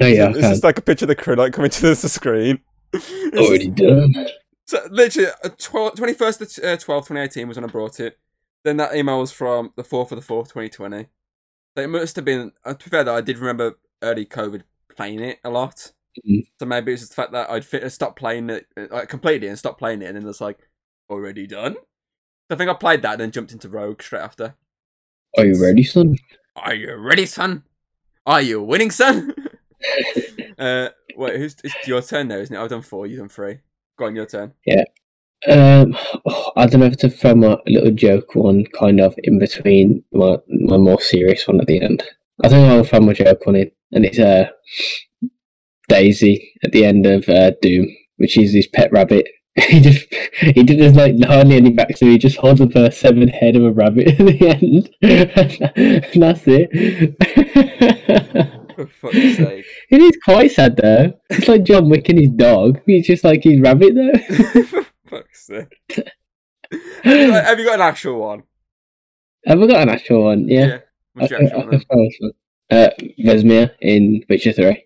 oh 0.00 0.06
yeah, 0.06 0.26
I 0.26 0.30
it's 0.30 0.38
just 0.40 0.64
like 0.64 0.78
a 0.78 0.82
picture 0.82 1.04
of 1.04 1.08
the 1.08 1.16
crew 1.16 1.34
like 1.34 1.52
coming 1.52 1.70
to 1.70 1.80
the 1.88 1.94
screen. 1.96 2.60
It's 2.92 3.36
already 3.38 3.68
just- 3.68 3.76
done. 4.14 4.26
so 4.66 4.78
literally, 4.90 5.28
uh, 5.44 5.50
12, 5.58 5.94
21st 5.94 6.54
to 6.54 6.72
uh, 6.72 6.76
12th, 6.76 7.08
2018 7.08 7.48
was 7.48 7.56
when 7.56 7.64
I 7.64 7.68
brought 7.68 8.00
it. 8.00 8.18
Then 8.64 8.76
that 8.78 8.94
email 8.94 9.20
was 9.20 9.30
from 9.32 9.72
the 9.76 9.82
4th 9.84 10.12
of 10.12 10.18
the 10.20 10.26
4th, 10.34 10.48
2020. 10.48 11.06
So 11.76 11.82
it 11.84 11.88
must 11.88 12.16
have 12.16 12.24
been, 12.24 12.52
uh, 12.64 12.74
to 12.74 12.84
be 12.84 12.90
fair 12.90 13.04
though, 13.04 13.14
I 13.16 13.20
did 13.20 13.38
remember 13.38 13.78
early 14.02 14.24
COVID 14.26 14.62
playing 14.96 15.20
it 15.20 15.38
a 15.44 15.50
lot. 15.50 15.92
Mhm. 16.26 16.46
So 16.58 16.66
maybe 16.66 16.92
it's 16.92 17.02
just 17.02 17.12
the 17.12 17.16
fact 17.22 17.32
that 17.32 17.50
I'd 17.50 17.64
fit, 17.64 17.90
stopped 17.92 18.18
playing 18.18 18.50
it, 18.50 18.66
like 18.90 19.08
completed 19.08 19.44
it 19.44 19.48
and 19.48 19.58
stopped 19.58 19.78
playing 19.78 20.02
it, 20.02 20.06
and 20.06 20.16
then 20.16 20.28
it's 20.28 20.40
like, 20.40 20.58
already 21.10 21.46
done? 21.46 21.76
I 22.50 22.54
think 22.54 22.70
I 22.70 22.74
played 22.74 23.02
that 23.02 23.12
and 23.12 23.20
then 23.20 23.30
jumped 23.30 23.52
into 23.52 23.68
Rogue 23.68 24.02
straight 24.02 24.22
after. 24.22 24.54
Are 25.36 25.44
you 25.44 25.62
ready, 25.62 25.84
son? 25.84 26.16
Are 26.56 26.74
you 26.74 26.94
ready, 26.96 27.26
son? 27.26 27.64
Are 28.26 28.40
you 28.40 28.62
winning, 28.62 28.90
son? 28.90 29.34
uh, 30.58 30.88
wait, 31.16 31.36
who's 31.36 31.56
it's 31.62 31.86
your 31.86 32.02
turn 32.02 32.28
now, 32.28 32.36
isn't 32.36 32.54
it? 32.54 32.58
I've 32.58 32.70
done 32.70 32.82
four, 32.82 33.06
you've 33.06 33.18
done 33.18 33.28
three. 33.28 33.58
Go 33.98 34.06
on, 34.06 34.16
your 34.16 34.26
turn. 34.26 34.54
Yeah. 34.66 34.84
Um, 35.46 35.96
I 36.56 36.66
don't 36.66 36.80
know 36.80 36.86
if 36.86 36.96
to 36.98 37.10
throw 37.10 37.34
my 37.34 37.58
little 37.66 37.92
joke 37.92 38.34
one 38.34 38.66
kind 38.66 39.00
of 39.00 39.14
in 39.22 39.38
between 39.38 40.02
my 40.12 40.38
my 40.48 40.76
more 40.76 41.00
serious 41.00 41.46
one 41.46 41.60
at 41.60 41.66
the 41.66 41.80
end. 41.80 42.02
I 42.42 42.48
think 42.48 42.66
I'll 42.66 42.84
throw 42.84 43.00
my 43.00 43.12
joke 43.12 43.46
one 43.46 43.56
in, 43.56 43.70
and 43.92 44.04
it's 44.04 44.18
uh 44.18 44.50
Daisy 45.88 46.52
at 46.62 46.72
the 46.72 46.84
end 46.84 47.06
of 47.06 47.28
uh, 47.28 47.52
Doom, 47.62 47.88
which 48.16 48.36
is 48.36 48.52
his 48.52 48.66
pet 48.66 48.92
rabbit. 48.92 49.26
He 49.68 49.80
just 49.80 50.06
he 50.40 50.62
did 50.62 50.78
there's 50.78 50.94
like 50.94 51.14
hardly 51.24 51.56
any 51.56 51.70
backstory. 51.72 52.12
He 52.12 52.18
just 52.18 52.36
holds 52.36 52.60
up 52.60 52.74
a 52.76 52.92
severed 52.92 53.30
head 53.30 53.56
of 53.56 53.64
a 53.64 53.72
rabbit 53.72 54.08
at 54.12 54.18
the 54.18 54.48
end, 54.48 54.90
and 56.14 56.22
that's 56.22 56.42
it. 56.46 56.68
For 58.76 58.86
fuck's 58.86 59.36
sake. 59.36 59.64
It 59.90 60.00
is 60.00 60.16
quite 60.24 60.52
sad 60.52 60.76
though. 60.76 61.12
It's 61.30 61.48
like 61.48 61.64
John 61.64 61.88
Wick 61.88 62.08
and 62.08 62.18
his 62.20 62.30
dog. 62.30 62.80
He's 62.86 63.06
just 63.06 63.24
like 63.24 63.42
his 63.42 63.60
rabbit 63.60 63.94
though. 63.94 64.62
For 64.64 64.86
fuck's 65.08 65.46
sake. 65.46 65.76
Have 67.02 67.16
you, 67.18 67.28
got, 67.28 67.44
have 67.44 67.58
you 67.58 67.64
got 67.64 67.74
an 67.74 67.80
actual 67.80 68.20
one? 68.20 68.42
Have 69.46 69.60
I 69.62 69.66
got 69.66 69.82
an 69.82 69.88
actual 69.88 70.24
one? 70.24 70.48
Yeah. 70.48 70.78
What's 71.14 71.32
I 71.32 71.36
can- 71.36 71.46
actual 71.46 71.60
I 71.62 71.64
one? 71.66 71.80
can 71.80 72.08
one. 72.20 72.32
Uh, 72.70 72.90
Vesemir 73.18 73.70
in 73.80 74.22
Witcher 74.28 74.52
3. 74.52 74.84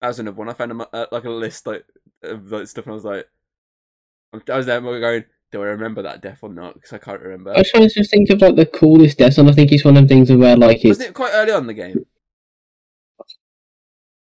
That 0.00 0.08
was 0.08 0.18
another 0.20 0.36
one. 0.36 0.48
I 0.48 0.52
found 0.52 0.72
a, 0.80 0.88
uh, 0.96 1.06
like 1.10 1.24
a 1.24 1.30
list 1.30 1.66
like 1.66 1.84
of 2.22 2.50
like 2.52 2.68
stuff, 2.68 2.84
and 2.86 2.92
I 2.92 2.94
was 2.94 3.04
like, 3.04 3.28
I 4.32 4.56
was 4.56 4.66
there 4.66 4.80
going, 4.80 5.24
do 5.50 5.62
I 5.62 5.66
remember 5.66 6.02
that 6.02 6.20
death 6.20 6.40
or 6.42 6.50
not? 6.50 6.74
Because 6.74 6.92
I 6.92 6.98
can't 6.98 7.20
remember. 7.22 7.54
I 7.54 7.58
was 7.58 7.70
trying 7.70 7.88
to 7.88 7.94
just 7.94 8.10
think 8.10 8.28
of 8.30 8.40
like 8.42 8.56
the 8.56 8.66
coolest 8.66 9.18
deaths, 9.18 9.38
and 9.38 9.48
I 9.48 9.52
think 9.52 9.72
it's 9.72 9.84
one 9.84 9.96
of 9.96 10.02
the 10.06 10.08
things 10.08 10.30
where 10.30 10.56
like 10.56 10.78
it's 10.78 10.98
Wasn't 10.98 11.08
it 11.10 11.14
quite 11.14 11.32
early 11.32 11.52
on 11.52 11.62
in 11.62 11.66
the 11.68 11.74
game? 11.74 12.04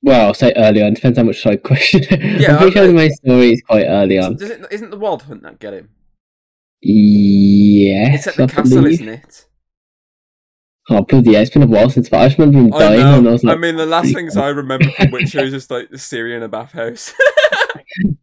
well, 0.02 0.28
I'll 0.28 0.34
say 0.34 0.54
early 0.56 0.84
on. 0.84 0.94
Depends 0.94 1.18
how 1.18 1.24
much 1.24 1.42
side 1.42 1.64
question. 1.64 2.04
Yeah, 2.12 2.52
I'm 2.52 2.58
pretty 2.58 2.72
sure 2.74 2.88
the 2.88 2.94
main 2.94 3.12
story 3.12 3.54
is 3.54 3.62
quite 3.66 3.86
early 3.86 4.20
on. 4.20 4.36
Does 4.36 4.50
it, 4.52 4.66
isn't 4.70 4.92
the 4.92 4.98
Wild 5.00 5.24
Hunt 5.24 5.42
that 5.44 5.60
get 5.60 5.74
him? 5.74 5.90
Yes, 6.82 8.28
It's 8.28 8.28
at 8.28 8.36
the 8.36 8.44
I 8.44 8.48
castle, 8.48 8.78
believe. 8.82 8.94
isn't 9.02 9.10
it? 9.10 9.46
Oh, 10.88 11.02
bloody 11.02 11.32
yeah, 11.32 11.40
it's 11.40 11.50
been 11.50 11.64
a 11.64 11.68
while 11.68 11.90
since. 11.90 12.10
But 12.10 12.22
I 12.22 12.28
just 12.28 12.38
remember 12.38 12.60
him 12.60 12.74
I 12.74 12.80
dying, 12.80 13.00
know. 13.00 13.18
and 13.18 13.28
I 13.28 13.32
was 13.32 13.44
like, 13.44 13.58
I 13.58 13.60
mean, 13.60 13.76
the 13.76 13.86
last 13.88 14.14
things 14.14 14.38
I 14.38 14.50
remember 14.50 14.90
from 14.92 15.10
Witcher 15.12 15.40
is 15.40 15.52
just 15.52 15.72
like 15.72 15.90
the 15.90 15.98
Ciri 15.98 16.36
in 16.36 16.44
a 16.44 16.48
bathhouse. 16.48 17.14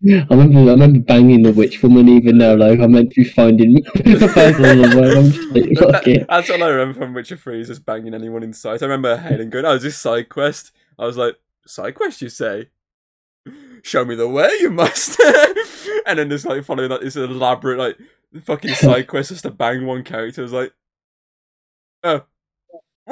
I 0.09 0.27
remember, 0.31 0.59
I 0.59 0.73
remember 0.75 0.99
banging 1.01 1.43
the 1.43 1.53
witch 1.53 1.83
woman, 1.83 2.09
even 2.09 2.39
though 2.39 2.55
like 2.55 2.79
I'm 2.79 2.93
meant 2.93 3.11
to 3.13 3.23
be 3.23 3.29
finding 3.29 3.75
the 3.75 4.31
person 4.33 4.65
in 4.65 4.91
the 4.91 4.97
world. 4.97 5.17
I'm 5.17 5.33
just 5.33 5.51
like, 5.55 5.79
fuck 5.79 6.05
that- 6.05 6.09
it. 6.09 6.27
that's 6.29 6.51
all 6.51 6.63
I 6.63 6.69
remember 6.69 7.01
from 7.01 7.15
Witcher 7.15 7.37
3 7.37 7.61
is 7.63 7.69
just 7.69 7.85
banging 7.85 8.15
anyone 8.15 8.43
in 8.43 8.53
sight. 8.53 8.83
I 8.83 8.87
remember 8.87 9.17
Hayden 9.17 9.51
going, 9.51 9.65
Oh, 9.65 9.75
is 9.75 9.83
this 9.83 9.97
side 9.99 10.29
quest? 10.29 10.73
I 10.99 11.05
was 11.07 11.17
like, 11.17 11.37
Side 11.67 11.95
quest, 11.95 12.23
you 12.23 12.29
say? 12.29 12.69
Show 13.83 14.05
me 14.05 14.15
the 14.15 14.29
way, 14.29 14.51
you 14.61 14.71
must. 14.71 15.21
and 16.07 16.19
then 16.19 16.29
just 16.31 16.45
like 16.47 16.65
following 16.65 16.91
like 16.91 17.01
this 17.01 17.17
elaborate, 17.17 17.79
like, 17.79 17.99
fucking 18.45 18.75
side 18.75 19.07
quest 19.09 19.31
just 19.31 19.43
to 19.43 19.51
bang 19.51 19.85
one 19.87 20.05
character. 20.05 20.43
I 20.43 20.45
was 20.45 20.53
like, 20.53 20.73
Oh. 22.05 22.23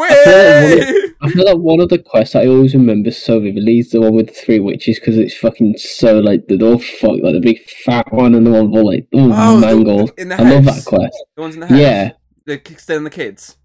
Feel 0.08 0.78
like 0.78 0.88
Way! 0.88 1.12
I 1.22 1.28
feel 1.30 1.44
like 1.44 1.56
one 1.58 1.80
of 1.80 1.88
the 1.90 1.98
quests 1.98 2.34
I 2.34 2.46
always 2.46 2.74
remember 2.74 3.10
so 3.10 3.40
vividly 3.40 3.78
is 3.80 3.90
the 3.90 4.00
one 4.00 4.14
with 4.14 4.28
the 4.28 4.32
three 4.32 4.58
witches 4.58 4.98
because 4.98 5.18
it's 5.18 5.36
fucking 5.36 5.76
so 5.78 6.18
like 6.18 6.46
the 6.48 6.58
oh 6.64 6.78
fuck 6.78 7.20
like 7.22 7.34
the 7.34 7.40
big 7.40 7.58
fat 7.84 8.10
one 8.12 8.34
and 8.34 8.46
the 8.46 8.50
one 8.50 8.70
with 8.70 8.78
all 8.80 8.86
like 8.90 9.06
oh, 9.14 9.30
Oh, 9.32 9.60
the- 9.60 9.66
mangled. 9.66 10.12
in 10.18 10.28
the 10.30 10.40
I 10.40 10.50
love 10.50 10.64
that 10.64 10.84
quest. 10.86 11.24
The 11.36 11.42
ones 11.42 11.54
in 11.54 11.60
the 11.60 11.66
house. 11.66 11.78
Yeah, 11.78 12.10
The 12.46 12.58
ki- 12.58 12.74
stealing 12.76 13.04
the 13.04 13.10
kids. 13.10 13.56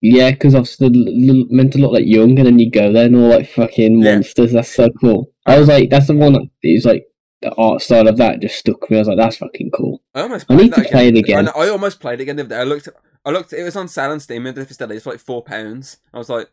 yeah, 0.00 0.30
because 0.32 0.54
obviously 0.54 0.88
they're 0.88 1.00
l- 1.00 1.38
l- 1.40 1.46
meant 1.50 1.72
to 1.74 1.78
look 1.78 1.92
like 1.92 2.06
young 2.06 2.36
and 2.38 2.46
then 2.46 2.58
you 2.58 2.70
go 2.70 2.92
there 2.92 3.06
and 3.06 3.16
all 3.16 3.28
like 3.28 3.48
fucking 3.48 4.02
Yeah. 4.02 4.14
monsters. 4.14 4.52
That's 4.52 4.74
so 4.74 4.90
cool. 5.00 5.30
I 5.46 5.58
was 5.58 5.68
like, 5.68 5.90
that's 5.90 6.08
the 6.08 6.14
one 6.16 6.32
that 6.34 6.48
is 6.62 6.84
like 6.84 7.04
the 7.42 7.54
art 7.54 7.82
style 7.82 8.08
of 8.08 8.16
that 8.16 8.40
just 8.40 8.56
stuck 8.56 8.80
with 8.80 8.90
me. 8.90 8.96
I 8.96 9.00
was 9.00 9.08
like, 9.08 9.18
that's 9.18 9.36
fucking 9.36 9.70
cool. 9.74 10.02
I 10.14 10.22
almost 10.22 10.46
I 10.50 10.54
played 10.56 10.62
need 10.64 10.72
that 10.72 10.82
to 10.84 10.88
play 10.90 11.08
it 11.08 11.16
again. 11.16 11.38
I, 11.38 11.42
know- 11.42 11.52
I 11.56 11.68
almost 11.68 12.00
played 12.00 12.18
it 12.20 12.24
again 12.24 12.36
the 12.36 12.44
day. 12.44 12.56
I 12.56 12.64
looked, 12.64 12.88
I 13.24 13.30
looked. 13.30 13.52
It 13.52 13.64
was 13.64 13.76
on 13.76 13.88
sale 13.88 14.10
on 14.10 14.20
Steam. 14.20 14.46
If 14.46 14.58
it's 14.58 14.80
is, 14.80 15.02
for 15.02 15.10
like 15.10 15.20
four 15.20 15.42
pounds. 15.42 15.98
I 16.12 16.18
was 16.18 16.28
like, 16.28 16.50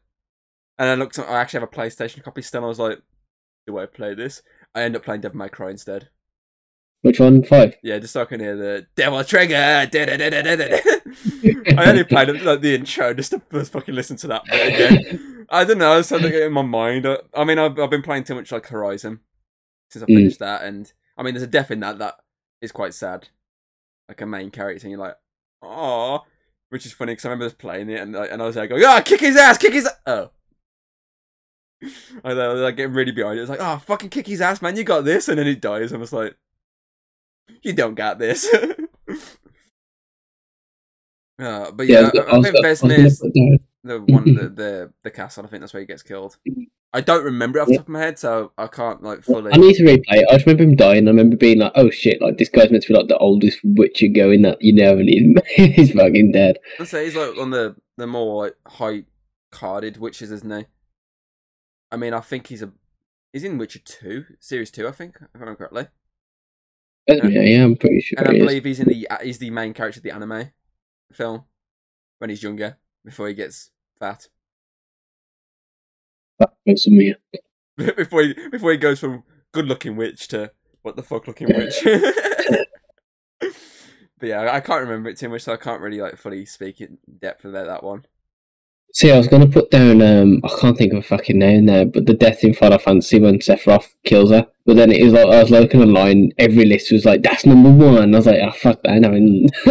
and 0.77 0.89
I 0.89 0.95
looked. 0.95 1.19
I 1.19 1.39
actually 1.39 1.59
have 1.61 1.69
a 1.69 1.75
PlayStation 1.75 2.23
copy 2.23 2.41
still. 2.41 2.63
I 2.63 2.67
was 2.67 2.79
like, 2.79 3.01
do 3.67 3.77
I 3.77 3.85
play 3.85 4.15
this? 4.15 4.41
I 4.73 4.83
end 4.83 4.95
up 4.95 5.03
playing 5.03 5.21
Devil 5.21 5.37
May 5.37 5.49
Cry 5.49 5.71
instead. 5.71 6.09
Which 7.01 7.19
one? 7.19 7.43
Five. 7.43 7.75
Yeah, 7.81 7.97
just 7.97 8.13
so 8.13 8.21
I 8.21 8.25
can 8.25 8.39
hear 8.39 8.55
the 8.55 8.85
Devil 8.95 9.23
Trigger. 9.23 9.55
I 9.55 9.89
only 11.89 12.03
played 12.03 12.29
like 12.41 12.61
the 12.61 12.75
intro 12.75 13.13
just 13.13 13.31
to 13.31 13.41
just 13.51 13.71
fucking 13.71 13.95
listen 13.95 14.17
to 14.17 14.27
that 14.27 14.45
bit 14.45 14.73
again. 14.73 15.45
I 15.49 15.63
don't 15.65 15.79
know. 15.79 15.93
I 15.93 15.97
was 15.97 16.07
something 16.07 16.31
in 16.31 16.53
my 16.53 16.61
mind. 16.61 17.07
I, 17.07 17.17
I 17.33 17.43
mean, 17.43 17.59
I've, 17.59 17.77
I've 17.79 17.89
been 17.89 18.03
playing 18.03 18.23
too 18.23 18.35
much 18.35 18.51
like 18.51 18.67
Horizon 18.67 19.19
since 19.89 20.03
I 20.03 20.05
Mm. 20.05 20.15
finished 20.15 20.39
that, 20.39 20.63
and 20.63 20.91
I 21.17 21.23
mean, 21.23 21.33
there's 21.33 21.43
a 21.43 21.47
death 21.47 21.71
in 21.71 21.81
that 21.81 21.97
that 21.97 22.15
is 22.61 22.71
quite 22.71 22.93
sad. 22.93 23.27
Like 24.07 24.21
a 24.21 24.25
main 24.25 24.51
character, 24.51 24.85
and 24.85 24.91
you're 24.91 24.99
like, 24.99 25.15
oh, 25.61 26.21
which 26.71 26.85
is 26.85 26.93
funny 26.93 27.11
because 27.11 27.25
I 27.25 27.29
remember 27.29 27.45
just 27.47 27.57
playing 27.57 27.89
it, 27.89 27.99
and 27.99 28.15
and 28.15 28.41
I 28.41 28.45
was 28.45 28.55
like, 28.55 28.69
going, 28.69 28.81
ah, 28.85 29.01
kick 29.01 29.19
his 29.19 29.35
ass, 29.35 29.57
kick 29.57 29.73
his. 29.73 29.89
Oh. 30.05 30.31
I 32.23 32.33
know, 32.33 32.53
like 32.55 32.77
getting 32.77 32.93
really 32.93 33.11
behind 33.11 33.37
it. 33.37 33.41
It's 33.41 33.49
like, 33.49 33.59
oh, 33.61 33.77
fucking 33.85 34.09
kick 34.09 34.27
his 34.27 34.39
ass, 34.39 34.61
man! 34.61 34.77
You 34.77 34.83
got 34.85 35.01
this, 35.01 35.27
and 35.27 35.37
then 35.37 35.47
he 35.47 35.55
dies. 35.55 35.91
I 35.91 35.97
was 35.97 36.13
like, 36.13 36.37
you 37.61 37.73
don't 37.73 37.95
got 37.95 38.19
this. 38.19 38.47
uh, 41.39 41.71
but 41.71 41.87
yeah, 41.87 42.09
Yeah, 42.13 42.21
I, 42.21 42.37
I 42.37 42.41
think 42.41 42.55
I 42.63 42.69
was 42.69 42.81
gonna 42.81 42.93
Vesemir's 42.95 43.19
put 43.19 43.33
down- 43.33 43.59
the 43.83 43.99
one 43.99 44.25
the, 44.25 44.49
the 44.49 44.93
the 45.03 45.11
castle. 45.11 45.43
I 45.43 45.47
think 45.47 45.61
that's 45.61 45.73
where 45.73 45.81
he 45.81 45.87
gets 45.87 46.03
killed. 46.03 46.37
I 46.93 46.99
don't 47.01 47.23
remember 47.23 47.59
it 47.59 47.61
off 47.61 47.67
the 47.69 47.77
top 47.77 47.85
of 47.85 47.89
my 47.89 47.99
head, 47.99 48.19
so 48.19 48.51
I 48.57 48.67
can't 48.67 49.01
like 49.01 49.23
fully. 49.23 49.51
I 49.53 49.57
need 49.57 49.75
to 49.75 49.83
replay 49.83 50.03
it. 50.17 50.27
I 50.29 50.33
just 50.33 50.45
remember 50.45 50.63
him 50.63 50.75
dying. 50.75 51.07
I 51.07 51.11
remember 51.11 51.37
being 51.37 51.59
like, 51.59 51.71
"Oh 51.75 51.89
shit! 51.89 52.21
Like 52.21 52.37
this 52.37 52.49
guy's 52.49 52.69
meant 52.69 52.83
to 52.83 52.89
be 52.89 52.97
like 52.97 53.07
the 53.07 53.17
oldest 53.17 53.59
Witcher 53.63 54.07
going 54.07 54.41
that 54.41 54.61
you 54.61 54.73
never 54.73 55.01
need. 55.01 55.41
He's 55.55 55.93
fucking 55.93 56.33
dead." 56.33 56.57
I'd 56.79 56.87
say 56.87 57.05
he's 57.05 57.15
like 57.15 57.37
on 57.37 57.51
the 57.51 57.77
the 57.97 58.07
more 58.07 58.43
like 58.43 58.55
high 58.67 59.03
carded 59.51 59.97
witches, 59.97 60.31
isn't 60.31 60.51
he? 60.51 60.65
I 61.91 61.97
mean, 61.97 62.13
I 62.13 62.19
think 62.19 62.47
he's 62.47 62.61
a 62.61 62.71
he's 63.31 63.43
in 63.45 63.57
Witcher 63.57 63.79
two, 63.79 64.25
series 64.39 64.71
two, 64.71 64.87
I 64.87 64.91
think, 64.91 65.15
if 65.15 65.27
I 65.35 65.39
remember 65.39 65.57
correctly. 65.57 65.87
Yeah, 67.07 67.41
yeah, 67.41 67.63
I'm 67.63 67.75
pretty 67.77 68.01
sure. 68.01 68.19
And 68.19 68.27
I 68.27 68.31
he 68.31 68.37
is. 68.39 68.45
believe 68.45 68.63
he's 68.65 68.79
in 68.79 68.87
the 68.87 69.07
he's 69.23 69.37
the 69.37 69.49
main 69.49 69.73
character 69.73 69.99
of 69.99 70.03
the 70.03 70.11
anime 70.11 70.51
film 71.11 71.45
when 72.19 72.29
he's 72.29 72.43
younger 72.43 72.77
before 73.03 73.27
he 73.27 73.33
gets 73.33 73.71
fat. 73.97 74.27
That 76.65 76.87
me. 76.87 77.15
before 77.95 78.23
he 78.23 78.33
before 78.49 78.71
he 78.71 78.77
goes 78.77 78.99
from 78.99 79.23
good 79.51 79.65
looking 79.65 79.95
witch 79.95 80.27
to 80.29 80.51
what 80.81 80.95
the 80.95 81.03
fuck 81.03 81.27
looking 81.27 81.47
witch. 81.47 81.75
but 83.41 83.53
yeah, 84.21 84.53
I 84.53 84.59
can't 84.59 84.81
remember 84.81 85.09
it 85.09 85.17
too 85.17 85.29
much, 85.29 85.43
so 85.43 85.53
I 85.53 85.57
can't 85.57 85.81
really 85.81 86.01
like 86.01 86.17
fully 86.17 86.45
speak 86.45 86.81
in 86.81 86.97
depth 87.19 87.45
about 87.45 87.67
that 87.67 87.83
one. 87.83 88.05
See, 88.93 89.11
I 89.11 89.17
was 89.17 89.27
gonna 89.27 89.47
put 89.47 89.71
down. 89.71 90.01
Um, 90.01 90.41
I 90.43 90.49
can't 90.59 90.77
think 90.77 90.91
of 90.91 90.99
a 90.99 91.03
fucking 91.03 91.39
name 91.39 91.65
there, 91.65 91.85
but 91.85 92.05
the 92.07 92.13
death 92.13 92.43
in 92.43 92.53
Final 92.53 92.77
Fantasy 92.77 93.19
when 93.19 93.39
Sephiroth 93.39 93.95
kills 94.03 94.31
her. 94.31 94.47
But 94.65 94.75
then 94.75 94.91
it 94.91 95.03
was 95.03 95.13
like 95.13 95.27
I 95.27 95.41
was 95.41 95.49
looking 95.49 95.81
online. 95.81 96.33
Every 96.37 96.65
list 96.65 96.91
was 96.91 97.05
like, 97.05 97.23
"That's 97.23 97.45
number 97.45 97.71
one." 97.71 98.13
I 98.13 98.17
was 98.17 98.27
like, 98.27 98.41
"Oh 98.41 98.51
fuck 98.51 98.83
that!" 98.83 98.99
Now 98.99 99.11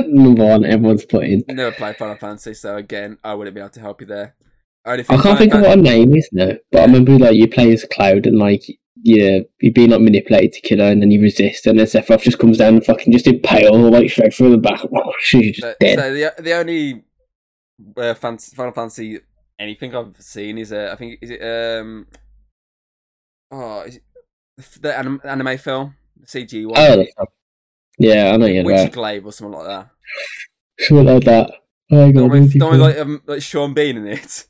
number 0.06 0.46
one, 0.46 0.64
everyone's 0.64 1.04
putting. 1.04 1.44
Never 1.48 1.72
played 1.72 1.96
Final 1.96 2.16
Fantasy, 2.16 2.54
so 2.54 2.76
again, 2.76 3.18
I 3.22 3.34
wouldn't 3.34 3.54
be 3.54 3.60
able 3.60 3.70
to 3.70 3.80
help 3.80 4.00
you 4.00 4.06
there. 4.06 4.36
I 4.84 5.02
can't 5.02 5.38
think 5.38 5.54
of 5.54 5.60
what 5.60 5.70
her 5.70 5.76
name 5.76 6.14
is 6.16 6.28
no, 6.32 6.56
but 6.72 6.80
I 6.80 6.84
remember 6.84 7.18
like 7.18 7.34
you 7.36 7.48
play 7.48 7.72
as 7.72 7.84
Cloud 7.84 8.26
and 8.26 8.38
like 8.38 8.62
yeah, 9.02 9.38
you're 9.60 9.72
being 9.72 9.90
like 9.90 10.00
manipulated 10.00 10.52
to 10.54 10.60
kill 10.60 10.78
her, 10.78 10.90
and 10.90 11.00
then 11.02 11.10
you 11.10 11.20
resist, 11.22 11.66
and 11.66 11.78
then 11.78 11.86
Sephiroth 11.86 12.22
just 12.22 12.38
comes 12.38 12.58
down 12.58 12.74
and 12.74 12.84
fucking 12.84 13.12
just 13.12 13.26
impale 13.26 13.90
like 13.90 14.10
straight 14.10 14.34
through 14.34 14.50
the 14.50 14.58
back. 14.58 14.80
Oh, 14.94 15.12
she's 15.20 15.56
just 15.56 15.62
But- 15.62 15.78
dead. 15.80 15.98
So 15.98 16.12
the 16.14 16.42
the 16.42 16.52
only 16.52 17.04
uh, 17.96 18.14
Final 18.14 18.72
Fantasy 18.72 19.20
anything 19.58 19.94
I've 19.94 20.16
seen 20.20 20.58
is 20.58 20.72
uh, 20.72 20.90
I 20.92 20.96
think 20.96 21.18
is 21.22 21.30
it 21.30 21.42
um 21.42 22.06
oh 23.50 23.82
is 23.82 23.96
it 23.96 24.02
the, 24.56 24.80
the 24.80 24.98
anim- 24.98 25.20
anime 25.24 25.58
film 25.58 25.94
the 26.18 26.26
CG 26.26 26.66
one. 26.66 26.74
the 26.74 27.08
fuck. 27.16 27.28
yeah, 27.98 28.30
I 28.32 28.36
know 28.36 28.46
you're 28.46 28.64
right. 28.64 28.92
Glaive 28.92 29.24
or 29.26 29.32
something 29.32 29.58
like 29.58 29.66
that. 29.66 29.90
Something 30.80 31.06
like 31.06 31.24
that. 31.24 31.50
Oh 31.92 32.12
god, 32.12 32.22
we, 32.22 32.28
where's 32.28 32.52
he 32.52 32.58
don't 32.58 32.72
we 32.72 32.78
like 32.78 32.98
um, 32.98 33.22
like 33.26 33.42
Sean 33.42 33.74
Bean 33.74 33.96
in 33.98 34.06
it? 34.06 34.44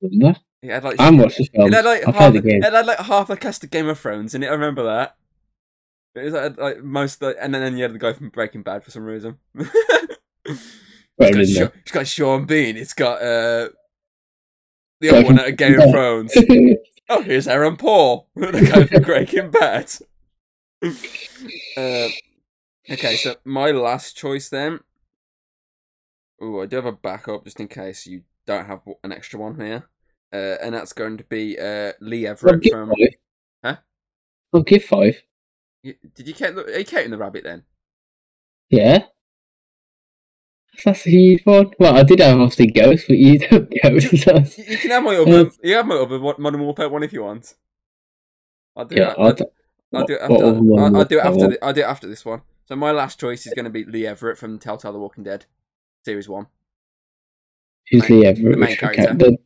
What? 0.00 0.38
He 0.62 0.68
had 0.68 0.84
like 0.84 0.96
the 0.96 1.48
film. 1.54 1.68
it 1.68 1.74
had 1.74 1.84
like 1.84 2.06
I 2.06 2.10
half 2.10 2.32
the 2.32 2.40
game. 2.40 2.62
it 2.62 2.72
had 2.72 2.86
like 2.86 2.98
half 2.98 3.28
the 3.28 3.36
cast 3.36 3.64
of 3.64 3.70
Game 3.70 3.88
of 3.88 3.98
Thrones 3.98 4.34
in 4.34 4.42
it. 4.42 4.48
I 4.48 4.52
remember 4.52 4.84
that. 4.84 5.16
It 6.14 6.24
was 6.24 6.32
like, 6.34 6.58
like 6.58 6.82
most 6.82 7.22
like, 7.22 7.36
and 7.40 7.54
then, 7.54 7.62
then 7.62 7.76
you 7.76 7.84
had 7.84 7.92
the 7.92 7.98
guy 7.98 8.12
from 8.12 8.30
Breaking 8.30 8.62
Bad 8.62 8.82
for 8.82 8.90
some 8.90 9.04
reason. 9.04 9.38
It's, 11.20 11.36
got 11.36 11.46
Sha- 11.48 11.78
it's 11.80 11.90
got 11.90 12.06
Sean 12.06 12.44
Bean. 12.46 12.76
It's 12.76 12.94
got 12.94 13.20
uh 13.20 13.70
the 15.00 15.10
other 15.10 15.24
one 15.24 15.38
out 15.38 15.48
of 15.48 15.56
Game 15.56 15.80
of 15.80 15.90
Thrones. 15.90 16.32
Oh, 17.08 17.22
here's 17.22 17.48
Aaron 17.48 17.76
Paul, 17.76 18.28
the 18.36 18.70
guy 18.72 18.86
from 18.86 19.02
Breaking 19.02 19.50
Bad. 19.50 19.90
Uh, 21.76 22.08
okay, 22.88 23.16
so 23.16 23.34
my 23.44 23.72
last 23.72 24.16
choice 24.16 24.48
then. 24.48 24.78
Oh, 26.40 26.62
I 26.62 26.66
do 26.66 26.76
have 26.76 26.86
a 26.86 26.92
backup 26.92 27.44
just 27.44 27.58
in 27.58 27.66
case 27.66 28.06
you 28.06 28.22
don't 28.48 28.66
have 28.66 28.80
an 29.04 29.12
extra 29.12 29.38
one 29.38 29.60
here, 29.60 29.88
uh, 30.32 30.56
and 30.62 30.74
that's 30.74 30.92
going 30.92 31.18
to 31.18 31.24
be 31.24 31.58
uh, 31.58 31.92
Lee 32.00 32.26
I'll 32.26 32.32
Everett 32.32 32.62
give 32.62 32.72
from. 32.72 32.88
five. 32.88 33.14
Huh? 33.64 33.76
I'll 34.52 34.62
give 34.62 34.84
five. 34.84 35.22
You- 35.82 35.94
Did 36.14 36.26
you 36.26 36.34
count? 36.34 36.56
The, 36.56 36.64
are 36.64 36.78
you 36.78 36.84
counting 36.84 37.10
the 37.10 37.18
rabbit 37.18 37.44
then? 37.44 37.62
Yeah. 38.70 39.04
That's 40.84 41.06
a 41.06 41.10
huge 41.10 41.44
one. 41.44 41.72
Well, 41.78 41.96
I 41.96 42.02
did 42.04 42.20
have 42.20 42.38
obviously 42.38 42.68
Ghost, 42.68 43.06
but 43.08 43.16
you 43.18 43.38
don't 43.50 43.68
Ghost. 43.82 44.12
You, 44.58 44.64
you 44.68 44.76
can 44.78 44.90
have 44.90 45.02
my 45.02 45.16
other. 45.16 45.50
You 45.62 45.74
have 45.74 45.86
my 45.86 45.96
other 45.96 46.18
one- 46.20 46.36
Modern 46.38 46.60
Warfare 46.62 46.88
one 46.88 47.02
if 47.02 47.12
you 47.12 47.22
want. 47.24 47.54
I'll 48.76 48.84
do 48.84 48.96
yeah. 48.96 49.14
I'll, 49.18 49.36
I'll 49.92 50.06
do 50.06 50.14
it 50.14 50.20
after. 50.20 50.34
I'll, 50.46 50.96
I'll 50.96 51.04
do 51.04 51.18
it 51.18 51.24
after. 51.24 51.48
The, 51.48 51.58
I'll 51.64 51.72
do 51.72 51.80
it 51.80 51.84
after 51.84 52.06
this 52.06 52.24
one. 52.24 52.42
So 52.66 52.76
my 52.76 52.92
last 52.92 53.18
choice 53.18 53.46
is 53.46 53.54
going 53.54 53.64
to 53.64 53.70
be 53.70 53.84
Lee 53.84 54.06
Everett 54.06 54.38
from 54.38 54.58
Telltale: 54.58 54.92
The 54.92 54.98
Walking 54.98 55.24
Dead, 55.24 55.46
series 56.04 56.28
one. 56.28 56.46
Who's 57.90 58.08
Lee 58.10 58.26
Everett? 58.26 58.52
the 58.52 58.58
main 58.58 58.76
character. 58.76 59.14
The, 59.14 59.38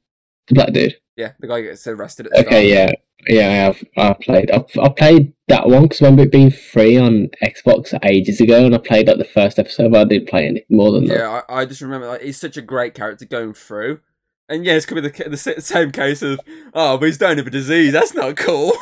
the 0.49 0.55
black 0.55 0.73
dude. 0.73 0.97
Yeah, 1.17 1.33
the 1.39 1.47
guy 1.47 1.61
who 1.61 1.69
gets 1.69 1.87
arrested 1.87 2.27
at 2.27 2.33
the 2.33 2.47
Okay, 2.47 2.69
yeah, 2.69 2.91
yeah, 3.29 3.49
I 3.49 3.53
have. 3.53 3.85
I've 3.97 4.21
played. 4.21 4.51
I've, 4.51 4.67
I 4.81 4.89
played 4.89 5.33
that 5.49 5.69
one 5.69 5.83
because 5.83 6.03
I 6.03 6.07
remember 6.07 6.23
it 6.23 6.33
being 6.33 6.51
free 6.51 6.97
on 6.97 7.29
Xbox 7.43 7.99
ages 8.05 8.41
ago, 8.41 8.65
and 8.65 8.75
I 8.75 8.79
played 8.79 9.09
like 9.09 9.19
the 9.19 9.25
first 9.25 9.59
episode, 9.59 9.93
but 9.93 10.01
I 10.01 10.05
didn't 10.05 10.29
play 10.29 10.47
any 10.47 10.65
more 10.71 10.93
than 10.93 11.07
that. 11.07 11.19
Yeah, 11.19 11.43
I, 11.49 11.61
I 11.61 11.65
just 11.67 11.81
remember 11.81 12.09
like 12.09 12.23
he's 12.23 12.41
such 12.41 12.57
a 12.57 12.63
great 12.63 12.95
character 12.95 13.25
going 13.25 13.55
through. 13.55 14.01
And 14.49 14.65
yeah, 14.65 14.75
it's 14.75 14.87
could 14.87 14.97
be 14.97 15.09
the, 15.09 15.29
the 15.31 15.37
same 15.37 15.93
case 15.93 16.23
of 16.23 16.41
oh, 16.75 16.99
but 16.99 17.07
he's 17.07 17.19
dying 17.19 17.39
of 17.39 17.47
a 17.47 17.51
disease. 17.51 17.93
That's 17.93 18.15
not 18.15 18.37
cool. 18.37 18.73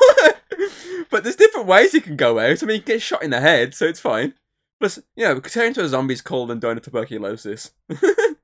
but 1.11 1.23
there's 1.23 1.37
different 1.37 1.67
ways 1.67 1.93
you 1.93 2.01
can 2.01 2.17
go 2.17 2.39
out. 2.39 2.63
I 2.63 2.67
mean, 2.67 2.77
you 2.77 2.83
get 2.83 3.03
shot 3.03 3.23
in 3.23 3.31
the 3.31 3.41
head, 3.41 3.75
so 3.75 3.87
it's 3.87 4.01
fine. 4.01 4.35
Plus, 4.81 4.99
you 5.15 5.25
know, 5.25 5.39
turning 5.41 5.69
into 5.69 5.85
a 5.85 5.89
zombie's 5.89 6.23
cold 6.23 6.51
and 6.51 6.61
dying 6.61 6.79
of 6.79 6.83
tuberculosis. 6.83 7.73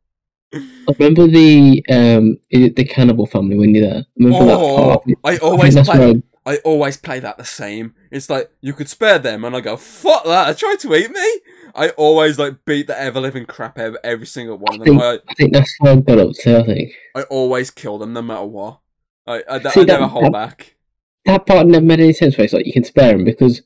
I 0.55 0.95
remember 0.99 1.27
the 1.27 1.85
um 1.91 2.39
is 2.51 2.65
it 2.67 2.77
the 2.77 2.85
cannibal 2.85 3.27
family 3.27 3.59
when 3.59 3.75
you're 3.75 3.89
there. 3.91 4.01
I 4.01 4.05
remember 4.25 4.47
that 4.47 4.59
oh, 4.59 4.77
part. 4.77 5.05
I 5.25 5.35
I 5.35 5.37
always 5.39 5.75
think 5.75 5.87
that's 5.87 5.99
play. 5.99 6.23
I 6.47 6.59
always 6.59 6.97
play 6.97 7.19
that 7.19 7.39
the 7.39 7.45
same. 7.45 7.95
It's 8.13 8.31
like 8.31 8.51
you 8.61 8.73
could 8.73 8.89
spare 8.89 9.19
them, 9.19 9.45
and 9.45 9.57
I 9.57 9.61
go, 9.61 9.77
"Fuck 9.77 10.25
that!" 10.25 10.49
I 10.49 10.53
tried 10.53 10.79
to 10.81 10.95
eat 10.95 11.11
me. 11.11 11.41
I 11.75 11.91
always 11.91 12.39
like 12.39 12.65
beat 12.65 12.87
the 12.87 12.99
ever 12.99 13.21
living 13.21 13.47
crap 13.47 13.79
out 13.79 13.89
of 13.89 13.97
every 14.05 14.27
single 14.27 14.57
one 14.57 14.81
of 14.81 14.87
them. 14.87 15.01
I, 15.01 15.19
I 15.29 15.35
think 15.35 15.53
that's 15.53 15.75
what 15.79 15.91
I 15.91 15.97
got 15.97 16.19
up 16.19 16.33
to. 16.43 16.59
I 16.61 16.63
think 16.63 16.93
I 17.17 17.23
always 17.23 17.71
kill 17.71 17.99
them 17.99 18.13
no 18.13 18.23
matter 18.23 18.45
what. 18.45 18.79
I, 19.27 19.43
I, 19.49 19.57
I 19.57 19.71
See, 19.71 19.81
that- 19.81 19.87
never 19.89 20.07
hold 20.07 20.27
that- 20.27 20.33
back. 20.33 20.77
that 21.25 21.47
part 21.47 21.67
never 21.67 21.85
made 21.85 22.01
any 22.01 22.13
sense. 22.13 22.39
Where 22.39 22.45
it's 22.45 22.55
like 22.55 22.67
you 22.67 22.73
can 22.73 22.85
spare 22.85 23.13
them 23.13 23.25
because 23.25 23.63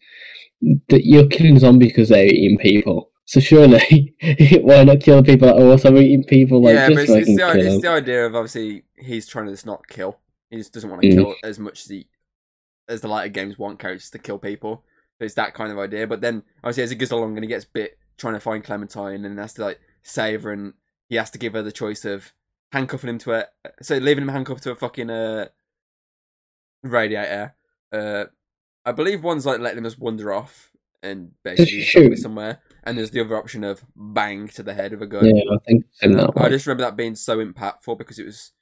that 0.89 1.05
you're 1.05 1.28
killing 1.28 1.59
zombies 1.59 1.93
because 1.93 2.09
they're 2.09 2.26
eating 2.26 2.57
people. 2.59 3.09
So 3.31 3.39
surely, 3.39 4.12
why 4.62 4.83
not 4.83 4.99
kill 4.99 5.22
people 5.22 5.47
that 5.47 5.57
are 5.57 5.70
also 5.70 5.97
eating 5.97 6.24
people? 6.24 6.61
Like 6.62 6.74
yeah, 6.74 6.89
just 6.89 6.97
but 6.97 7.18
it's, 7.18 7.37
so 7.39 7.51
it's, 7.51 7.64
the, 7.64 7.74
it's 7.74 7.83
the 7.83 7.89
idea 7.89 8.26
of 8.26 8.35
obviously 8.35 8.83
he's 8.99 9.28
trying 9.28 9.45
to 9.47 9.53
just 9.53 9.66
not 9.66 9.87
kill. 9.87 10.18
He 10.51 10.57
just 10.57 10.72
doesn't 10.72 10.91
want 10.91 11.03
to 11.03 11.09
Mm. 11.09 11.14
kill 11.14 11.35
as 11.45 11.57
much 11.61 11.83
as 11.85 11.91
he 11.91 12.09
as 12.89 13.03
the 13.03 13.07
lighter 13.07 13.28
games 13.28 13.57
want 13.57 13.78
characters 13.78 14.11
to 14.11 14.18
kill 14.18 14.41
people. 14.41 14.83
So 15.16 15.26
it's 15.26 15.35
that 15.35 15.55
kind 15.55 15.70
of 15.70 15.78
idea. 15.78 16.09
But 16.09 16.22
then 16.22 16.43
obviously 16.64 16.83
as 16.83 16.91
it 16.91 16.97
goes 16.97 17.12
along 17.12 17.37
and 17.37 17.45
he 17.45 17.49
gets 17.49 17.64
bit 17.64 17.99
trying 18.18 18.35
to 18.35 18.41
find 18.41 18.64
Clementine 18.64 19.24
and 19.24 19.39
has 19.39 19.55
to 19.55 19.62
like 19.62 19.78
save 20.03 20.43
her 20.43 20.51
and 20.51 20.74
he 21.09 21.14
has 21.14 21.31
to 21.31 21.39
give 21.39 21.53
her 21.53 21.62
the 21.62 21.70
choice 21.70 22.05
of 22.05 22.33
handcuffing 22.72 23.11
him 23.11 23.18
to 23.18 23.35
a 23.35 23.45
so 23.81 23.97
leaving 23.99 24.22
him 24.24 24.31
handcuffed 24.31 24.64
to 24.64 24.72
a 24.72 24.74
fucking 24.74 25.09
uh 25.09 25.47
radiator. 26.83 27.55
Uh 27.93 28.24
I 28.85 28.91
believe 28.91 29.22
one's 29.22 29.47
like 29.47 29.61
letting 29.61 29.78
him 29.78 29.85
just 29.85 30.01
wander 30.01 30.33
off 30.33 30.72
and 31.01 31.31
basically 31.45 32.16
somewhere. 32.16 32.61
And 32.85 32.97
there's 32.97 33.11
the 33.11 33.20
other 33.20 33.37
option 33.37 33.64
of 33.64 33.85
bang 33.95 34.49
to 34.49 34.62
the 34.62 34.74
head 34.74 34.93
of 34.93 35.03
a 35.03 35.07
gun. 35.07 35.24
Yeah, 35.24 35.43
I 35.53 35.59
think 35.66 35.87
in 36.03 36.12
that 36.12 36.33
I 36.37 36.49
just 36.49 36.66
remember 36.66 36.85
that 36.85 36.97
being 36.97 37.14
so 37.14 37.45
impactful 37.45 37.99
because 37.99 38.18
it 38.18 38.26
was 38.26 38.53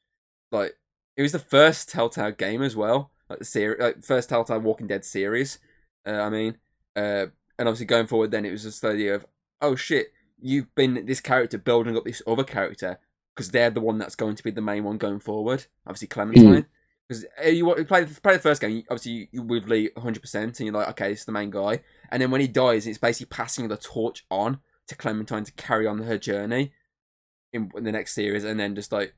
like 0.51 0.77
it 1.17 1.23
was 1.23 1.33
the 1.33 1.39
first 1.39 1.89
Telltale 1.89 2.33
game 2.33 2.63
as 2.63 2.75
well, 2.77 3.11
like 3.29 3.39
the 3.39 3.45
series, 3.45 3.81
like 3.81 4.05
first 4.05 4.29
Telltale 4.29 4.61
Walking 4.61 4.87
Dead 4.87 5.05
series. 5.05 5.59
Uh, 6.07 6.21
I 6.21 6.31
mean, 6.31 6.59
uh, 6.97 7.27
and 7.59 7.69
obviously 7.69 7.87
going 7.87 8.07
forward, 8.07 8.31
then 8.31 8.45
it 8.45 8.51
was 8.51 8.63
just 8.63 8.83
the 8.83 8.91
idea 8.91 9.15
of 9.15 9.27
oh 9.61 9.77
shit, 9.77 10.13
you've 10.41 10.75
been 10.75 11.07
this 11.07 11.21
character 11.21 11.59
building 11.59 11.97
up 11.97 12.05
this 12.05 12.23
other 12.27 12.45
character 12.45 12.99
because 13.35 13.51
they're 13.51 13.71
the 13.71 13.81
one 13.81 13.99
that's 13.99 14.17
going 14.17 14.35
to 14.35 14.43
be 14.43 14.51
the 14.51 14.61
main 14.61 14.85
one 14.85 14.99
going 14.99 15.21
forward. 15.21 15.67
Obviously 15.87 16.09
Clementine. 16.09 16.67
Because 17.09 17.25
you, 17.47 17.65
wa- 17.65 17.77
you 17.77 17.85
play, 17.87 18.05
play 18.05 18.35
the 18.35 18.43
first 18.43 18.61
game, 18.61 18.83
obviously 18.91 19.13
you, 19.13 19.27
you 19.33 19.43
with 19.43 19.67
Lee 19.67 19.89
100%, 19.97 20.35
and 20.35 20.61
you're 20.61 20.75
like, 20.75 20.89
okay, 20.91 21.11
this 21.11 21.21
is 21.21 21.25
the 21.25 21.33
main 21.33 21.49
guy. 21.49 21.81
And 22.11 22.23
then 22.23 22.31
when 22.31 22.41
he 22.41 22.49
dies, 22.49 22.87
it's 22.87 22.99
basically 22.99 23.35
passing 23.35 23.69
the 23.69 23.77
torch 23.77 24.25
on 24.31 24.61
to 24.89 24.97
Clementine 24.97 25.45
to 25.45 25.53
carry 25.53 25.87
on 25.87 25.99
her 25.99 26.19
journey 26.19 26.73
in, 27.53 27.71
in 27.77 27.85
the 27.85 27.93
next 27.93 28.15
series, 28.15 28.45
and 28.45 28.59
then 28.59 28.75
just 28.75 28.93
like 28.93 29.15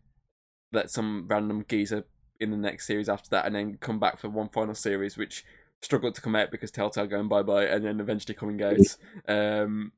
let 0.72 0.90
some 0.90 1.26
random 1.28 1.64
geezer 1.68 2.04
in 2.38 2.50
the 2.50 2.56
next 2.56 2.86
series 2.86 3.08
after 3.08 3.28
that, 3.30 3.46
and 3.46 3.54
then 3.54 3.78
come 3.80 3.98
back 3.98 4.18
for 4.18 4.28
one 4.28 4.48
final 4.48 4.74
series, 4.74 5.16
which 5.16 5.44
struggled 5.82 6.14
to 6.14 6.20
come 6.20 6.36
out 6.36 6.50
because 6.50 6.70
Telltale 6.70 7.06
going 7.06 7.28
bye 7.28 7.42
bye, 7.42 7.64
and 7.64 7.84
then 7.84 8.00
eventually 8.00 8.34
coming 8.34 8.62
out. 8.62 8.96
Um, 9.28 9.92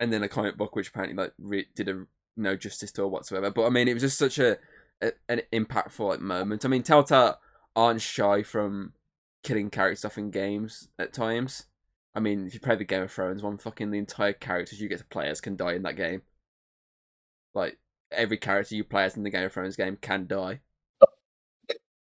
and 0.00 0.12
then 0.12 0.24
a 0.24 0.28
comic 0.28 0.56
book 0.56 0.74
which 0.74 0.88
apparently 0.88 1.16
like 1.16 1.32
re- 1.38 1.68
did 1.76 1.88
a 1.88 2.06
no 2.36 2.56
justice 2.56 2.90
to 2.92 3.02
or 3.02 3.08
whatsoever. 3.08 3.50
But 3.50 3.66
I 3.66 3.70
mean, 3.70 3.88
it 3.88 3.94
was 3.94 4.02
just 4.02 4.18
such 4.18 4.38
a, 4.38 4.58
a 5.00 5.12
an 5.28 5.42
impactful 5.52 6.08
like 6.08 6.20
moment. 6.20 6.64
I 6.64 6.68
mean, 6.68 6.82
Telltale 6.82 7.38
aren't 7.76 8.02
shy 8.02 8.42
from 8.42 8.94
killing 9.42 9.70
characters 9.70 10.04
off 10.04 10.18
in 10.18 10.30
games 10.30 10.88
at 10.98 11.12
times. 11.12 11.66
I 12.14 12.20
mean, 12.20 12.46
if 12.46 12.54
you 12.54 12.60
play 12.60 12.76
the 12.76 12.84
Game 12.84 13.02
of 13.02 13.12
Thrones 13.12 13.42
one, 13.42 13.58
fucking 13.58 13.90
the 13.90 13.98
entire 13.98 14.34
characters 14.34 14.80
you 14.80 14.88
get 14.88 14.98
to 14.98 15.04
play 15.04 15.28
as 15.28 15.40
can 15.40 15.56
die 15.56 15.72
in 15.72 15.82
that 15.82 15.96
game. 15.96 16.22
Like 17.54 17.78
every 18.10 18.36
character 18.36 18.74
you 18.74 18.84
play 18.84 19.04
as 19.04 19.16
in 19.16 19.22
the 19.22 19.30
Game 19.30 19.44
of 19.44 19.52
Thrones 19.52 19.76
game 19.76 19.96
can 20.00 20.26
die. 20.26 20.60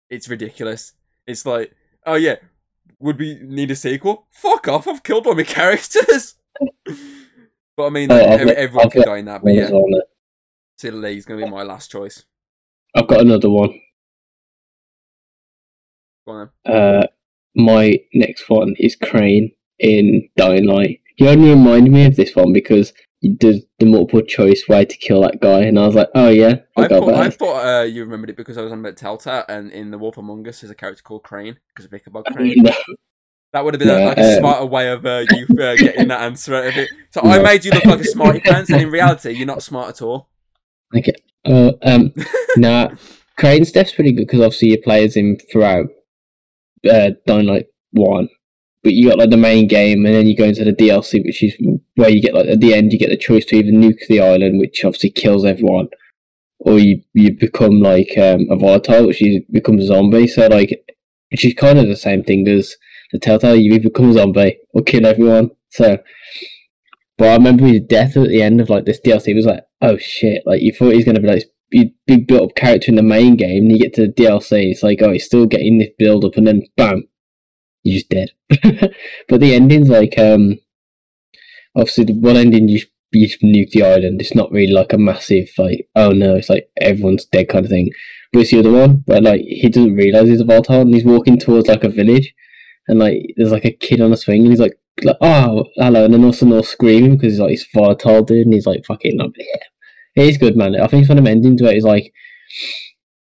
It's 0.10 0.30
ridiculous. 0.30 0.94
It's 1.26 1.46
like, 1.46 1.74
oh 2.06 2.16
yeah, 2.16 2.36
would 3.00 3.18
we 3.18 3.40
need 3.42 3.72
a 3.72 3.76
sequel? 3.76 4.28
Fuck 4.32 4.68
off! 4.68 4.88
I've 4.88 5.02
killed 5.02 5.26
all 5.26 5.36
my 5.36 5.44
characters. 5.44 6.36
but 7.76 7.86
I 7.86 7.90
mean, 7.90 8.10
like, 8.10 8.22
every, 8.22 8.52
everyone 8.52 8.90
can 8.92 9.02
die 9.02 9.18
in 9.18 9.26
that. 9.26 9.44
But 9.44 9.54
yeah, 9.54 9.72
well, 9.72 9.86
no. 9.88 10.02
Gonna 10.82 11.46
be 11.46 11.50
my 11.50 11.64
last 11.64 11.90
choice. 11.90 12.26
I've 12.94 13.08
got 13.08 13.22
another 13.22 13.50
one. 13.50 13.80
Go 16.28 16.34
on 16.34 16.50
then. 16.66 16.76
Uh, 16.76 17.08
my 17.56 17.98
next 18.14 18.50
one 18.50 18.76
is 18.78 18.96
Crane 18.96 19.55
in 19.80 20.28
Dying 20.38 20.66
Light. 20.66 21.02
He 21.16 21.28
only 21.28 21.50
reminded 21.50 21.94
me 21.94 22.06
of 22.06 22.16
this 22.16 22.36
one 22.36 22.52
because 22.54 22.94
he 23.22 23.30
does 23.30 23.64
the 23.80 23.86
multiple 23.86 24.22
choice 24.22 24.68
way 24.68 24.86
to 24.86 24.98
kill 24.98 25.22
that 25.22 25.42
guy, 25.42 25.62
and 25.62 25.80
I 25.80 25.86
was 25.86 25.96
like, 25.96 26.10
oh 26.14 26.30
yeah, 26.30 26.56
I, 26.78 26.84
I 26.84 26.88
got 26.88 27.00
thought, 27.00 27.14
I 27.16 27.30
thought 27.30 27.66
uh, 27.66 27.84
you 27.84 28.04
remembered 28.04 28.30
it 28.30 28.38
because 28.38 28.58
I 28.58 28.62
was 28.62 28.72
on 28.72 28.80
about 28.80 28.98
Telltale, 28.98 29.46
and 29.48 29.72
in 29.72 29.92
The 29.92 29.98
Wolf 29.98 30.18
Among 30.18 30.48
Us, 30.48 30.62
there's 30.62 30.72
a 30.72 30.76
character 30.76 31.02
called 31.02 31.24
Crane 31.24 31.58
because 31.70 31.86
of 31.86 31.94
Ichabod 31.94 32.26
Crane. 32.26 32.56
No, 32.64 32.72
That 33.54 33.64
would 33.64 33.74
have 33.74 33.80
been 33.80 33.88
Yeah, 33.88 34.06
like 34.06 34.18
a 34.18 34.34
um, 34.34 34.40
smarter 34.40 34.66
way 34.66 34.90
of 34.90 35.06
uh, 35.06 35.24
you 35.34 35.46
uh, 35.60 35.76
getting 35.78 36.10
that 36.10 36.22
answer 36.22 36.56
out 36.56 36.68
of 36.68 36.78
it. 36.78 36.90
So 37.12 37.22
I 37.22 37.42
made 37.42 37.64
you 37.64 37.72
look 37.72 37.86
like 37.86 38.02
a 38.02 38.04
smarty 38.04 38.42
pants, 38.42 38.70
and 38.72 38.82
in 38.82 38.92
reality, 38.92 39.32
you're 39.32 39.48
not 39.48 39.64
smart 39.64 39.90
at 39.90 40.02
all. 40.02 40.30
okay. 40.96 41.14
Uh, 41.46 41.72
um, 41.84 42.12
nah, 42.58 42.90
Crane's 43.38 43.72
death's 43.72 43.94
pretty 43.94 44.12
good 44.12 44.28
because 44.28 44.42
obviously 44.42 44.70
you 44.70 44.82
play 44.82 45.04
as 45.04 45.16
him 45.16 45.38
throughout 45.52 45.88
uh, 46.90 47.12
Dying 47.26 47.46
Light 47.48 47.68
one, 47.92 48.30
but 48.86 48.94
you 48.94 49.10
got 49.10 49.18
like 49.18 49.32
the 49.32 49.36
main 49.36 49.68
game, 49.68 50.06
and 50.06 50.14
then 50.14 50.28
you 50.28 50.38
go 50.38 50.44
into 50.44 50.64
the 50.64 50.72
DLC, 50.72 51.26
which 51.26 51.42
is 51.42 51.58
where 51.96 52.12
you 52.12 52.22
get 52.22 52.36
like 52.36 52.46
at 52.46 52.60
the 52.60 52.72
end 52.76 52.94
you 52.94 53.00
get 53.00 53.10
the 53.10 53.18
choice 53.18 53.44
to 53.46 53.56
either 53.56 53.72
nuke 53.72 54.06
the 54.08 54.22
island, 54.22 54.60
which 54.60 54.86
obviously 54.86 55.10
kills 55.10 55.44
everyone, 55.44 55.88
or 56.60 56.78
you 56.78 57.02
you 57.14 57.36
become 57.36 57.82
like 57.82 58.16
um, 58.16 58.46
a 58.52 58.56
volatile, 58.56 59.08
which 59.08 59.24
is 59.24 59.42
becomes 59.52 59.86
a 59.86 59.88
zombie. 59.88 60.28
So 60.28 60.46
like, 60.46 60.86
which 61.32 61.44
is 61.44 61.56
kind 61.56 61.80
of 61.80 61.88
the 61.88 61.96
same 61.96 62.24
thing 62.24 62.48
as 62.48 62.76
the 63.12 63.18
Telltale. 63.18 63.56
You 63.56 63.74
either 63.74 63.90
become 63.90 64.12
a 64.12 64.14
zombie 64.14 64.60
or 64.70 64.84
kill 64.84 65.08
everyone. 65.08 65.50
So. 65.70 65.98
But 67.18 67.30
I 67.30 67.34
remember 67.36 67.66
his 67.66 67.80
death 67.80 68.18
at 68.18 68.28
the 68.28 68.42
end 68.42 68.60
of 68.60 68.70
like 68.70 68.86
this 68.86 69.00
DLC 69.00 69.34
was 69.34 69.46
like, 69.46 69.64
oh 69.82 69.98
shit! 69.98 70.44
Like 70.46 70.62
you 70.62 70.72
thought 70.74 70.94
he's 70.94 71.06
gonna 71.06 71.22
be 71.22 71.28
like 71.28 71.38
this 71.38 71.50
big, 71.72 71.94
big 72.06 72.28
built 72.28 72.52
up 72.52 72.56
character 72.56 72.92
in 72.92 72.98
the 72.98 73.02
main 73.02 73.36
game, 73.36 73.64
and 73.64 73.72
you 73.72 73.80
get 73.80 73.96
to 73.96 74.06
the 74.06 74.14
DLC, 74.14 74.70
it's 74.70 74.84
like, 74.84 75.02
oh, 75.02 75.12
he's 75.12 75.26
still 75.26 75.48
getting 75.48 75.80
this 75.80 75.90
build 75.98 76.26
up, 76.26 76.36
and 76.36 76.46
then 76.46 76.64
bam, 76.76 77.08
you're 77.86 78.00
just 78.00 78.10
dead. 78.10 78.32
but 79.30 79.40
the 79.40 79.54
ending's 79.54 79.90
like, 79.90 80.18
um, 80.18 80.60
obviously 81.76 82.06
the 82.06 82.14
one 82.14 82.36
ending 82.36 82.68
you 82.68 82.82
you 83.12 83.30
nuke 83.44 83.72
the 83.72 83.84
island. 83.84 84.20
It's 84.20 84.36
not 84.36 84.52
really 84.52 84.74
like 84.74 84.92
a 84.92 84.98
massive 84.98 85.50
like, 85.58 85.88
oh 85.96 86.10
no, 86.10 86.36
it's 86.36 86.50
like 86.50 86.70
everyone's 86.82 87.26
dead 87.26 87.48
kind 87.48 87.64
of 87.64 87.72
thing. 87.72 87.92
But 88.34 88.42
it's 88.42 88.52
the 88.52 88.60
other 88.60 88.72
one 88.72 89.04
where 89.06 89.22
like 89.22 89.42
he 89.42 89.70
doesn't 89.70 89.96
realize 89.96 90.28
he's 90.28 90.42
a 90.42 90.46
volatile, 90.46 90.82
and 90.82 90.94
he's 90.94 91.06
walking 91.06 91.40
towards 91.40 91.68
like 91.68 91.84
a 91.84 91.90
village, 91.90 92.34
and 92.88 93.00
like 93.00 93.34
there's 93.38 93.52
like 93.52 93.66
a 93.66 93.72
kid 93.72 94.02
on 94.02 94.12
a 94.12 94.18
swing, 94.18 94.42
and 94.42 94.52
he's 94.52 94.60
like. 94.60 94.78
Like 95.04 95.18
oh 95.20 95.66
hello, 95.76 96.06
and 96.06 96.14
then 96.14 96.24
also 96.24 96.50
all 96.54 96.64
screaming 96.64 97.18
because 97.18 97.34
he's 97.34 97.40
like 97.42 97.50
he's 97.50 97.68
volatile 97.76 98.24
dude, 98.24 98.46
and 98.46 98.54
he's 98.54 98.66
like 98.66 98.86
fucking 98.86 99.20
like 99.20 99.32
yeah. 99.38 100.24
It 100.24 100.30
is 100.30 100.38
good, 100.38 100.56
man. 100.56 100.74
I 100.80 100.88
think 100.88 101.02
it's 101.02 101.10
one 101.10 101.18
of 101.18 101.26
them 101.26 101.34
endings 101.34 101.62
where 101.62 101.76
it's 101.76 101.84
like 101.84 102.14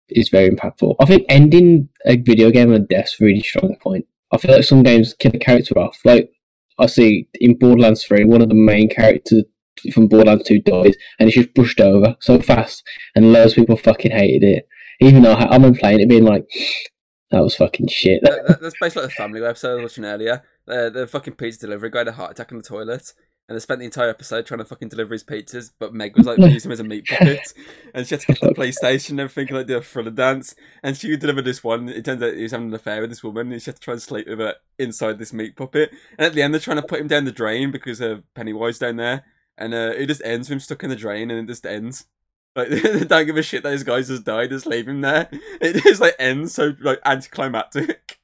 it's 0.08 0.30
very 0.30 0.48
impactful. 0.48 0.96
I 0.98 1.04
think 1.04 1.26
ending 1.28 1.90
a 2.06 2.16
video 2.16 2.50
game 2.50 2.72
on 2.72 2.86
death's 2.86 3.20
really 3.20 3.42
strong 3.42 3.76
point. 3.76 4.06
I 4.32 4.38
feel 4.38 4.52
like 4.52 4.64
some 4.64 4.82
games 4.82 5.14
kill 5.18 5.32
a 5.34 5.38
character 5.38 5.78
off. 5.78 5.98
Like 6.04 6.30
I 6.78 6.86
see 6.86 7.28
in 7.34 7.58
Borderlands 7.58 8.04
Three, 8.04 8.24
one 8.24 8.42
of 8.42 8.48
the 8.48 8.54
main 8.54 8.88
characters 8.88 9.44
from 9.92 10.08
Borderlands 10.08 10.44
Two 10.44 10.60
dies, 10.60 10.94
and 11.18 11.28
it's 11.28 11.36
just 11.36 11.54
pushed 11.54 11.80
over 11.80 12.16
so 12.20 12.38
fast, 12.40 12.82
and 13.14 13.32
loads 13.32 13.52
of 13.52 13.56
people 13.56 13.76
fucking 13.76 14.10
hated 14.12 14.42
it. 14.46 14.68
Even 15.00 15.22
though 15.22 15.32
I 15.32 15.44
I 15.44 15.56
remember 15.56 15.78
playing 15.78 16.00
it, 16.00 16.08
being 16.08 16.24
like, 16.24 16.46
"That 17.30 17.42
was 17.42 17.56
fucking 17.56 17.88
shit." 17.88 18.20
That, 18.22 18.46
that- 18.46 18.60
that's 18.60 18.74
basically 18.80 19.02
like 19.02 19.10
the 19.16 19.22
Family 19.22 19.44
episode 19.44 19.70
I 19.72 19.74
was 19.82 19.82
watching 19.92 20.04
earlier. 20.04 20.42
Uh, 20.68 20.90
the 20.90 21.06
fucking 21.06 21.34
pizza 21.34 21.60
delivery 21.60 21.90
guy 21.90 21.98
had 22.00 22.08
a 22.08 22.12
heart 22.12 22.32
attack 22.32 22.52
in 22.52 22.58
the 22.58 22.62
toilet, 22.64 23.12
and 23.50 23.56
they 23.56 23.60
spent 23.60 23.80
the 23.80 23.84
entire 23.84 24.08
episode 24.08 24.46
trying 24.46 24.58
to 24.58 24.64
fucking 24.64 24.90
deliver 24.90 25.12
his 25.12 25.24
pizzas, 25.24 25.72
but 25.76 25.92
Meg 25.92 26.16
was 26.16 26.24
like 26.24 26.38
using 26.38 26.68
him 26.68 26.72
as 26.72 26.78
a 26.78 26.84
meat 26.84 27.04
puppet, 27.08 27.52
and 27.94 28.06
she 28.06 28.14
had 28.14 28.20
to 28.20 28.26
get 28.28 28.38
to 28.38 28.46
the 28.46 28.54
PlayStation 28.54 29.10
and 29.10 29.20
everything, 29.20 29.52
like 29.52 29.66
do 29.66 29.76
a 29.76 29.82
thriller 29.82 30.12
dance, 30.12 30.54
and 30.84 30.96
she 30.96 31.16
delivered 31.16 31.44
this 31.44 31.64
one. 31.64 31.88
It 31.88 32.04
turns 32.04 32.22
out 32.22 32.34
he 32.34 32.44
was 32.44 32.52
having 32.52 32.68
an 32.68 32.74
affair 32.74 33.00
with 33.00 33.10
this 33.10 33.24
woman, 33.24 33.50
and 33.50 33.60
she 33.60 33.68
had 33.68 33.74
to 33.74 33.80
try 33.80 33.94
and 33.94 34.00
sleep 34.00 34.28
with 34.28 34.38
her 34.38 34.54
inside 34.78 35.18
this 35.18 35.32
meat 35.32 35.56
puppet. 35.56 35.90
And 36.16 36.26
at 36.26 36.34
the 36.34 36.42
end, 36.42 36.54
they're 36.54 36.60
trying 36.60 36.76
to 36.76 36.86
put 36.86 37.00
him 37.00 37.08
down 37.08 37.24
the 37.24 37.32
drain 37.32 37.72
because 37.72 38.00
of 38.00 38.22
Pennywise 38.34 38.78
down 38.78 38.98
there, 38.98 39.24
and 39.58 39.74
uh, 39.74 39.94
it 39.96 40.06
just 40.06 40.22
ends 40.24 40.48
with 40.48 40.54
him 40.54 40.60
stuck 40.60 40.84
in 40.84 40.90
the 40.90 40.94
drain, 40.94 41.32
and 41.32 41.40
it 41.40 41.52
just 41.52 41.66
ends. 41.66 42.06
Like 42.54 42.68
they 42.68 43.04
don't 43.04 43.26
give 43.26 43.36
a 43.36 43.42
shit 43.42 43.64
that 43.64 43.72
his 43.72 43.82
guys 43.82 44.06
just 44.06 44.22
died, 44.22 44.50
just 44.50 44.66
leave 44.66 44.86
him 44.86 45.00
there. 45.00 45.28
It 45.60 45.82
just 45.82 46.00
like 46.00 46.14
ends 46.20 46.54
so 46.54 46.74
like 46.80 47.00
anticlimactic. 47.04 48.20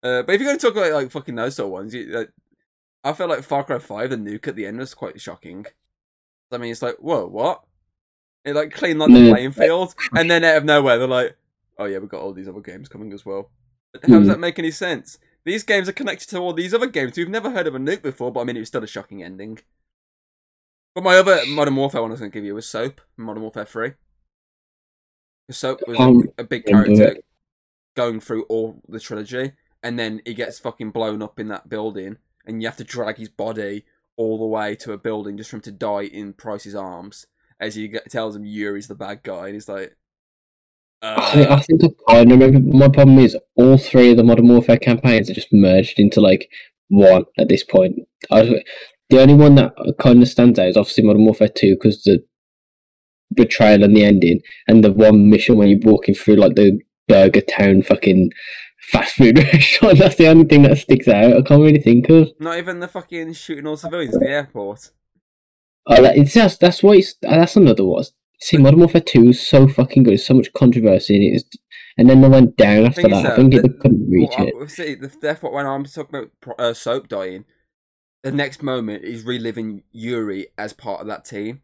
Uh, 0.00 0.22
but 0.22 0.30
if 0.30 0.40
you're 0.40 0.48
going 0.48 0.58
to 0.58 0.64
talk 0.64 0.76
about 0.76 0.92
like 0.92 1.10
fucking 1.10 1.34
those 1.34 1.56
sort 1.56 1.66
of 1.66 1.72
ones, 1.72 1.92
you, 1.92 2.06
like, 2.06 2.30
I 3.08 3.12
felt 3.14 3.30
like 3.30 3.42
Far 3.42 3.64
Cry 3.64 3.78
Five, 3.78 4.10
the 4.10 4.16
nuke 4.16 4.48
at 4.48 4.56
the 4.56 4.66
end 4.66 4.78
was 4.78 4.94
quite 4.94 5.20
shocking. 5.20 5.66
I 6.50 6.58
mean, 6.58 6.70
it's 6.72 6.82
like, 6.82 6.96
whoa, 6.96 7.26
what? 7.26 7.62
It 8.44 8.54
like 8.54 8.72
cleaned 8.72 8.98
like 8.98 9.12
the 9.12 9.20
Yeah. 9.20 9.30
playing 9.32 9.52
field, 9.52 9.94
and 10.14 10.30
then 10.30 10.44
out 10.44 10.56
of 10.58 10.64
nowhere 10.64 10.98
they're 10.98 11.06
like, 11.08 11.36
oh 11.78 11.84
yeah, 11.84 11.98
we've 11.98 12.08
got 12.08 12.20
all 12.22 12.32
these 12.32 12.48
other 12.48 12.60
games 12.60 12.88
coming 12.88 13.12
as 13.12 13.24
well. 13.26 13.50
But 13.92 14.02
how 14.04 14.18
does 14.18 14.26
Hmm. 14.26 14.32
that 14.32 14.40
make 14.40 14.58
any 14.58 14.70
sense? 14.70 15.18
These 15.44 15.64
games 15.64 15.88
are 15.88 15.92
connected 15.92 16.28
to 16.30 16.38
all 16.38 16.52
these 16.52 16.74
other 16.74 16.86
games. 16.86 17.16
We've 17.16 17.28
never 17.28 17.50
heard 17.50 17.66
of 17.66 17.74
a 17.74 17.78
nuke 17.78 18.02
before, 18.02 18.30
but 18.32 18.40
I 18.40 18.44
mean, 18.44 18.56
it 18.56 18.60
was 18.60 18.68
still 18.68 18.84
a 18.84 18.86
shocking 18.86 19.22
ending. 19.22 19.58
But 20.94 21.04
my 21.04 21.16
other 21.16 21.44
Modern 21.46 21.76
Warfare 21.76 22.02
one 22.02 22.10
I 22.10 22.12
was 22.12 22.20
going 22.20 22.30
to 22.32 22.36
give 22.36 22.44
you 22.44 22.54
was 22.54 22.68
Soap, 22.68 23.00
Modern 23.16 23.42
Warfare 23.42 23.64
3. 23.64 23.90
'Cause 25.46 25.58
Soap 25.58 25.80
was 25.86 25.98
Um, 25.98 26.22
a, 26.38 26.42
a 26.42 26.44
big 26.44 26.64
character 26.66 27.16
going 27.94 28.20
through 28.20 28.44
all 28.44 28.82
the 28.88 29.00
trilogy, 29.00 29.52
and 29.82 29.98
then 29.98 30.20
he 30.26 30.34
gets 30.34 30.58
fucking 30.58 30.90
blown 30.90 31.22
up 31.22 31.38
in 31.40 31.48
that 31.48 31.68
building, 31.68 32.18
and 32.48 32.62
you 32.62 32.68
have 32.68 32.78
to 32.78 32.84
drag 32.84 33.18
his 33.18 33.28
body 33.28 33.84
all 34.16 34.38
the 34.38 34.46
way 34.46 34.74
to 34.74 34.92
a 34.92 34.98
building 34.98 35.36
just 35.36 35.50
for 35.50 35.56
him 35.56 35.62
to 35.62 35.70
die 35.70 36.02
in 36.02 36.32
Price's 36.32 36.74
arms, 36.74 37.26
as 37.60 37.76
he 37.76 37.88
get, 37.88 38.10
tells 38.10 38.34
him 38.34 38.44
Yuri's 38.44 38.88
the 38.88 38.94
bad 38.94 39.22
guy, 39.22 39.46
and 39.46 39.54
he's 39.54 39.68
like, 39.68 39.96
I, 41.00 41.14
uh, 41.14 41.56
I 41.56 41.60
think 41.60 41.82
I 41.84 42.14
kind 42.14 42.32
of 42.32 42.40
remember. 42.40 42.76
My 42.76 42.88
problem 42.88 43.18
is 43.18 43.36
all 43.54 43.78
three 43.78 44.10
of 44.10 44.16
the 44.16 44.24
Modern 44.24 44.48
Warfare 44.48 44.78
campaigns 44.78 45.30
are 45.30 45.34
just 45.34 45.52
merged 45.52 46.00
into 46.00 46.20
like 46.20 46.50
one 46.88 47.26
at 47.38 47.48
this 47.48 47.62
point. 47.62 48.00
I, 48.32 48.64
the 49.08 49.20
only 49.20 49.34
one 49.34 49.54
that 49.54 49.74
kind 50.00 50.20
of 50.20 50.28
stands 50.28 50.58
out 50.58 50.68
is 50.68 50.76
obviously 50.76 51.04
Modern 51.04 51.24
Warfare 51.24 51.48
Two 51.48 51.74
because 51.74 52.02
the 52.02 52.24
betrayal 53.32 53.84
and 53.84 53.96
the 53.96 54.04
ending, 54.04 54.40
and 54.66 54.82
the 54.82 54.90
one 54.90 55.30
mission 55.30 55.56
when 55.56 55.68
you're 55.68 55.78
walking 55.92 56.16
through 56.16 56.36
like 56.36 56.56
the 56.56 56.80
Burger 57.06 57.42
Town 57.42 57.82
fucking 57.82 58.32
fast 58.80 59.14
food 59.14 59.38
restaurant. 59.52 59.98
That's 59.98 60.16
the 60.16 60.28
only 60.28 60.44
thing 60.44 60.62
that 60.62 60.78
sticks 60.78 61.08
out. 61.08 61.36
I 61.36 61.42
can't 61.42 61.62
really 61.62 61.80
think 61.80 62.08
of. 62.10 62.30
not 62.38 62.58
even 62.58 62.80
the 62.80 62.88
fucking 62.88 63.32
shooting 63.34 63.66
all 63.66 63.76
civilians 63.76 64.14
at 64.14 64.20
the 64.20 64.28
airport. 64.30 64.90
Oh, 65.86 66.02
that, 66.02 66.16
it's 66.18 66.34
just 66.34 66.60
that's 66.60 66.82
what 66.82 66.98
it's 66.98 67.14
that's 67.22 67.56
another 67.56 67.84
one. 67.84 68.04
See, 68.40 68.56
Modern 68.56 68.80
Warfare 68.80 69.00
Two 69.00 69.28
is 69.30 69.46
so 69.46 69.66
fucking 69.66 70.02
good. 70.04 70.10
There's 70.12 70.26
so 70.26 70.34
much 70.34 70.52
controversy 70.52 71.16
in 71.16 71.22
it, 71.22 71.36
It's- 71.36 71.58
and 71.96 72.08
then 72.08 72.20
they 72.20 72.28
went 72.28 72.56
down 72.56 72.86
after 72.86 73.02
that. 73.02 73.26
I 73.26 73.34
think 73.36 73.52
the- 73.52 73.62
they 73.62 73.68
couldn't 73.68 74.08
reach 74.08 74.30
Well, 74.38 74.62
it. 74.62 74.70
See, 74.70 74.94
the, 74.94 75.08
therefore, 75.20 75.52
when 75.52 75.66
I'm 75.66 75.84
talking 75.84 76.28
about 76.44 76.60
uh, 76.60 76.72
Soap 76.72 77.08
dying, 77.08 77.44
the 78.22 78.30
next 78.30 78.62
moment 78.62 79.02
is 79.04 79.24
reliving 79.24 79.82
Yuri 79.90 80.46
as 80.56 80.72
part 80.72 81.00
of 81.00 81.08
that 81.08 81.24
team. 81.24 81.62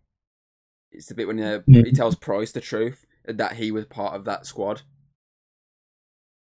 It's 0.90 1.06
the 1.06 1.14
bit 1.14 1.28
when 1.28 1.38
uh, 1.40 1.60
Yeah. 1.68 1.82
he 1.84 1.92
tells 1.92 2.16
Price 2.16 2.50
the 2.50 2.60
truth 2.60 3.04
that 3.26 3.52
he 3.54 3.70
was 3.70 3.84
part 3.84 4.14
of 4.16 4.24
that 4.24 4.44
squad. 4.46 4.82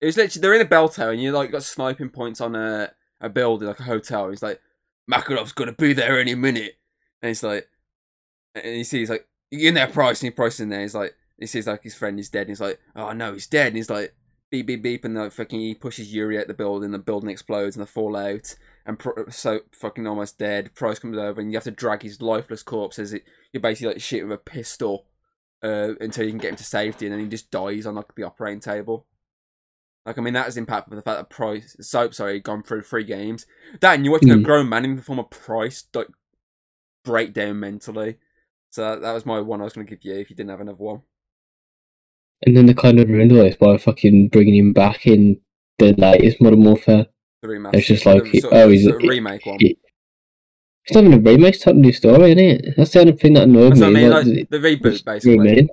It 0.01 0.07
was 0.07 0.17
literally 0.17 0.41
they're 0.41 0.55
in 0.55 0.67
a 0.67 0.69
bell 0.69 0.89
tower 0.89 1.13
and 1.13 1.23
you 1.23 1.33
like 1.33 1.51
got 1.51 1.63
sniping 1.63 2.11
points 2.11 2.41
on 2.41 2.55
a 2.55 2.93
a 3.21 3.29
building 3.29 3.69
like 3.69 3.81
a 3.81 3.85
hotel. 3.85 4.29
He's 4.29 4.43
like, 4.43 4.61
Makarov's 5.11 5.53
gonna 5.53 5.73
be 5.73 5.93
there 5.93 6.21
any 6.21 6.35
minute, 6.35 6.79
and 7.23 7.29
he's 7.29 7.43
like, 7.43 7.69
and 8.55 8.77
he 8.77 8.85
sees 8.85 9.11
like 9.11 9.27
in 9.51 9.75
there, 9.75 9.87
Price, 9.87 10.23
and 10.23 10.33
he 10.33 10.63
in 10.63 10.69
there. 10.69 10.81
He's 10.81 10.95
like, 10.95 11.15
he 11.39 11.47
sees 11.47 11.67
like 11.67 11.83
his 11.83 11.95
friend 11.95 12.19
is 12.19 12.29
dead. 12.29 12.43
And 12.43 12.51
he's 12.51 12.61
like, 12.61 12.81
oh 12.95 13.13
no, 13.13 13.33
he's 13.33 13.47
dead. 13.47 13.69
And 13.69 13.77
he's 13.77 13.91
like, 13.91 14.15
beep 14.51 14.67
beep 14.67 14.83
beep, 14.83 15.05
and 15.05 15.15
like 15.15 15.33
fucking 15.33 15.61
he 15.61 15.75
pushes 15.75 16.13
Yuri 16.13 16.39
at 16.39 16.49
the 16.49 16.55
building. 16.55 16.91
The 16.91 16.99
building 16.99 17.31
explodes 17.31 17.77
and 17.77 17.87
they 17.87 17.91
fall 17.91 18.17
out. 18.17 18.55
And 18.85 19.01
so 19.31 19.61
fucking 19.73 20.07
almost 20.07 20.39
dead. 20.39 20.75
Price 20.75 20.99
comes 20.99 21.19
over 21.19 21.41
and 21.41 21.51
you 21.51 21.57
have 21.57 21.65
to 21.65 21.71
drag 21.71 22.03
his 22.03 22.23
lifeless 22.23 22.63
corpse 22.63 22.99
as 22.99 23.13
it 23.13 23.25
you're 23.53 23.61
basically 23.61 23.95
like 23.95 24.03
shit 24.03 24.23
with 24.25 24.33
a 24.33 24.39
pistol 24.39 25.07
uh, 25.63 25.95
until 26.01 26.25
you 26.25 26.31
can 26.31 26.39
get 26.39 26.51
him 26.51 26.57
to 26.57 26.65
safety, 26.65 27.07
and 27.07 27.13
then 27.13 27.21
he 27.21 27.29
just 27.29 27.51
dies 27.51 27.87
on 27.87 27.95
like 27.95 28.15
the 28.15 28.23
operating 28.23 28.61
table. 28.61 29.07
Like 30.07 30.17
I 30.19 30.21
mean 30.23 30.35
that 30.35 30.47
is 30.49 30.57
impactful 30.57 30.91
the 30.91 31.03
fact 31.03 31.19
that 31.19 31.29
Price 31.31 31.77
Soap 31.81 32.15
sorry 32.15 32.39
gone 32.41 32.63
through 32.63 32.83
three 32.83 33.05
games. 33.05 33.45
That 33.81 33.95
and 33.97 34.05
you're 34.05 34.13
watching 34.13 34.31
a 34.31 34.37
Mm. 34.37 34.45
grown 34.45 34.69
man 34.69 34.85
in 34.85 34.97
the 34.97 35.03
form 35.03 35.19
of 35.19 35.29
Price 35.31 35.85
like 35.95 36.07
break 37.05 37.33
down 37.35 37.59
mentally. 37.61 38.17
So 38.71 38.83
that, 38.83 39.01
that 39.03 39.13
was 39.13 39.27
my 39.27 39.41
one 39.41 39.61
I 39.61 39.65
was 39.65 39.73
going 39.73 39.87
to 39.87 39.97
give 39.97 40.05
you 40.05 40.15
if 40.21 40.31
you 40.31 40.37
didn't 40.37 40.51
have 40.51 40.61
another 40.61 40.79
one. 40.79 41.01
And 42.47 42.57
then 42.57 42.67
they 42.67 42.75
kind 42.75 43.01
of 43.01 43.09
ruined 43.09 43.33
all 43.33 43.39
this 43.39 43.57
by 43.57 43.79
fucking 43.79 44.29
bringing 44.29 44.55
him 44.57 44.73
back 44.73 45.07
in 45.07 45.41
the 45.79 45.93
latest 45.95 46.41
Modern 46.41 46.63
Warfare. 46.63 47.07
The 47.43 47.49
remaster. 47.49 47.75
It's 47.77 47.87
just 47.87 48.05
the 48.05 48.15
like, 48.15 48.27
sort 48.41 48.53
oh, 48.55 48.69
he's 48.69 48.85
sort 48.85 48.97
of 48.97 49.05
a- 49.05 49.09
remake 49.09 49.47
one. 49.47 49.59
It's 49.61 50.95
not 50.95 51.05
even 51.05 51.15
a 51.15 51.19
remake, 51.31 51.55
it's 51.57 51.67
a 51.67 51.73
new 51.73 51.93
story, 51.93 52.31
isn't 52.33 52.39
it? 52.39 52.75
That's 52.77 52.93
the 52.93 53.01
only 53.01 53.13
thing 53.13 53.33
that 53.35 53.45
annoyed 53.45 53.73
That's 53.73 53.81
what 53.81 53.87
I 53.89 53.93
me. 53.93 54.01
mean, 54.03 54.11
like, 54.11 54.27
like, 54.27 54.51
the 54.51 54.59
reboot 54.59 54.93
just 54.93 55.05
threw 55.23 55.33
him 55.33 55.43
basically. 55.45 55.69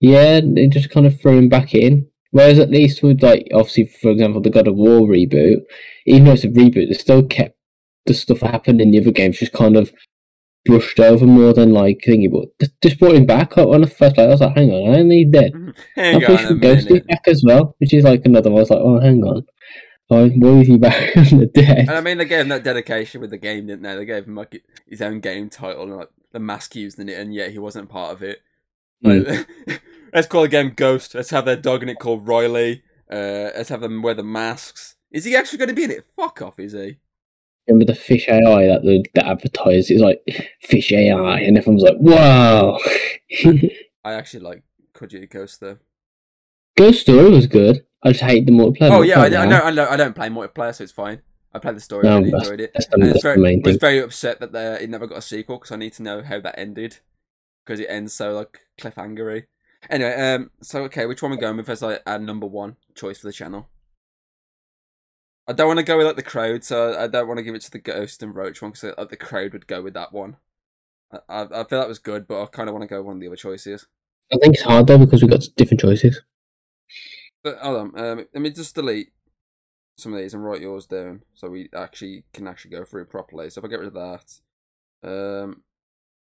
Yeah, 0.00 0.40
they 0.42 0.66
just 0.68 0.88
kind 0.90 1.06
of 1.06 1.20
threw 1.20 1.38
him 1.38 1.48
back 1.50 1.74
in. 1.74 2.08
Whereas 2.36 2.58
at 2.58 2.68
least 2.68 3.02
with 3.02 3.22
like 3.22 3.48
obviously 3.54 3.86
for 3.86 4.10
example 4.10 4.42
the 4.42 4.50
God 4.50 4.68
of 4.68 4.74
War 4.76 5.08
reboot, 5.08 5.62
even 6.04 6.24
though 6.24 6.32
it's 6.32 6.44
a 6.44 6.48
reboot, 6.48 6.88
they 6.88 6.92
still 6.92 7.22
kept 7.22 7.56
the 8.04 8.12
stuff 8.12 8.40
that 8.40 8.50
happened 8.50 8.82
in 8.82 8.90
the 8.90 9.00
other 9.00 9.10
games 9.10 9.38
just 9.38 9.54
kind 9.54 9.74
of 9.74 9.90
brushed 10.66 11.00
over 11.00 11.24
more 11.24 11.54
than 11.54 11.72
like 11.72 12.02
thinking 12.04 12.30
but 12.30 12.70
just- 12.82 12.98
brought 12.98 13.14
him 13.14 13.24
back 13.24 13.56
up 13.56 13.68
on 13.68 13.80
the 13.80 13.86
first 13.86 14.18
like 14.18 14.26
I 14.26 14.32
was 14.32 14.42
like, 14.42 14.54
hang 14.54 14.70
on, 14.70 14.94
I 14.94 14.98
only 14.98 15.24
dead. 15.24 15.54
Mm-hmm. 15.54 15.70
Hang 15.94 16.14
I'm 16.16 16.20
pretty 16.20 16.34
on 16.34 16.48
sure 16.48 16.56
a 16.58 16.60
Ghost 16.60 17.06
back 17.06 17.22
as 17.26 17.42
well, 17.42 17.74
which 17.78 17.94
is 17.94 18.04
like 18.04 18.26
another 18.26 18.50
one. 18.50 18.58
I 18.58 18.60
was 18.60 18.70
like, 18.70 18.80
oh 18.82 19.00
hang 19.00 19.24
on. 19.24 19.46
Why, 20.08 20.28
why 20.28 20.60
is 20.60 20.66
he 20.66 20.76
back 20.76 21.12
from 21.28 21.38
the 21.38 21.46
dead? 21.46 21.78
And 21.78 21.92
I 21.92 22.02
mean, 22.02 22.18
they 22.18 22.26
gave 22.26 22.40
him 22.40 22.50
that 22.50 22.64
dedication 22.64 23.22
with 23.22 23.30
the 23.30 23.38
game, 23.38 23.68
didn't 23.68 23.82
they? 23.82 23.96
They 23.96 24.04
gave 24.04 24.26
him 24.26 24.34
like 24.34 24.62
his 24.86 25.00
own 25.00 25.20
game 25.20 25.48
title 25.48 25.84
and 25.84 25.96
like 25.96 26.10
the 26.32 26.38
mask 26.38 26.76
used 26.76 26.98
in 26.98 27.08
it, 27.08 27.18
and 27.18 27.34
yet 27.34 27.52
he 27.52 27.58
wasn't 27.58 27.88
part 27.88 28.12
of 28.12 28.22
it. 28.22 28.42
Like, 29.00 29.22
mm. 29.22 29.80
let's 30.12 30.26
call 30.26 30.42
the 30.42 30.48
game 30.48 30.72
Ghost. 30.74 31.14
Let's 31.14 31.30
have 31.30 31.44
their 31.44 31.56
dog 31.56 31.82
in 31.82 31.88
it 31.88 31.98
called 31.98 32.26
Riley. 32.26 32.82
Uh, 33.10 33.50
let's 33.56 33.68
have 33.68 33.80
them 33.80 34.02
wear 34.02 34.14
the 34.14 34.22
masks. 34.22 34.96
Is 35.10 35.24
he 35.24 35.36
actually 35.36 35.58
going 35.58 35.68
to 35.68 35.74
be 35.74 35.84
in 35.84 35.90
it? 35.90 36.04
Fuck 36.16 36.42
off, 36.42 36.58
is 36.58 36.72
he? 36.72 36.98
Remember 37.68 37.84
the 37.84 37.98
fish 37.98 38.28
AI 38.28 38.66
that 38.66 38.82
the, 38.82 39.04
the 39.14 39.26
advertised? 39.26 39.90
It's 39.90 40.00
like 40.00 40.20
fish 40.60 40.92
AI, 40.92 41.40
and 41.40 41.58
everyone's 41.58 41.82
like, 41.82 41.96
wow. 41.98 42.78
I 44.04 44.12
actually 44.12 44.40
like 44.40 44.62
Kojima 44.94 45.30
Ghost 45.30 45.60
though. 45.60 45.78
Ghost 46.76 47.00
Story 47.00 47.30
was 47.30 47.46
good. 47.46 47.84
I 48.02 48.12
just 48.12 48.22
hate 48.22 48.46
the 48.46 48.52
multiplayer. 48.52 48.90
Oh 48.90 49.02
yeah, 49.02 49.20
I, 49.20 49.26
I 49.26 49.46
know, 49.46 49.60
I 49.60 49.70
know. 49.70 49.88
I 49.88 49.96
don't 49.96 50.14
play 50.14 50.28
multiplayer, 50.28 50.74
so 50.74 50.84
it's 50.84 50.92
fine. 50.92 51.22
I 51.52 51.58
played 51.58 51.76
the 51.76 51.80
story, 51.80 52.04
No, 52.04 52.16
I 52.16 52.18
really 52.18 52.32
enjoyed 52.32 52.60
it. 52.60 52.72
That's 52.74 52.86
that's 52.86 53.02
it's 53.02 53.22
very, 53.22 53.36
the 53.36 53.42
main 53.42 53.62
was 53.62 53.72
thing. 53.72 53.80
very 53.80 53.98
upset 54.00 54.40
that 54.40 54.82
it 54.82 54.90
never 54.90 55.06
got 55.06 55.18
a 55.18 55.22
sequel 55.22 55.56
because 55.56 55.72
I 55.72 55.76
need 55.76 55.94
to 55.94 56.02
know 56.02 56.22
how 56.22 56.38
that 56.40 56.58
ended 56.58 56.98
because 57.64 57.80
it 57.80 57.86
ends 57.88 58.12
so 58.12 58.32
like 58.34 58.60
cliffhangery. 58.78 59.44
Anyway, 59.88 60.12
um, 60.12 60.50
so 60.62 60.82
okay, 60.84 61.06
which 61.06 61.22
one 61.22 61.30
we 61.30 61.36
going 61.36 61.56
with 61.56 61.68
as 61.68 61.82
like 61.82 62.02
our 62.06 62.18
number 62.18 62.46
one 62.46 62.76
choice 62.94 63.18
for 63.18 63.26
the 63.26 63.32
channel? 63.32 63.68
I 65.48 65.52
don't 65.52 65.68
want 65.68 65.78
to 65.78 65.84
go 65.84 65.96
with 65.96 66.06
like 66.06 66.16
the 66.16 66.22
crowd, 66.22 66.64
so 66.64 66.98
I 66.98 67.06
don't 67.06 67.28
want 67.28 67.38
to 67.38 67.44
give 67.44 67.54
it 67.54 67.62
to 67.62 67.70
the 67.70 67.78
Ghost 67.78 68.22
and 68.22 68.34
Roach 68.34 68.60
one 68.60 68.72
because 68.72 68.94
like, 68.98 69.10
the 69.10 69.16
crowd 69.16 69.52
would 69.52 69.66
go 69.66 69.82
with 69.82 69.94
that 69.94 70.12
one. 70.12 70.38
I, 71.12 71.18
I, 71.28 71.42
I 71.60 71.64
feel 71.64 71.78
that 71.78 71.88
was 71.88 72.00
good, 72.00 72.26
but 72.26 72.42
I 72.42 72.46
kind 72.46 72.68
of 72.68 72.74
want 72.74 72.82
to 72.82 72.88
go 72.88 72.98
with 72.98 73.06
one 73.06 73.16
of 73.16 73.20
the 73.20 73.28
other 73.28 73.36
choices. 73.36 73.86
I 74.32 74.38
think 74.38 74.54
it's 74.54 74.64
hard 74.64 74.88
though 74.88 74.98
because 74.98 75.22
we've 75.22 75.30
got 75.30 75.46
different 75.56 75.80
choices. 75.80 76.20
But 77.44 77.58
hold 77.58 77.94
on, 77.94 78.00
um, 78.00 78.26
let 78.34 78.42
me 78.42 78.50
just 78.50 78.74
delete 78.74 79.12
some 79.98 80.12
of 80.12 80.18
these 80.18 80.34
and 80.34 80.44
write 80.44 80.60
yours 80.60 80.86
down 80.86 81.22
so 81.34 81.48
we 81.48 81.68
actually 81.74 82.24
can 82.32 82.46
actually 82.46 82.72
go 82.72 82.84
through 82.84 83.02
it 83.02 83.10
properly. 83.10 83.48
So 83.48 83.60
if 83.60 83.64
I 83.64 83.68
get 83.68 83.80
rid 83.80 83.94
of 83.94 84.40
that, 85.02 85.08
um, 85.08 85.62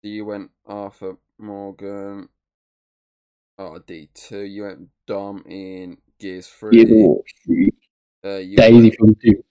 you 0.01 0.25
went 0.25 0.49
Arthur 0.65 1.17
Morgan. 1.37 2.29
Oh, 3.61 3.77
D 3.85 4.09
two. 4.15 4.41
You 4.41 4.63
went 4.63 4.89
Dom 5.05 5.43
in 5.47 5.97
Gears 6.19 6.47
three. 6.47 6.79
You 6.79 7.21
Uh, 8.25 8.37
you 8.37 8.57
Daisy 8.57 8.81
went, 8.81 8.95
from 8.95 9.15
two. 9.15 9.43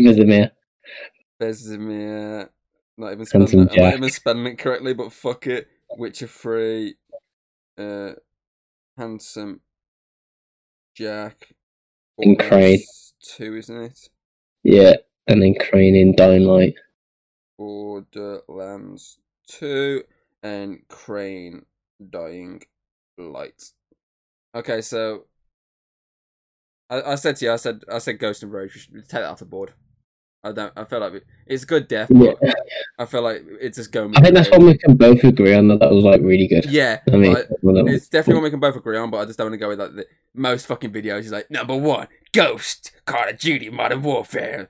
Vesemir. 0.00 0.52
Vesemir. 1.38 2.48
Not 2.96 3.12
even 3.12 3.26
spelling 3.26 3.46
Handsome 3.46 3.82
not 3.82 3.94
even 3.94 4.10
spelling 4.10 4.46
it 4.46 4.58
correctly, 4.58 4.94
but 4.94 5.12
fuck 5.12 5.46
it. 5.48 5.68
Witcher 5.98 6.28
three. 6.28 6.94
Uh, 7.76 8.12
handsome 8.96 9.60
Jack. 10.96 11.48
And 12.16 12.38
Crane. 12.38 12.80
Two, 13.22 13.56
isn't 13.56 13.82
it? 13.82 14.08
Yeah, 14.62 14.94
and 15.26 15.42
then 15.42 15.56
Crane 15.60 15.94
in 15.94 16.14
Dying 16.16 16.44
Light. 16.44 16.74
Borderlands 17.58 19.18
2 19.48 20.02
and 20.44 20.86
Crane 20.88 21.64
Dying 22.10 22.62
Light. 23.18 23.60
Okay, 24.54 24.80
so 24.80 25.24
I, 26.88 27.02
I 27.02 27.14
said 27.16 27.36
to 27.36 27.46
you, 27.46 27.52
I 27.52 27.56
said 27.56 27.82
I 27.90 27.98
said 27.98 28.18
Ghost 28.20 28.42
and 28.44 28.52
Roach. 28.52 28.74
We 28.74 28.80
should 28.80 28.94
take 29.08 29.22
that 29.22 29.24
off 29.24 29.40
the 29.40 29.46
board. 29.46 29.72
I 30.44 30.52
don't. 30.52 30.72
I 30.76 30.84
feel 30.84 31.00
like 31.00 31.14
it- 31.14 31.26
it's 31.46 31.64
good 31.64 31.88
death, 31.88 32.10
Yeah, 32.12 32.32
I 32.98 33.06
feel 33.06 33.22
like 33.22 33.42
it's 33.60 33.78
just 33.78 33.90
going. 33.92 34.14
I 34.16 34.20
think 34.20 34.34
that's 34.34 34.50
one 34.50 34.66
we 34.66 34.76
can 34.76 34.94
both 34.94 35.24
agree 35.24 35.54
on 35.54 35.68
that 35.68 35.80
that 35.80 35.90
was 35.90 36.04
like 36.04 36.20
really 36.20 36.46
good. 36.46 36.66
Yeah, 36.66 37.00
I 37.10 37.16
mean, 37.16 37.32
but 37.32 37.48
well, 37.62 37.74
that 37.76 37.84
was- 37.84 37.94
it's 37.94 38.08
definitely 38.10 38.34
one 38.34 38.44
we 38.44 38.50
can 38.50 38.60
both 38.60 38.76
agree 38.76 38.98
on. 38.98 39.10
But 39.10 39.18
I 39.18 39.24
just 39.24 39.38
don't 39.38 39.46
want 39.46 39.54
to 39.54 39.58
go 39.58 39.68
with 39.70 39.80
like 39.80 39.94
the 39.94 40.06
most 40.34 40.66
fucking 40.66 40.92
videos. 40.92 41.20
Is 41.20 41.32
like 41.32 41.50
number 41.50 41.74
one, 41.74 42.08
Ghost, 42.32 42.92
Call 43.06 43.26
of 43.28 43.38
Duty, 43.38 43.70
Modern 43.70 44.02
Warfare. 44.02 44.68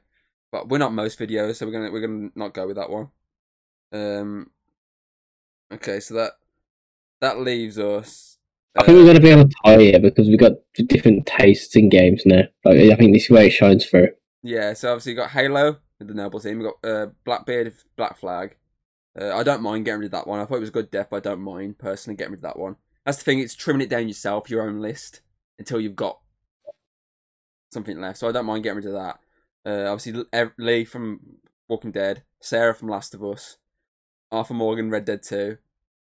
But 0.53 0.69
we're 0.69 0.79
not 0.79 0.93
most 0.95 1.19
videos, 1.19 1.57
so 1.57 1.67
we're 1.67 1.73
gonna 1.73 1.91
we're 1.91 2.07
gonna 2.07 2.31
not 2.37 2.55
go 2.55 2.69
with 2.69 2.77
that 2.77 2.91
one. 2.91 3.09
Um. 3.93 4.51
Okay, 5.75 6.01
so 6.01 6.15
that 6.15 6.33
that 7.21 7.41
leaves 7.41 7.79
us. 7.79 8.39
I 8.77 8.85
think 8.85 8.97
we're 8.97 9.03
uh, 9.03 9.05
going 9.05 9.17
to 9.17 9.23
be 9.23 9.31
able 9.31 9.49
to 9.49 9.55
tie 9.65 9.81
it 9.81 10.03
because 10.03 10.29
we've 10.29 10.39
got 10.39 10.53
different 10.89 11.27
tastes 11.27 11.77
in 11.77 11.89
games 11.89 12.23
now. 12.27 12.43
Like, 12.65 12.77
I 12.77 12.97
think 12.97 13.13
this 13.13 13.25
is 13.25 13.31
where 13.31 13.45
it 13.45 13.51
shines 13.51 13.87
through. 13.87 14.09
Yeah, 14.43 14.73
so 14.75 14.91
obviously 14.91 15.13
you 15.13 15.19
got 15.19 15.31
Halo 15.31 15.79
with 15.99 16.09
the 16.09 16.15
Noble 16.15 16.41
team. 16.41 16.59
We 16.59 16.65
got 16.65 16.85
uh, 16.89 17.07
Blackbeard, 17.25 17.73
Black 17.97 18.19
Flag. 18.19 18.57
Uh, 19.19 19.35
I 19.35 19.45
don't 19.45 19.63
mind 19.63 19.85
getting 19.85 20.01
rid 20.01 20.07
of 20.07 20.13
that 20.13 20.27
one. 20.27 20.41
I 20.41 20.45
thought 20.45 20.57
it 20.57 20.61
was 20.61 20.71
a 20.71 20.73
good 20.73 20.91
death, 20.91 21.09
but 21.11 21.19
I 21.19 21.31
don't 21.31 21.41
mind 21.41 21.79
personally 21.79 22.17
getting 22.17 22.33
rid 22.33 22.39
of 22.39 22.43
that 22.55 22.59
one. 22.59 22.77
That's 23.07 23.19
the 23.19 23.25
thing. 23.25 23.39
It's 23.39 23.55
trimming 23.55 23.83
it 23.83 23.91
down 23.91 24.09
yourself, 24.09 24.51
your 24.51 24.67
own 24.69 24.81
list. 24.81 25.21
until 25.59 25.81
you've 25.81 25.95
got 25.95 26.19
something 27.73 28.01
left. 28.01 28.19
So 28.19 28.29
I 28.29 28.33
don't 28.33 28.47
mind 28.47 28.65
getting 28.65 28.83
rid 28.83 28.87
of 28.87 28.93
that. 28.93 29.21
Uh, 29.67 29.91
obviously, 29.91 30.25
Lee 30.59 30.85
from 30.85 31.21
Walking 31.69 31.93
Dead, 31.93 32.25
Sarah 32.41 32.75
from 32.75 32.89
Last 32.89 33.15
of 33.15 33.23
Us, 33.23 33.59
Arthur 34.31 34.55
Morgan, 34.55 34.91
Red 34.91 35.05
Dead 35.05 35.23
2, 35.23 35.59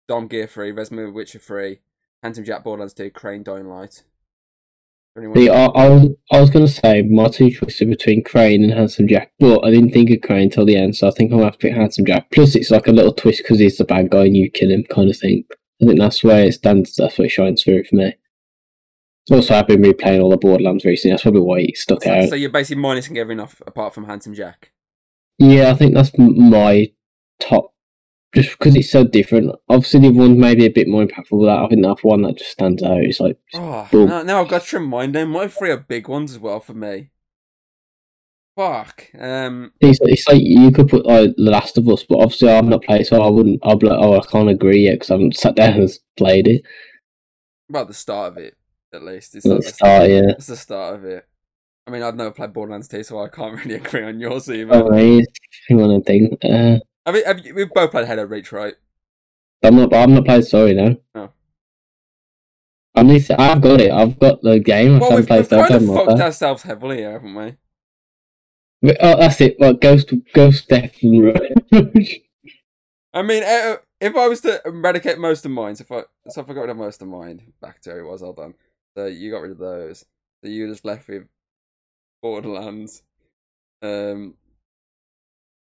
Dom 0.09 0.27
Gear 0.27 0.47
3, 0.47 0.73
Vesemir 0.73 1.13
Witcher 1.13 1.39
3, 1.39 1.81
Handsome 2.23 2.45
Jack 2.45 2.65
Borderlands 2.65 2.95
2, 2.95 3.11
Crane 3.11 3.43
Dying 3.43 3.69
Light. 3.69 4.03
See, 5.37 5.49
I, 5.49 5.67
I, 5.67 5.89
was 5.89 6.09
I 6.33 6.41
was 6.41 6.51
gonna 6.51 6.67
say 6.67 7.03
my 7.03 7.29
two 7.29 7.49
choices 7.49 7.89
between 7.89 8.25
Crane 8.25 8.65
and 8.65 8.73
Handsome 8.73 9.07
Jack, 9.07 9.33
but 9.39 9.65
I 9.65 9.71
didn't 9.71 9.93
think 9.93 10.11
of 10.11 10.23
Crane 10.23 10.51
till 10.51 10.67
the 10.67 10.77
end, 10.77 10.97
so 10.97 11.07
I 11.07 11.13
think 11.13 11.31
I'm 11.31 11.39
gonna 11.39 11.45
have 11.45 11.59
to 11.59 11.69
pick 11.69 11.73
Handsome 11.75 12.05
Jack. 12.05 12.33
Plus, 12.33 12.57
it's 12.57 12.73
like 12.73 12.89
a 12.89 12.93
little 12.93 13.13
twist 13.13 13.43
because 13.43 13.61
he's 13.61 13.77
the 13.77 13.85
bad 13.85 14.11
guy 14.11 14.25
and 14.25 14.37
you 14.37 14.51
kill 14.51 14.73
him, 14.73 14.83
kind 14.91 15.09
of 15.09 15.17
thing. 15.17 15.45
I 15.81 15.87
think 15.87 16.01
that's 16.01 16.25
where 16.25 16.45
it 16.47 16.55
stands. 16.55 16.97
That's 16.97 17.17
what 17.17 17.27
it 17.27 17.31
shines 17.31 17.63
through 17.63 17.85
for 17.85 17.95
me. 17.95 18.17
Also, 19.31 19.55
I've 19.55 19.69
been 19.69 19.83
replaying 19.83 20.21
all 20.21 20.31
the 20.31 20.37
Borderlands 20.37 20.85
recently. 20.85 21.13
That's 21.13 21.23
probably 21.23 21.43
why 21.43 21.61
it 21.61 21.77
stuck 21.77 22.03
so, 22.03 22.13
out. 22.13 22.29
So 22.29 22.35
you're 22.35 22.51
basically 22.51 22.83
minusing 22.83 23.17
everything 23.17 23.41
off 23.41 23.63
apart 23.67 23.95
from 23.95 24.07
Handsome 24.07 24.35
Jack. 24.35 24.73
Yeah, 25.39 25.71
I 25.71 25.75
think 25.75 25.95
that's 25.95 26.11
my 26.19 26.91
top 27.41 27.74
just 28.35 28.59
because 28.59 28.75
it's 28.77 28.91
so 28.91 29.05
different. 29.05 29.55
Obviously, 29.69 30.01
the 30.01 30.11
one 30.11 30.39
maybe 30.39 30.67
a 30.67 30.71
bit 30.71 30.89
more 30.89 31.05
impactful, 31.05 31.41
but 31.41 31.65
I 31.65 31.69
think 31.69 31.83
that's 31.83 32.05
one 32.05 32.23
that 32.23 32.37
just 32.37 32.51
stands 32.51 32.83
out. 32.83 32.99
It's 32.99 33.21
like, 33.21 33.39
oh, 33.55 33.89
now, 33.93 34.23
now, 34.23 34.43
I've 34.43 34.49
got 34.49 34.63
to 34.63 34.79
remind 34.79 35.15
them. 35.15 35.31
My 35.31 35.49
three 35.49 35.71
are 35.71 35.79
big 35.79 36.09
ones 36.09 36.33
as 36.33 36.39
well 36.39 36.61
for 36.61 36.75
me. 36.75 37.11
Fuck. 38.57 39.11
Um, 39.19 39.73
it's, 39.81 39.99
it's 40.03 40.29
like 40.29 40.41
you 40.41 40.71
could 40.71 40.89
put 40.89 41.07
like 41.07 41.35
The 41.37 41.51
Last 41.51 41.77
of 41.77 41.89
Us, 41.89 42.05
but 42.05 42.19
obviously 42.19 42.51
I've 42.51 42.65
not 42.65 42.85
played, 42.85 43.07
so 43.07 43.21
I 43.21 43.29
wouldn't. 43.29 43.61
I'll 43.63 43.77
be 43.77 43.89
like, 43.89 43.99
oh, 44.01 44.19
I 44.19 44.27
can't 44.27 44.49
agree 44.49 44.85
yet 44.85 44.95
because 44.95 45.11
I 45.11 45.15
haven't 45.15 45.37
sat 45.37 45.57
down 45.57 45.81
and 45.81 45.91
played 46.17 46.47
it. 46.47 46.63
About 47.69 47.89
the 47.89 47.95
start 47.95 48.33
of 48.33 48.39
it, 48.39 48.57
at 48.93 49.03
least. 49.03 49.35
It's 49.35 49.45
the 49.45 49.61
start, 49.63 50.09
yeah. 50.09 50.31
It's 50.31 50.47
the 50.47 50.57
start 50.57 50.97
of 50.97 51.05
it. 51.05 51.27
I 51.87 51.91
mean, 51.91 52.03
I've 52.03 52.15
never 52.15 52.31
played 52.31 52.53
Borderlands 52.53 52.89
2, 52.89 53.03
so 53.03 53.23
I 53.23 53.29
can't 53.29 53.57
really 53.65 53.75
agree 53.75 54.05
on 54.05 54.21
yours 54.21 54.49
either. 54.49 54.73
Oh, 54.73 54.89
right. 54.89 55.27
Hang 55.69 55.81
on 55.81 55.91
a 55.91 56.01
thing. 56.01 56.37
Uh, 56.43 56.79
I 57.07 57.13
mean, 57.13 57.25
have 57.25 57.45
you, 57.45 57.55
we've 57.55 57.71
both 57.71 57.91
played 57.91 58.07
Halo 58.07 58.25
Reach, 58.25 58.53
right? 58.53 58.75
I'm 59.63 59.77
not. 59.77 59.95
I'm 59.95 60.15
not 60.15 60.25
playing 60.25 60.43
Story 60.43 60.75
now. 60.75 60.97
Oh. 61.15 61.31
Least 63.03 63.31
I've 63.31 63.61
got 63.61 63.81
it. 63.81 63.91
I've 63.91 64.19
got 64.19 64.41
the 64.43 64.61
game. 64.61 64.99
Well, 64.99 65.17
we've, 65.17 65.29
we've 65.29 65.49
kind 65.49 65.75
of 65.75 65.87
fucked 65.87 66.21
ourselves 66.21 66.63
heavily 66.63 66.99
here, 66.99 67.13
haven't 67.13 67.35
we? 67.35 67.57
we? 68.83 68.97
Oh, 69.01 69.19
that's 69.19 69.41
it. 69.41 69.57
Well, 69.59 69.75
Ghost, 69.75 70.13
Ghost 70.33 70.69
Death 70.69 71.03
and 71.03 71.35
I 73.15 73.23
mean, 73.23 73.43
uh, 73.45 73.77
if 74.01 74.17
I 74.17 74.29
was 74.29 74.41
to 74.43 74.61
eradicate 74.65 75.19
most 75.19 75.45
of 75.45 75.51
mine, 75.51 75.77
so 75.77 75.83
if 75.83 75.93
I 75.93 76.03
so 76.31 76.41
if 76.41 76.51
I 76.51 76.53
got 76.53 76.63
rid 76.63 76.71
of 76.71 76.77
most 76.77 77.03
of 77.03 77.09
mine, 77.09 77.53
back 77.61 77.81
to 77.83 77.99
it 77.99 78.03
was 78.03 78.23
all 78.23 78.33
done. 78.33 78.55
So 78.97 79.07
you 79.07 79.31
got 79.31 79.43
rid 79.43 79.53
of 79.53 79.59
those. 79.59 80.05
So 80.43 80.51
you 80.51 80.69
just 80.69 80.85
left 80.85 81.09
with 81.09 81.25
Borderlands. 82.23 83.03
Um, 83.83 84.35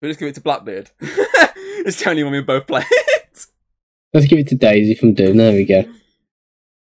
we 0.04 0.10
just 0.10 0.20
give 0.20 0.28
it 0.28 0.34
to 0.34 0.40
Blackbeard. 0.42 0.90
it's 1.00 2.02
the 2.02 2.10
only 2.10 2.22
one 2.22 2.32
we 2.32 2.42
both 2.42 2.66
play 2.66 2.84
it. 2.88 3.46
Let's 4.12 4.26
give 4.26 4.38
it 4.38 4.48
to 4.48 4.54
Daisy 4.54 4.94
from 4.94 5.14
Doom. 5.14 5.38
There 5.38 5.52
we 5.52 5.64
go. 5.64 5.84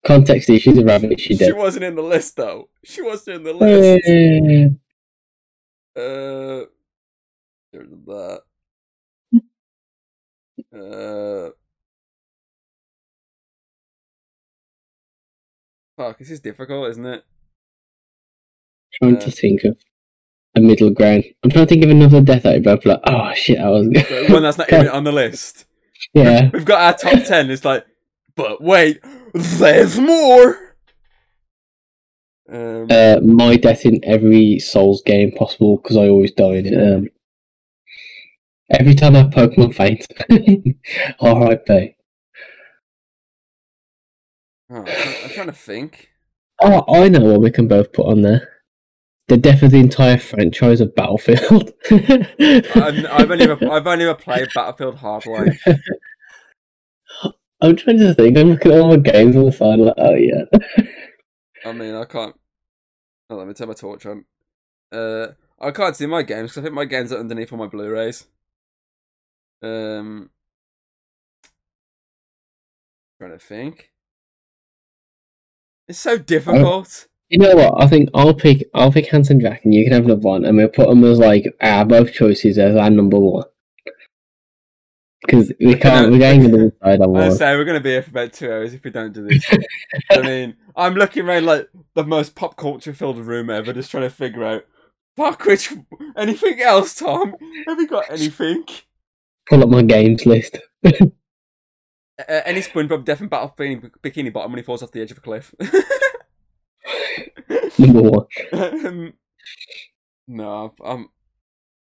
Context 0.05 0.49
is 0.49 0.63
she's 0.63 0.79
a 0.79 0.85
rabbit. 0.85 1.21
She 1.21 1.37
did. 1.37 1.49
She 1.49 1.53
wasn't 1.53 1.85
in 1.85 1.95
the 1.95 2.03
list 2.03 2.37
though. 2.37 2.71
She 2.85 3.03
wasn't 3.03 3.37
in 3.37 3.43
the 3.45 3.53
list. 3.53 4.09
uh, 5.95 6.67
there's 7.73 7.91
that. 8.07 8.43
Uh, 10.75 11.51
fuck, 15.99 16.19
this 16.19 16.31
is 16.31 16.41
difficult, 16.41 16.89
isn't 16.91 17.07
it? 17.07 17.25
Trying 18.95 19.19
uh, 19.19 19.21
to 19.21 19.31
think 19.31 19.65
of 19.65 19.77
a 20.55 20.61
middle 20.61 20.91
ground. 20.91 21.25
I'm 21.43 21.51
trying 21.51 21.67
to 21.67 21.69
think 21.69 21.85
of 21.85 21.91
another 21.91 22.21
death 22.21 22.45
both 22.63 22.85
like, 22.85 23.01
oh 23.07 23.33
shit, 23.35 23.59
I 23.59 23.69
was 23.69 23.87
one 24.29 24.43
that's 24.43 24.59
not 24.59 24.73
even 24.73 24.89
on 24.89 25.05
the 25.05 25.13
list. 25.13 25.67
Yeah, 26.15 26.51
we've 26.53 26.65
got 26.65 26.83
our 26.83 27.13
top 27.13 27.25
ten. 27.25 27.49
It's 27.49 27.65
like, 27.65 27.87
but 28.35 28.61
wait, 28.61 28.99
there's 29.33 29.99
more. 30.01 30.75
Um, 32.53 32.89
uh, 32.91 33.19
my 33.23 33.57
death 33.57 33.87
in 33.87 34.05
every 34.05 34.59
Souls 34.59 35.01
game 35.07 35.31
possible 35.31 35.77
because 35.77 35.97
I 35.97 36.09
always 36.09 36.33
die 36.33 36.55
in 36.55 36.67
it. 36.67 36.75
Um, 36.75 37.09
every 38.69 38.95
time 38.95 39.15
I 39.17 39.23
Pokemon 39.23 39.75
faint, 39.75 40.07
R.I.P. 41.21 41.97
Oh, 44.69 44.85
I'm 44.85 45.31
trying 45.31 45.47
to 45.47 45.53
think. 45.53 46.11
Oh, 46.61 46.85
I 46.93 47.09
know 47.09 47.21
what 47.21 47.41
we 47.41 47.53
can 47.53 47.69
both 47.69 47.93
put 47.93 48.07
on 48.07 48.23
there 48.23 48.52
the 49.33 49.39
death 49.39 49.63
of 49.63 49.71
the 49.71 49.79
entire 49.79 50.19
franchise 50.19 50.83
of 50.83 50.95
Battlefield. 50.95 51.73
I've, 51.91 53.31
only 53.31 53.45
ever, 53.45 53.73
I've 53.73 53.87
only 53.87 54.05
ever 54.05 54.15
played 54.15 54.49
Battlefield 54.55 54.99
Hardline. 54.99 55.59
I'm 57.63 57.77
trying 57.77 57.99
to 57.99 58.13
think. 58.13 58.37
I'm 58.37 58.51
looking 58.51 58.73
at 58.73 58.81
all 58.81 58.91
my 58.91 58.97
games 58.99 59.35
on 59.35 59.47
the 59.47 59.53
side. 59.53 59.79
Like, 59.79 59.95
oh 59.97 60.15
yeah. 60.15 60.45
I 61.65 61.73
mean, 61.73 61.95
I 61.95 62.05
can't. 62.05 62.39
Oh, 63.31 63.37
let 63.37 63.47
me 63.47 63.55
turn 63.55 63.69
my 63.69 63.75
torch 63.75 64.05
on. 64.05 64.27
Uh, 64.93 65.29
I 65.59 65.71
can't 65.71 65.97
see 65.97 66.05
my 66.05 66.23
games 66.23 66.51
because 66.51 66.59
I 66.59 66.63
think 66.65 66.75
my 66.75 66.85
games 66.85 67.11
are 67.11 67.19
underneath 67.19 67.53
all 67.53 67.59
my 67.59 67.69
Blu-rays. 67.69 68.27
Um, 69.63 70.29
trying 73.19 73.33
to 73.33 73.39
think. 73.39 73.93
It's 75.89 76.01
so 76.01 76.19
difficult. 76.19 77.07
You 77.33 77.39
know 77.39 77.55
what? 77.55 77.83
I 77.83 77.87
think 77.87 78.11
I'll 78.13 78.35
pick 78.35 78.69
I'll 78.75 78.93
pick 78.93 79.07
Handsome 79.07 79.41
Jack, 79.41 79.65
and 79.65 79.73
you 79.73 79.85
can 79.85 79.95
have 79.95 80.05
number 80.05 80.29
one, 80.29 80.45
and 80.45 80.55
we'll 80.55 80.69
put 80.69 80.87
them 80.87 81.03
as 81.03 81.19
like 81.19 81.47
our 81.63 81.87
both 81.87 82.13
choices 82.13 82.59
as 82.59 82.77
our 82.77 82.91
number 82.91 83.19
one. 83.19 83.47
Because 85.23 85.51
we 85.59 85.75
can't, 85.77 86.13
we 86.13 86.23
ain't 86.23 86.43
gonna 86.43 86.71
decide 86.83 87.01
on 87.01 87.11
one. 87.11 87.23
I 87.23 87.31
say 87.31 87.57
we're 87.57 87.65
gonna 87.65 87.81
be 87.81 87.89
here 87.89 88.03
for 88.03 88.11
about 88.11 88.35
two 88.35 88.53
hours 88.53 88.75
if 88.75 88.85
we 88.85 88.91
don't 88.91 89.15
do 89.15 89.27
this. 89.27 89.47
I 90.11 90.21
mean, 90.23 90.57
I'm 90.77 90.93
looking 90.93 91.25
around 91.25 91.47
like 91.47 91.71
the 91.95 92.05
most 92.05 92.35
pop 92.35 92.59
culture 92.59 92.93
filled 92.93 93.17
room 93.17 93.49
ever, 93.49 93.73
just 93.73 93.91
trying 93.91 94.03
to 94.03 94.11
figure 94.11 94.45
out. 94.45 94.67
Fuck 95.17 95.47
which 95.47 95.73
anything 96.19 96.61
else, 96.61 96.95
Tom? 96.97 97.35
Have 97.67 97.81
you 97.81 97.87
got 97.87 98.11
anything? 98.11 98.67
Pull 99.49 99.63
up 99.63 99.71
my 99.71 99.81
games 99.81 100.27
list. 100.27 100.59
uh, 100.85 100.91
any 102.29 102.61
SpongeBob 102.61 103.07
death 103.07 103.23
and 103.23 103.31
battle 103.31 103.55
bikini, 103.57 103.91
bikini 104.03 104.31
bottom 104.31 104.53
when 104.53 104.59
he 104.59 104.65
falls 104.65 104.83
off 104.83 104.93
the 104.93 105.01
edge 105.01 105.13
of 105.13 105.17
a 105.17 105.23
cliff. 105.23 105.55
Number 107.79 108.03
one. 108.03 108.27
um, 108.53 109.13
no, 110.29 110.75
I'm. 110.85 111.09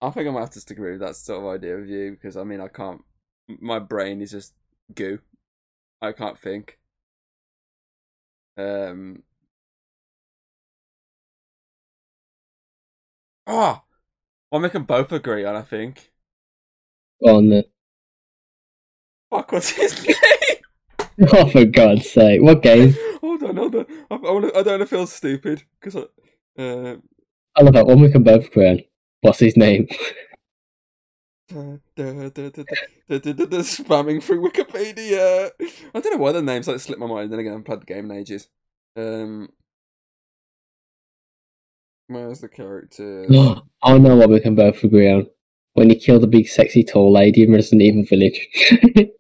I 0.01 0.09
think 0.11 0.27
I'm 0.27 0.33
gonna 0.33 0.41
have 0.45 0.51
to 0.51 0.61
stick 0.61 0.79
with 0.79 0.99
that 1.01 1.15
sort 1.15 1.41
of 1.43 1.49
idea 1.49 1.77
of 1.77 1.89
you 1.89 2.11
because 2.11 2.37
I 2.37 2.43
mean 2.43 2.61
I 2.61 2.67
can't. 2.69 3.01
My 3.47 3.79
brain 3.79 4.21
is 4.21 4.31
just 4.31 4.53
goo. 4.95 5.19
I 6.01 6.13
can't 6.13 6.39
think. 6.39 6.79
Um. 8.57 9.23
Oh, 13.45 13.83
well, 14.51 14.61
we 14.61 14.69
can 14.69 14.83
both 14.83 15.11
agree 15.11 15.45
on. 15.45 15.55
I 15.55 15.63
think. 15.63 16.11
On 17.21 17.47
the. 17.49 17.65
Fuck, 19.29 19.51
what's 19.51 19.69
his 19.71 20.03
name? 20.07 20.15
oh, 21.33 21.49
for 21.49 21.65
God's 21.65 22.09
sake! 22.09 22.41
What 22.41 22.63
game? 22.63 22.95
hold 23.21 23.43
on, 23.43 23.57
hold 23.57 23.75
on. 23.75 23.85
I, 24.09 24.15
I, 24.15 24.31
wanna, 24.31 24.47
I 24.47 24.63
don't 24.63 24.67
want 24.67 24.81
to 24.81 24.85
feel 24.85 25.07
stupid 25.07 25.63
because 25.79 25.95
I. 25.95 26.61
Uh... 26.61 26.97
I 27.55 27.63
love 27.63 27.73
that 27.73 27.87
one. 27.87 27.99
We 27.99 28.11
can 28.11 28.23
both 28.23 28.45
agree 28.45 28.87
What's 29.21 29.39
his 29.39 29.57
name? 29.57 29.87
spamming 33.09 34.23
through 34.23 34.49
Wikipedia. 34.49 35.51
I 35.93 35.99
don't 35.99 36.13
know 36.13 36.17
why 36.17 36.31
the 36.31 36.41
names 36.41 36.67
like 36.67 36.79
slip 36.79 36.99
my 36.99 37.07
mind. 37.07 37.31
Then 37.31 37.39
again, 37.39 37.55
I've 37.55 37.65
played 37.65 37.81
the 37.81 37.85
game 37.85 38.09
in 38.09 38.17
ages. 38.17 38.47
Um, 38.95 39.49
where's 42.07 42.39
the 42.41 42.49
character? 42.49 43.25
I 43.83 43.97
know 43.97 44.15
what 44.15 44.29
we 44.29 44.39
can 44.39 44.55
both 44.55 44.83
agree 44.83 45.11
on. 45.11 45.27
When 45.73 45.89
you 45.89 45.95
kill 45.95 46.19
the 46.19 46.27
big, 46.27 46.47
sexy, 46.47 46.83
tall 46.83 47.11
lady 47.11 47.43
in 47.43 47.53
Resident 47.53 47.81
Evil 47.81 48.03
Village. 48.03 48.47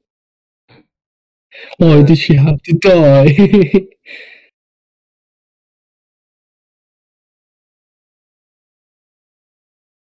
Why 1.77 2.01
did 2.03 2.17
she 2.17 2.35
have 2.35 2.61
to 2.63 2.73
die? 2.73 3.87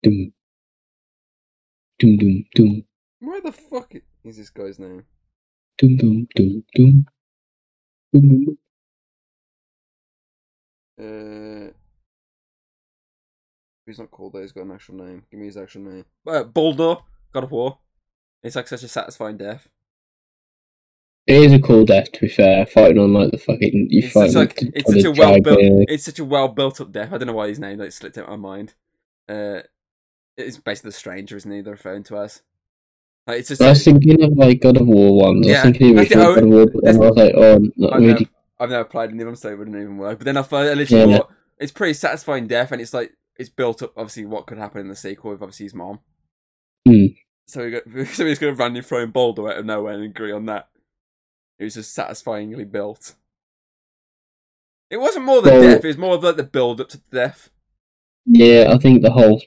Doom. 0.03 0.33
Doom 1.99 2.17
doom 2.17 2.45
doom. 2.55 2.85
Where 3.21 3.41
the 3.41 3.53
fuck 3.53 3.95
is 4.25 4.37
this 4.37 4.51
guy's 4.51 4.81
name? 4.81 5.05
Doom 5.79 5.97
doom 5.97 6.29
doom 6.35 6.65
doom. 6.75 7.07
Doom 8.13 8.29
doom. 8.29 8.59
Uh, 10.99 11.73
he's 13.87 13.99
not 13.99 14.11
called 14.11 14.33
that. 14.33 14.43
He's 14.43 14.53
got 14.53 14.63
an 14.65 14.73
actual 14.73 14.97
name. 14.97 15.25
Give 15.31 15.39
me 15.39 15.47
his 15.47 15.57
actual 15.57 15.83
name. 15.83 16.05
Uh, 16.27 16.43
Baldur, 16.43 16.97
God 17.33 17.45
of 17.45 17.51
War. 17.53 17.79
It's 18.43 18.57
like 18.57 18.67
such 18.67 18.83
a 18.83 18.89
satisfying 18.89 19.37
death. 19.37 19.69
It 21.27 21.37
is 21.43 21.53
a 21.53 21.61
cool 21.61 21.85
death, 21.85 22.11
to 22.13 22.21
be 22.21 22.29
fair. 22.29 22.67
Fighting 22.67 22.99
on 22.99 23.13
like 23.13 23.31
the 23.31 23.39
fucking 23.39 23.89
you 23.91 24.03
It's 24.03 24.13
fight. 24.13 24.35
like, 24.35 24.59
on 24.63 24.71
it's 24.75 24.91
the 24.91 24.97
such 24.99 25.05
a 25.05 25.11
well 25.13 25.39
built. 25.39 25.61
It's 25.89 26.05
such 26.05 26.19
a 26.19 26.25
well 26.25 26.49
built 26.49 26.81
up 26.81 26.93
death. 26.93 27.13
I 27.13 27.19
don't 27.19 27.29
know 27.29 27.33
why 27.35 27.49
his 27.49 27.59
name 27.61 27.79
like 27.79 27.93
slipped 27.93 28.19
out 28.19 28.25
of 28.29 28.31
my 28.31 28.37
mind. 28.37 28.75
Uh, 29.29 29.61
it's 30.37 30.59
basically 30.59 30.89
the 30.89 30.97
stranger, 30.97 31.37
isn't 31.37 31.51
he? 31.51 31.61
They're 31.61 31.75
referring 31.75 32.03
to 32.05 32.17
us. 32.17 32.43
Like, 33.27 33.39
it's 33.39 33.49
just. 33.49 33.63
I 33.63 33.69
was 33.71 33.85
thinking 33.85 34.23
of 34.23 34.33
like 34.37 34.61
God 34.61 34.79
of 34.81 34.89
War 34.89 35.17
ones. 35.23 35.47
I 35.47 35.51
Yeah, 35.51 35.65
was 35.67 35.73
thinking 35.79 35.99
of 35.99 36.09
the 36.09 36.15
God 36.17 36.39
of 36.43 36.49
War, 36.49 36.67
then 36.83 36.97
I 36.97 36.99
was 36.99 37.17
like, 37.17 37.35
oh, 37.37 37.59
not 37.77 37.93
I've 37.95 38.03
never, 38.03 38.15
really. 38.15 38.29
I've 38.59 38.71
never 38.71 38.85
played 38.85 39.11
any 39.11 39.21
of 39.23 39.27
them, 39.27 39.37
so 39.37 39.51
it 39.51 39.59
wouldn't 39.59 39.77
even 39.77 39.99
work. 39.99 40.19
But 40.19 40.25
then 40.25 40.37
I 40.37 40.43
thought, 40.43 40.67
I 40.67 40.75
literally 40.75 41.13
Yeah. 41.13 41.19
thought 41.19 41.31
it's 41.59 41.73
pretty 41.73 41.95
satisfying 41.95 42.49
death, 42.49 42.73
and 42.73 42.81
it's 42.81 42.93
like 42.95 43.13
it's 43.39 43.49
built 43.49 43.83
up. 43.83 43.93
Obviously, 43.97 44.27
what 44.27 44.47
could 44.47 44.59
happen 44.59 44.81
in 44.81 44.89
the 44.89 44.97
sequel 44.97 45.31
with 45.31 45.43
obviously 45.43 45.67
his 45.67 45.75
mom. 45.75 46.01
Hmm. 46.87 47.07
So 47.47 47.65
we 47.65 47.71
got, 47.71 47.83
so 48.09 48.27
he's 48.27 48.39
going 48.39 48.55
to 48.55 48.59
randomly 48.59 48.83
throw 48.83 49.03
in 49.03 49.11
Baldur 49.11 49.51
out 49.51 49.59
of 49.59 49.67
nowhere 49.67 49.95
and 49.95 50.05
agree 50.05 50.33
on 50.33 50.47
that. 50.47 50.69
It 51.63 51.67
was 51.67 51.75
just 51.75 51.95
satisfyingly 51.95 52.65
built. 52.65 53.15
It 54.91 54.97
wasn't 54.97 55.27
more 55.27 55.41
the 55.41 55.51
Well- 55.51 55.63
death; 55.63 55.85
it 55.85 55.87
was 55.87 55.97
more 55.97 56.17
of 56.17 56.25
like 56.25 56.35
the 56.35 56.43
build 56.43 56.81
up 56.81 56.89
to 56.89 56.97
the 56.97 57.17
death. 57.17 57.51
Yeah, 58.27 58.73
I 58.75 58.79
think 58.79 59.03
the 59.03 59.13
whole. 59.13 59.41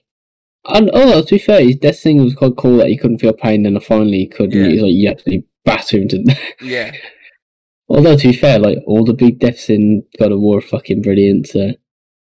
And 0.64 0.90
oh, 0.94 1.22
to 1.22 1.36
be 1.36 1.38
fair, 1.38 1.62
his 1.62 1.76
death 1.76 2.00
thing 2.00 2.24
was 2.24 2.34
quite 2.34 2.56
cool 2.56 2.78
that 2.78 2.88
he 2.88 2.98
couldn't 2.98 3.18
feel 3.18 3.34
pain, 3.34 3.66
and 3.66 3.76
then 3.76 3.82
finally 3.82 4.20
he 4.20 4.28
could. 4.28 4.54
Yeah. 4.54 4.64
He 4.68 4.74
was 4.76 4.82
like, 4.84 4.94
you 4.94 5.10
actually 5.10 5.44
batter 5.66 5.98
him 5.98 6.08
to 6.08 6.24
death. 6.24 6.40
Yeah, 6.62 6.94
Although 7.90 8.16
to 8.16 8.28
be 8.30 8.34
fair, 8.34 8.60
like 8.60 8.78
all 8.88 9.04
the 9.04 9.14
big 9.14 9.40
deaths 9.40 9.70
in 9.70 10.06
God 10.18 10.32
of 10.32 10.40
War 10.40 10.60
are 10.60 10.62
fucking 10.62 11.02
brilliant. 11.02 11.48
So, 11.48 11.74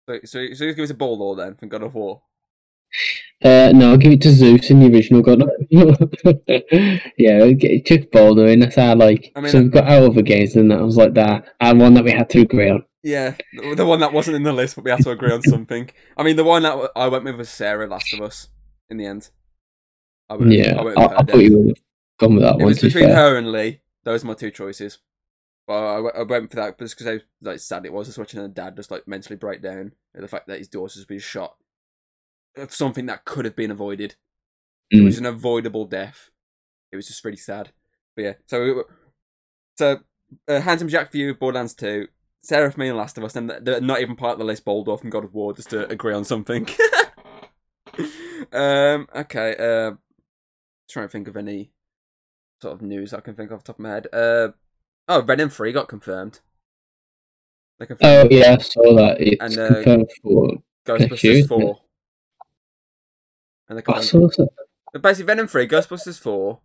so 0.10 0.20
so 0.26 0.54
so 0.56 0.66
give 0.74 0.80
us 0.84 0.90
a 0.90 0.94
Baldur 0.94 1.42
then 1.42 1.56
from 1.56 1.70
God 1.70 1.84
of 1.84 1.96
War. 1.96 2.24
Uh, 3.44 3.72
no, 3.74 3.92
I'll 3.92 3.98
give 3.98 4.12
it 4.12 4.22
to 4.24 4.32
Zeus 4.32 4.70
in 4.70 4.80
the 4.80 4.88
original 4.94 5.22
God. 5.22 5.42
yeah, 5.72 7.44
it 7.46 7.64
it 7.64 7.86
took 7.86 8.12
Baldur 8.12 8.48
in. 8.48 8.60
That's 8.60 8.76
how 8.76 8.96
like. 8.96 9.32
I 9.36 9.42
mean, 9.42 9.52
so 9.52 9.62
we've 9.62 9.72
got 9.72 9.88
our 9.88 10.08
other 10.08 10.22
games, 10.22 10.56
and 10.56 10.70
that 10.72 10.82
was 10.82 10.98
like 10.98 11.14
that, 11.14 11.46
and 11.62 11.80
one 11.80 11.94
that 11.94 12.04
we 12.04 12.12
had 12.12 12.30
to 12.32 12.42
agree 12.42 12.70
on. 12.70 12.84
Yeah, 13.02 13.36
the, 13.78 13.86
one 13.86 14.02
that 14.02 14.12
wasn't 14.12 14.36
in 14.36 14.44
the 14.44 14.52
list, 14.52 14.76
but 14.76 14.84
we 14.84 14.92
had 14.92 15.02
to 15.04 15.12
agree 15.12 15.32
on 15.32 15.42
something. 15.44 15.90
I 16.18 16.24
mean, 16.24 16.36
the 16.36 16.44
one 16.44 16.64
that 16.64 16.92
I 16.98 17.08
went 17.08 17.24
with 17.24 17.36
was 17.38 17.50
Sarah, 17.50 17.88
Last 17.88 18.14
of 18.14 18.20
Us. 18.22 18.50
In 18.90 18.98
the 18.98 19.06
end, 19.06 19.30
I 20.30 20.36
went, 20.36 20.52
Yeah, 20.52 20.76
I, 20.78 20.82
went 20.84 20.98
I, 20.98 21.04
I 21.06 21.08
thought 21.08 21.28
death. 21.28 21.38
you 21.42 21.58
would 21.58 21.68
have 21.68 21.78
gone 22.20 22.34
with 22.36 22.44
that 22.44 22.56
It 22.56 22.58
one. 22.58 22.66
was 22.66 22.82
between 22.82 23.06
fair, 23.06 23.16
her 23.16 23.38
and 23.38 23.52
Lee. 23.52 23.80
Those 24.04 24.24
are 24.24 24.28
my 24.28 24.34
two 24.34 24.52
choices. 24.52 24.98
But 25.68 25.74
I, 25.76 26.00
went- 26.00 26.16
I 26.18 26.24
went 26.24 26.50
for 26.50 26.56
that 26.58 26.78
just 26.80 26.98
because 26.98 27.14
how 27.14 27.20
like 27.42 27.60
sad 27.60 27.86
it 27.86 27.94
was 27.94 28.08
just 28.08 28.18
watching 28.18 28.42
her 28.42 28.48
dad 28.48 28.76
just 28.76 28.90
like 28.92 29.08
mentally 29.08 29.38
break 29.38 29.62
down 29.62 29.94
at 30.16 30.22
the 30.22 30.28
fact 30.28 30.48
that 30.48 30.58
his 30.58 30.68
daughter's 30.68 31.06
been 31.06 31.20
shot 31.20 31.56
of 32.60 32.74
something 32.74 33.06
that 33.08 33.26
could 33.26 33.46
have 33.46 33.56
been 33.56 33.72
avoided. 33.72 34.16
It 34.92 34.98
Mm. 34.98 35.06
was 35.06 35.18
an 35.18 35.26
avoidable 35.26 35.86
death. 35.86 36.30
It 36.92 36.96
was 36.96 37.08
just 37.08 37.24
really 37.24 37.38
sad. 37.38 37.72
But 38.16 38.22
yeah, 38.24 38.34
so 38.48 38.84
so 39.78 40.00
uh, 40.48 40.62
Handsome 40.62 40.88
Jack 40.90 41.12
for 41.12 41.18
you, 41.18 41.34
Borderlands 41.36 41.74
Two, 41.76 42.08
Sarah 42.44 42.72
for 42.72 42.80
me, 42.80 42.90
and 42.90 42.98
Last 42.98 43.18
of 43.18 43.24
Us, 43.24 43.36
and 43.36 43.50
they're 43.62 43.82
not 43.82 44.02
even 44.02 44.16
part 44.16 44.34
of 44.34 44.40
the 44.40 44.46
list. 44.46 44.66
Baldur 44.66 44.98
from 44.98 45.10
God 45.10 45.24
of 45.24 45.34
War, 45.34 45.54
just 45.54 45.70
to 45.72 45.88
agree 45.90 46.14
on 46.14 46.24
something. 46.26 46.68
um. 48.52 49.08
Okay. 49.16 49.56
Uh. 49.58 49.92
Trying 50.90 51.06
to 51.06 51.12
think 51.12 51.28
of 51.28 51.38
any 51.38 51.72
sort 52.62 52.74
of 52.74 52.82
news 52.82 53.14
I 53.14 53.20
can 53.22 53.36
think 53.36 53.52
of 53.52 53.58
off 53.58 53.64
the 53.64 53.68
top 53.74 53.80
of 53.80 53.84
my 53.84 53.90
head. 53.90 54.08
Uh. 54.12 54.50
Oh, 55.08 55.22
Venom 55.22 55.50
Three 55.50 55.72
got 55.72 55.88
confirmed. 55.88 56.40
They 57.80 57.86
Oh 57.86 57.88
confirmed 57.88 58.32
yeah, 58.32 58.56
I 58.60 58.62
saw 58.62 58.96
that. 58.96 59.22
It's 59.22 59.42
And, 59.42 59.58
uh, 59.58 59.76
confirmed 59.84 60.10
for. 60.24 60.50
Ghostbusters. 60.86 61.48
Four. 61.48 61.82
And 63.70 63.78
they 63.78 63.84
I 63.88 63.94
confirmed 64.00 64.34
saw 64.34 64.44
that. 64.44 64.50
But 64.94 65.02
basically, 65.04 65.26
Venom 65.28 65.48
3, 65.48 65.68
Ghostbusters 65.68 66.20
4, 66.20 66.60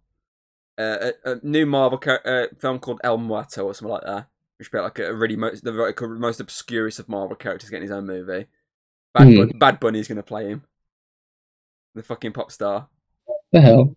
uh, 0.78 1.10
a, 1.24 1.32
a 1.32 1.40
new 1.42 1.66
Marvel 1.66 2.00
uh, 2.06 2.46
film 2.58 2.78
called 2.78 3.00
El 3.04 3.18
Muerto 3.18 3.64
or 3.66 3.74
something 3.74 3.92
like 3.92 4.04
that, 4.04 4.28
which 4.58 4.68
about 4.68 4.84
like 4.84 4.98
a 5.00 5.14
really 5.14 5.36
most, 5.36 5.62
the 5.62 5.72
most 6.18 6.40
obscurest 6.40 6.98
of 6.98 7.08
Marvel 7.08 7.36
characters 7.36 7.68
getting 7.70 7.82
his 7.82 7.90
own 7.90 8.06
movie. 8.06 8.46
Bad, 9.12 9.28
Hmm. 9.28 9.36
Bun- 9.36 9.58
Bad 9.58 9.80
Bunny's 9.80 10.08
going 10.08 10.16
to 10.16 10.22
play 10.22 10.48
him. 10.48 10.64
The 11.94 12.02
fucking 12.02 12.32
pop 12.32 12.50
star. 12.50 12.88
The 13.52 13.60
hell? 13.60 13.96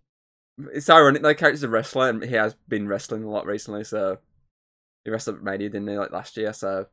It's 0.73 0.89
ironic, 0.89 1.21
that 1.21 1.37
character's 1.37 1.63
a 1.63 1.69
wrestler, 1.69 2.09
and 2.09 2.23
he 2.23 2.35
has 2.35 2.55
been 2.67 2.87
wrestling 2.87 3.23
a 3.23 3.29
lot 3.29 3.45
recently, 3.45 3.83
so. 3.83 4.17
He 5.05 5.11
wrestled 5.11 5.37
at 5.37 5.43
Mania, 5.43 5.69
didn't 5.69 5.87
he, 5.87 5.97
like 5.97 6.11
last 6.11 6.35
year, 6.35 6.51
so. 6.53 6.87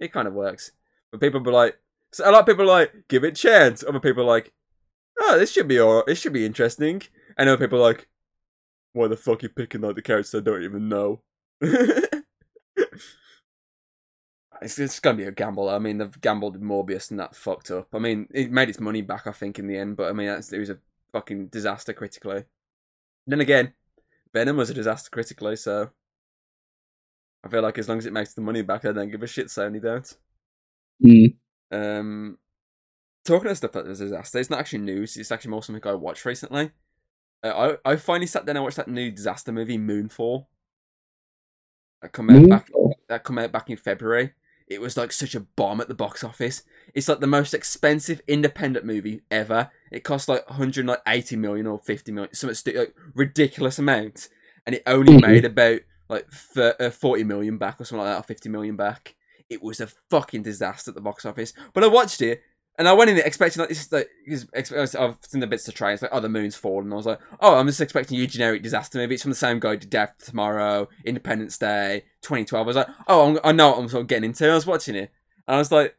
It 0.00 0.12
kind 0.12 0.26
of 0.26 0.34
works. 0.34 0.72
But 1.12 1.20
people 1.20 1.40
be 1.40 1.50
like. 1.50 1.76
So 2.12 2.28
a 2.28 2.32
lot 2.32 2.40
of 2.40 2.46
people 2.46 2.62
are 2.64 2.80
like, 2.80 2.92
give 3.08 3.22
it 3.24 3.28
a 3.28 3.32
chance. 3.32 3.84
Other 3.86 4.00
people 4.00 4.22
are 4.22 4.26
like, 4.26 4.52
oh, 5.20 5.38
this 5.38 5.52
should 5.52 5.68
be 5.68 5.80
alright. 5.80 6.06
This 6.06 6.20
should 6.20 6.32
be 6.32 6.46
interesting. 6.46 7.02
I 7.36 7.44
know 7.44 7.56
people 7.56 7.78
are 7.78 7.82
like, 7.82 8.08
why 8.92 9.08
the 9.08 9.16
fuck 9.16 9.42
are 9.42 9.46
you 9.46 9.48
picking 9.50 9.80
like 9.80 9.96
the 9.96 10.02
characters 10.02 10.34
I 10.34 10.40
don't 10.40 10.62
even 10.62 10.88
know? 10.88 11.22
it's, 14.62 14.78
it's 14.78 15.00
gonna 15.00 15.16
be 15.16 15.24
a 15.24 15.32
gamble. 15.32 15.68
I 15.68 15.78
mean, 15.78 15.98
they've 15.98 16.20
gambled 16.20 16.54
with 16.54 16.62
Morbius 16.62 17.10
and 17.10 17.20
that 17.20 17.36
fucked 17.36 17.70
up. 17.70 17.88
I 17.92 17.98
mean, 17.98 18.28
it 18.32 18.50
made 18.50 18.68
its 18.68 18.80
money 18.80 19.02
back, 19.02 19.26
I 19.26 19.32
think, 19.32 19.58
in 19.58 19.66
the 19.66 19.76
end. 19.76 19.96
But 19.96 20.10
I 20.10 20.12
mean, 20.12 20.28
that's, 20.28 20.52
it 20.52 20.58
was 20.58 20.70
a 20.70 20.78
fucking 21.12 21.48
disaster 21.48 21.92
critically. 21.92 22.44
Then 23.26 23.40
again, 23.40 23.72
Venom 24.32 24.56
was 24.56 24.70
a 24.70 24.74
disaster 24.74 25.10
critically, 25.10 25.56
so 25.56 25.90
I 27.44 27.48
feel 27.48 27.62
like 27.62 27.78
as 27.78 27.88
long 27.88 27.98
as 27.98 28.06
it 28.06 28.12
makes 28.12 28.34
the 28.34 28.40
money 28.40 28.62
back, 28.62 28.84
I 28.84 28.92
don't 28.92 29.10
give 29.10 29.22
a 29.22 29.26
shit. 29.26 29.46
Sony 29.46 29.80
don't. 29.80 30.16
Mm. 31.04 31.36
Um, 31.70 32.38
talking 33.24 33.50
of 33.50 33.56
stuff 33.56 33.72
that 33.72 33.86
was 33.86 34.00
a 34.00 34.04
disaster, 34.04 34.38
it's 34.38 34.50
not 34.50 34.60
actually 34.60 34.80
news. 34.80 35.16
It's 35.16 35.32
actually 35.32 35.50
more 35.50 35.62
something 35.62 35.82
I 35.90 35.94
watched 35.94 36.24
recently. 36.24 36.70
Uh, 37.42 37.76
I 37.84 37.92
I 37.92 37.96
finally 37.96 38.26
sat 38.26 38.44
down 38.46 38.56
and 38.56 38.64
watched 38.64 38.76
that 38.76 38.88
new 38.88 39.10
disaster 39.10 39.52
movie, 39.52 39.78
Moonfall. 39.78 40.46
That 42.02 42.12
come 42.12 42.30
out 42.30 42.48
back. 42.48 42.70
That 43.08 43.24
come 43.24 43.38
out 43.38 43.52
back 43.52 43.70
in 43.70 43.76
February. 43.76 44.32
It 44.66 44.80
was 44.80 44.96
like 44.96 45.12
such 45.12 45.34
a 45.34 45.40
bomb 45.40 45.80
at 45.82 45.88
the 45.88 45.94
box 45.94 46.24
office. 46.24 46.62
It's 46.94 47.06
like 47.08 47.20
the 47.20 47.26
most 47.26 47.52
expensive 47.52 48.22
independent 48.26 48.86
movie 48.86 49.20
ever. 49.30 49.70
It 49.90 50.04
cost 50.04 50.28
like 50.28 50.48
180 50.48 51.36
million 51.36 51.66
or 51.66 51.78
50 51.78 52.12
million, 52.12 52.32
some 52.34 52.52
stu- 52.54 52.72
like 52.72 52.94
ridiculous 53.14 53.78
amount, 53.78 54.28
and 54.66 54.74
it 54.74 54.82
only 54.86 55.14
Mhm. 55.14 55.20
made 55.20 55.44
about 55.44 55.80
like 56.08 56.26
uh, 56.56 56.90
40 56.90 57.24
million 57.24 57.58
back 57.58 57.80
or 57.80 57.84
something 57.84 58.04
like 58.04 58.14
that, 58.14 58.20
or 58.20 58.26
50 58.26 58.48
million 58.48 58.76
back. 58.76 59.14
It 59.50 59.62
was 59.62 59.80
a 59.80 59.86
fucking 60.10 60.42
disaster 60.42 60.90
at 60.90 60.94
the 60.94 61.00
box 61.02 61.26
office. 61.26 61.52
But 61.74 61.84
I 61.84 61.88
watched 61.88 62.22
it, 62.22 62.42
and 62.78 62.88
I 62.88 62.92
went 62.92 63.10
in 63.10 63.16
there 63.16 63.26
expecting 63.26 63.60
like 63.60 63.68
this, 63.68 63.90
like 63.92 64.08
because 64.26 64.94
I've 64.94 65.16
seen 65.22 65.40
the 65.40 65.46
bits 65.46 65.64
to 65.64 65.72
try. 65.72 65.92
It's 65.92 66.02
like, 66.02 66.10
oh, 66.12 66.20
the 66.20 66.28
moon's 66.28 66.56
fallen. 66.56 66.86
And 66.86 66.92
I 66.92 66.96
was 66.96 67.06
like, 67.06 67.20
oh, 67.40 67.56
I'm 67.56 67.66
just 67.66 67.80
expecting 67.80 68.18
you 68.18 68.26
generic 68.26 68.62
disaster 68.62 68.98
movie. 68.98 69.14
It's 69.14 69.22
from 69.22 69.30
the 69.30 69.36
same 69.36 69.60
guy 69.60 69.76
to 69.76 69.86
Death 69.86 70.14
Tomorrow, 70.24 70.88
Independence 71.04 71.56
Day, 71.56 72.04
2012. 72.22 72.64
I 72.64 72.66
was 72.66 72.76
like, 72.76 72.88
oh, 73.06 73.30
I'm, 73.30 73.38
I 73.44 73.52
know 73.52 73.70
what 73.70 73.78
I'm 73.78 73.88
sort 73.88 74.02
of 74.02 74.08
getting 74.08 74.24
into. 74.24 74.50
I 74.50 74.54
was 74.54 74.66
watching 74.66 74.96
it, 74.96 75.12
and 75.46 75.56
I 75.56 75.58
was 75.58 75.70
like, 75.72 75.96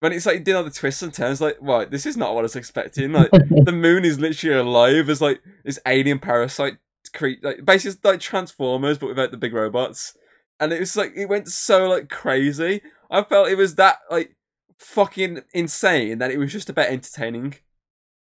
when 0.00 0.12
it's 0.12 0.26
like 0.26 0.44
did 0.44 0.54
all 0.54 0.64
the 0.64 0.70
twists 0.70 1.02
and 1.02 1.14
turns, 1.14 1.40
like, 1.40 1.56
right, 1.60 1.90
this 1.90 2.04
is 2.04 2.16
not 2.16 2.34
what 2.34 2.40
I 2.40 2.42
was 2.42 2.56
expecting. 2.56 3.12
Like, 3.12 3.30
the 3.30 3.72
moon 3.72 4.04
is 4.04 4.20
literally 4.20 4.58
alive 4.60 5.08
as 5.08 5.22
like 5.22 5.40
this 5.64 5.78
alien 5.86 6.18
parasite 6.18 6.78
create 7.14 7.42
like 7.44 7.64
basically 7.64 7.92
it's 7.92 8.04
like 8.04 8.20
Transformers 8.20 8.98
but 8.98 9.08
without 9.08 9.30
the 9.30 9.36
big 9.36 9.54
robots. 9.54 10.16
And 10.60 10.72
it 10.72 10.80
was 10.80 10.96
like 10.96 11.12
it 11.16 11.28
went 11.28 11.48
so 11.48 11.88
like 11.88 12.10
crazy. 12.10 12.82
I 13.10 13.22
felt 13.22 13.48
it 13.48 13.56
was 13.56 13.76
that 13.76 13.98
like 14.10 14.36
fucking 14.78 15.42
insane 15.52 16.18
that 16.18 16.30
it 16.30 16.38
was 16.38 16.52
just 16.52 16.68
about 16.70 16.86
entertaining. 16.88 17.54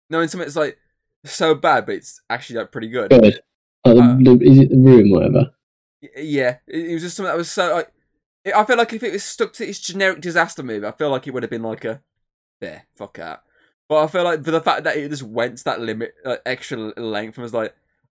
Knowing 0.09 0.27
something 0.27 0.45
that's 0.45 0.55
like 0.55 0.77
so 1.25 1.53
bad 1.55 1.85
but 1.85 1.95
it's 1.95 2.21
actually 2.29 2.59
like 2.59 2.71
pretty 2.71 2.87
good. 2.89 3.09
Good. 3.11 3.41
The, 3.83 3.91
Uh, 3.91 4.17
the, 4.17 4.39
is 4.41 4.59
it 4.59 4.69
the 4.69 4.77
room, 4.77 5.11
whatever? 5.11 5.51
Yeah, 6.15 6.57
it, 6.67 6.89
it 6.89 6.93
was 6.93 7.03
just 7.03 7.17
something 7.17 7.31
that 7.31 7.37
was 7.37 7.49
so 7.51 7.73
like. 7.73 7.91
it- 8.45 8.55
I 8.55 8.63
feel 8.65 8.77
like 8.77 8.93
if 8.93 9.03
it 9.03 9.11
was 9.13 9.23
stuck 9.23 9.53
to 9.53 9.67
its 9.67 9.79
generic 9.79 10.21
disaster 10.21 10.63
movie, 10.63 10.85
I 10.85 10.91
feel 10.91 11.09
like 11.09 11.27
it 11.27 11.33
would 11.33 11.43
have 11.43 11.49
been 11.49 11.63
like 11.63 11.83
a, 11.85 12.01
yeah, 12.61 12.81
fuck 12.95 13.17
that. 13.17 13.43
But 13.89 14.03
I 14.03 14.07
feel 14.07 14.23
like 14.23 14.43
for 14.43 14.51
the 14.51 14.61
fact 14.61 14.83
that 14.83 14.97
it 14.97 15.09
just 15.09 15.23
went 15.23 15.57
to 15.59 15.63
that 15.65 15.81
limit, 15.81 16.13
like 16.23 16.41
extra 16.45 16.77
length, 16.77 17.37
and 17.37 17.43
was 17.43 17.53
like, 17.53 17.73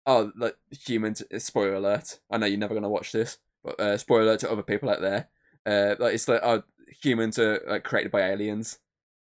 oh, 0.06 0.32
like 0.36 0.56
humans. 0.70 1.22
Spoiler 1.38 1.74
alert! 1.74 2.18
I 2.30 2.38
know 2.38 2.46
you're 2.46 2.58
never 2.58 2.74
gonna 2.74 2.88
watch 2.88 3.12
this, 3.12 3.38
but 3.62 3.78
uh, 3.80 3.96
spoiler 3.98 4.22
alert 4.22 4.40
to 4.40 4.50
other 4.50 4.62
people 4.62 4.88
out 4.90 5.00
there. 5.00 5.28
Uh, 5.66 5.94
like 5.98 6.14
it's 6.14 6.28
like, 6.28 6.40
oh, 6.42 6.62
humans 7.02 7.38
are 7.38 7.60
like 7.68 7.84
created 7.84 8.12
by 8.12 8.22
aliens. 8.22 8.78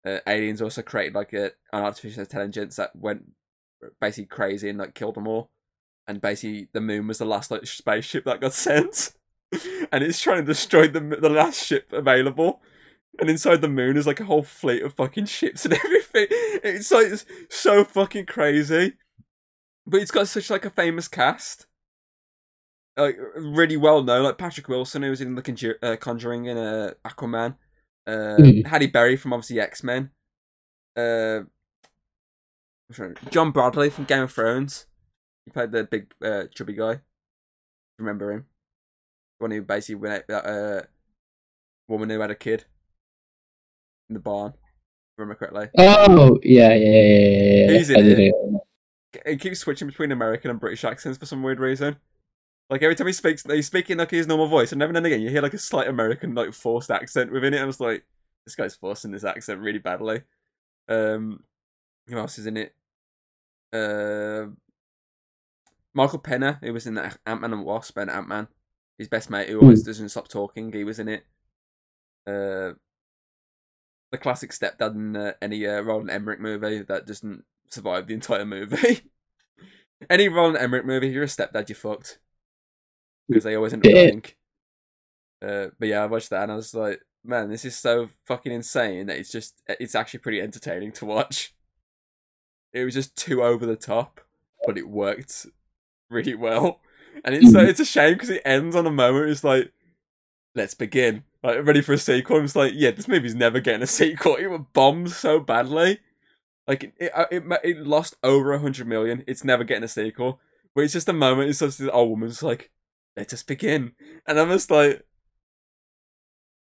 Uh, 0.05 0.18
aliens 0.26 0.62
also 0.62 0.82
created 0.82 1.14
like 1.14 1.34
a, 1.34 1.51
an 1.74 1.84
artificial 1.84 2.22
intelligence 2.22 2.76
that 2.78 2.95
went 2.95 3.24
basically 3.99 4.26
crazy 4.26 4.70
and 4.70 4.80
like 4.80 4.95
killed 4.95 5.16
them 5.16 5.28
all 5.28 5.51
and 6.07 6.22
basically 6.22 6.68
the 6.74 6.82
moon 6.82 7.07
was 7.07 7.20
the 7.20 7.26
last 7.26 7.51
like 7.51 7.66
spaceship 7.66 8.26
that 8.26 8.41
got 8.41 8.53
sent, 8.66 9.14
and 9.91 10.03
it's 10.03 10.22
trying 10.22 10.38
to 10.38 10.43
destroy 10.43 10.88
the 10.88 10.99
the 10.99 11.30
last 11.30 11.66
ship 11.66 11.91
available. 11.91 12.62
And 13.20 13.30
inside 13.30 13.59
the 13.62 13.68
moon 13.68 13.97
is 13.97 14.07
like 14.07 14.22
a 14.22 14.26
whole 14.26 14.41
fleet 14.41 14.84
of 14.84 14.93
fucking 14.93 15.26
ships 15.26 15.66
and 15.66 15.74
everything. 15.86 16.28
It's 16.64 16.91
like 16.91 17.07
it's 17.07 17.26
so 17.49 17.84
fucking 17.84 18.26
crazy, 18.26 18.93
but 19.86 20.01
it's 20.01 20.12
got 20.12 20.28
such 20.28 20.49
like 20.49 20.66
a 20.66 20.70
famous 20.70 21.07
cast, 21.07 21.66
like 23.02 23.18
really 23.36 23.78
well 23.78 24.04
known, 24.04 24.24
like 24.24 24.38
Patrick 24.38 24.68
Wilson 24.68 25.04
who 25.04 25.10
was 25.10 25.22
in 25.22 25.36
the 25.36 25.41
Conjur- 25.41 25.82
uh, 25.84 25.95
Conjuring 25.97 26.47
and 26.47 26.60
uh, 26.60 26.91
Aquaman, 27.06 27.56
uh, 28.08 28.38
Mhm. 28.39 28.66
Halle 28.68 28.88
Berry 28.88 29.16
from 29.16 29.34
obviously 29.34 29.60
X 29.60 29.84
Men, 29.84 30.12
uh, 30.95 31.41
what's 32.88 32.97
her 32.99 33.08
name? 33.10 33.16
John 33.30 33.52
Bradley 33.52 33.89
from 33.89 34.06
Game 34.06 34.24
of 34.24 34.32
Thrones. 34.32 34.86
He 35.45 35.52
played 35.52 35.72
the 35.72 35.84
big 35.84 36.14
uh, 36.24 36.43
chubby 36.54 36.74
guy. 36.74 37.02
Remember 37.99 38.32
him? 38.32 38.45
The 39.39 39.43
one 39.43 39.52
who 39.52 39.62
basically 39.62 39.95
went 39.95 40.14
out 40.14 40.28
that 40.28 40.45
uh, 40.45 40.82
woman 41.88 42.10
who 42.10 42.20
had 42.20 42.32
a 42.32 42.36
kid 42.36 42.66
in 44.10 44.14
the 44.14 44.20
barn. 44.20 44.54
Remember 45.18 45.36
correctly? 45.36 45.70
Oh 45.78 46.39
yeah, 46.43 46.74
yeah, 46.74 46.89
yeah, 46.89 47.02
yeah. 47.02 47.66
yeah. 47.66 47.72
He's 47.78 47.89
in 47.89 48.06
it. 48.08 48.20
it. 48.20 48.34
He 49.26 49.36
keeps 49.38 49.60
switching 49.60 49.88
between 49.88 50.12
American 50.12 50.49
and 50.52 50.60
British 50.60 50.84
accents 50.84 51.18
for 51.18 51.26
some 51.26 51.43
weird 51.43 51.60
reason. 51.60 51.97
Like 52.72 52.84
every 52.84 52.95
time 52.95 53.07
he 53.07 53.13
speaks, 53.13 53.43
he's 53.45 53.67
speaking 53.67 53.97
like 53.97 54.11
his 54.11 54.28
normal 54.28 54.47
voice, 54.47 54.72
and 54.72 54.82
every 54.82 54.93
now 54.93 54.99
and 54.99 55.07
again 55.07 55.22
you 55.22 55.30
hear 55.30 55.41
like 55.41 55.53
a 55.53 55.57
slight 55.57 55.89
American 55.89 56.34
like 56.34 56.53
forced 56.53 56.89
accent 56.89 57.30
within 57.30 57.53
it. 57.53 57.61
I 57.61 57.65
was 57.65 57.82
like, 57.82 58.05
this 58.45 58.55
guy's 58.55 58.76
forcing 58.76 59.11
this 59.11 59.26
accent 59.26 59.59
really 59.59 59.78
badly. 59.78 60.22
Um, 60.88 61.43
who 62.07 62.17
else 62.17 62.39
is 62.39 62.45
in 62.45 62.55
it? 62.55 62.74
Uh, 63.74 64.51
Michael 65.93 66.19
Peña, 66.19 66.63
who 66.63 66.72
was 66.72 66.88
in 66.88 66.93
that 66.93 67.17
Ant 67.26 67.41
Man 67.41 67.51
and 67.51 67.65
Wasp 67.65 67.97
and 67.97 68.09
Ant 68.09 68.30
Man. 68.30 68.47
His 68.97 69.09
best 69.09 69.30
mate, 69.30 69.49
who 69.49 69.59
always 69.59 69.84
doesn't 69.84 70.07
stop 70.07 70.30
talking. 70.30 70.72
He 70.72 70.86
was 70.86 70.99
in 70.99 71.09
it. 71.09 71.26
Uh, 72.26 72.74
the 74.11 74.17
classic 74.17 74.51
stepdad 74.51 74.95
in 74.95 75.17
uh, 75.17 75.34
any 75.41 75.67
uh, 75.67 75.82
Roland 75.82 76.09
Emmerich 76.09 76.39
movie 76.39 76.84
that 76.84 77.05
doesn't 77.05 77.43
survive 77.67 78.07
the 78.07 78.13
entire 78.13 78.45
movie. 78.45 79.01
any 80.09 80.30
Roland 80.30 80.57
Emmerich 80.57 80.86
movie, 80.86 81.07
if 81.07 81.13
you're 81.13 81.24
a 81.24 81.28
stepdad, 81.28 81.67
you're 81.67 81.76
fucked. 81.76 82.19
Because 83.28 83.43
they 83.43 83.55
always 83.55 83.74
end 83.74 83.86
up 83.86 83.93
dying. 83.93 84.24
Uh, 85.41 85.67
but 85.80 85.88
yeah, 85.88 86.03
I 86.03 86.05
watched 86.05 86.30
that 86.30 86.43
and 86.43 86.51
I 86.51 86.55
was 86.55 86.74
like, 86.74 87.01
man, 87.24 87.49
this 87.49 87.65
is 87.65 87.78
so 87.78 88.09
fucking 88.26 88.51
insane 88.51 89.07
that 89.07 89.17
it's 89.17 89.32
just, 89.32 89.61
it's 89.67 89.95
actually 89.95 90.19
pretty 90.19 90.41
entertaining 90.41 90.91
to 90.93 91.05
watch. 91.05 91.53
It 92.74 92.84
was 92.86 92.93
just 92.93 93.15
too 93.15 93.43
over 93.43 93.65
the 93.65 93.76
top, 93.76 94.22
but 94.65 94.78
it 94.78 94.88
worked 94.88 95.45
really 96.09 96.36
well. 96.36 96.80
And 97.26 97.36
it's, 97.36 97.51
Mhm. 97.53 97.67
it's 97.67 97.80
a 97.80 97.86
shame 97.86 98.13
because 98.13 98.30
it 98.30 98.41
ends 98.45 98.76
on 98.76 98.86
a 98.88 98.91
moment, 98.91 99.30
it's 99.30 99.43
like, 99.43 99.72
let's 100.55 100.74
begin. 100.74 101.24
Like, 101.43 101.65
ready 101.65 101.82
for 101.82 101.93
a 101.93 101.97
sequel. 101.97 102.38
I'm 102.38 102.43
just 102.43 102.55
like, 102.55 102.74
yeah, 102.76 102.91
this 102.91 103.07
movie's 103.07 103.36
never 103.36 103.59
getting 103.59 103.82
a 103.82 103.88
sequel. 103.88 104.36
It 104.36 104.47
was 104.47 104.61
bombed 104.74 105.11
so 105.11 105.39
badly. 105.39 105.99
Like, 106.67 106.84
it, 106.84 106.93
it, 106.99 107.11
it, 107.32 107.43
it 107.63 107.78
lost 107.86 108.15
over 108.24 108.53
a 108.53 108.59
hundred 108.59 108.88
million. 108.88 109.24
It's 109.28 109.43
never 109.43 109.63
getting 109.63 109.84
a 109.84 109.88
sequel. 109.88 110.39
But 110.76 110.84
it's 110.84 110.93
just 110.93 111.09
a 111.09 111.13
moment. 111.13 111.49
It's 111.49 111.59
just 111.59 111.80
this 111.80 111.89
old 111.91 112.09
woman's 112.11 112.43
like, 112.43 112.69
let 113.16 113.34
us 113.34 113.43
begin. 113.43 113.93
And 114.28 114.39
I'm 114.39 114.49
just 114.49 114.72
like, 114.72 115.05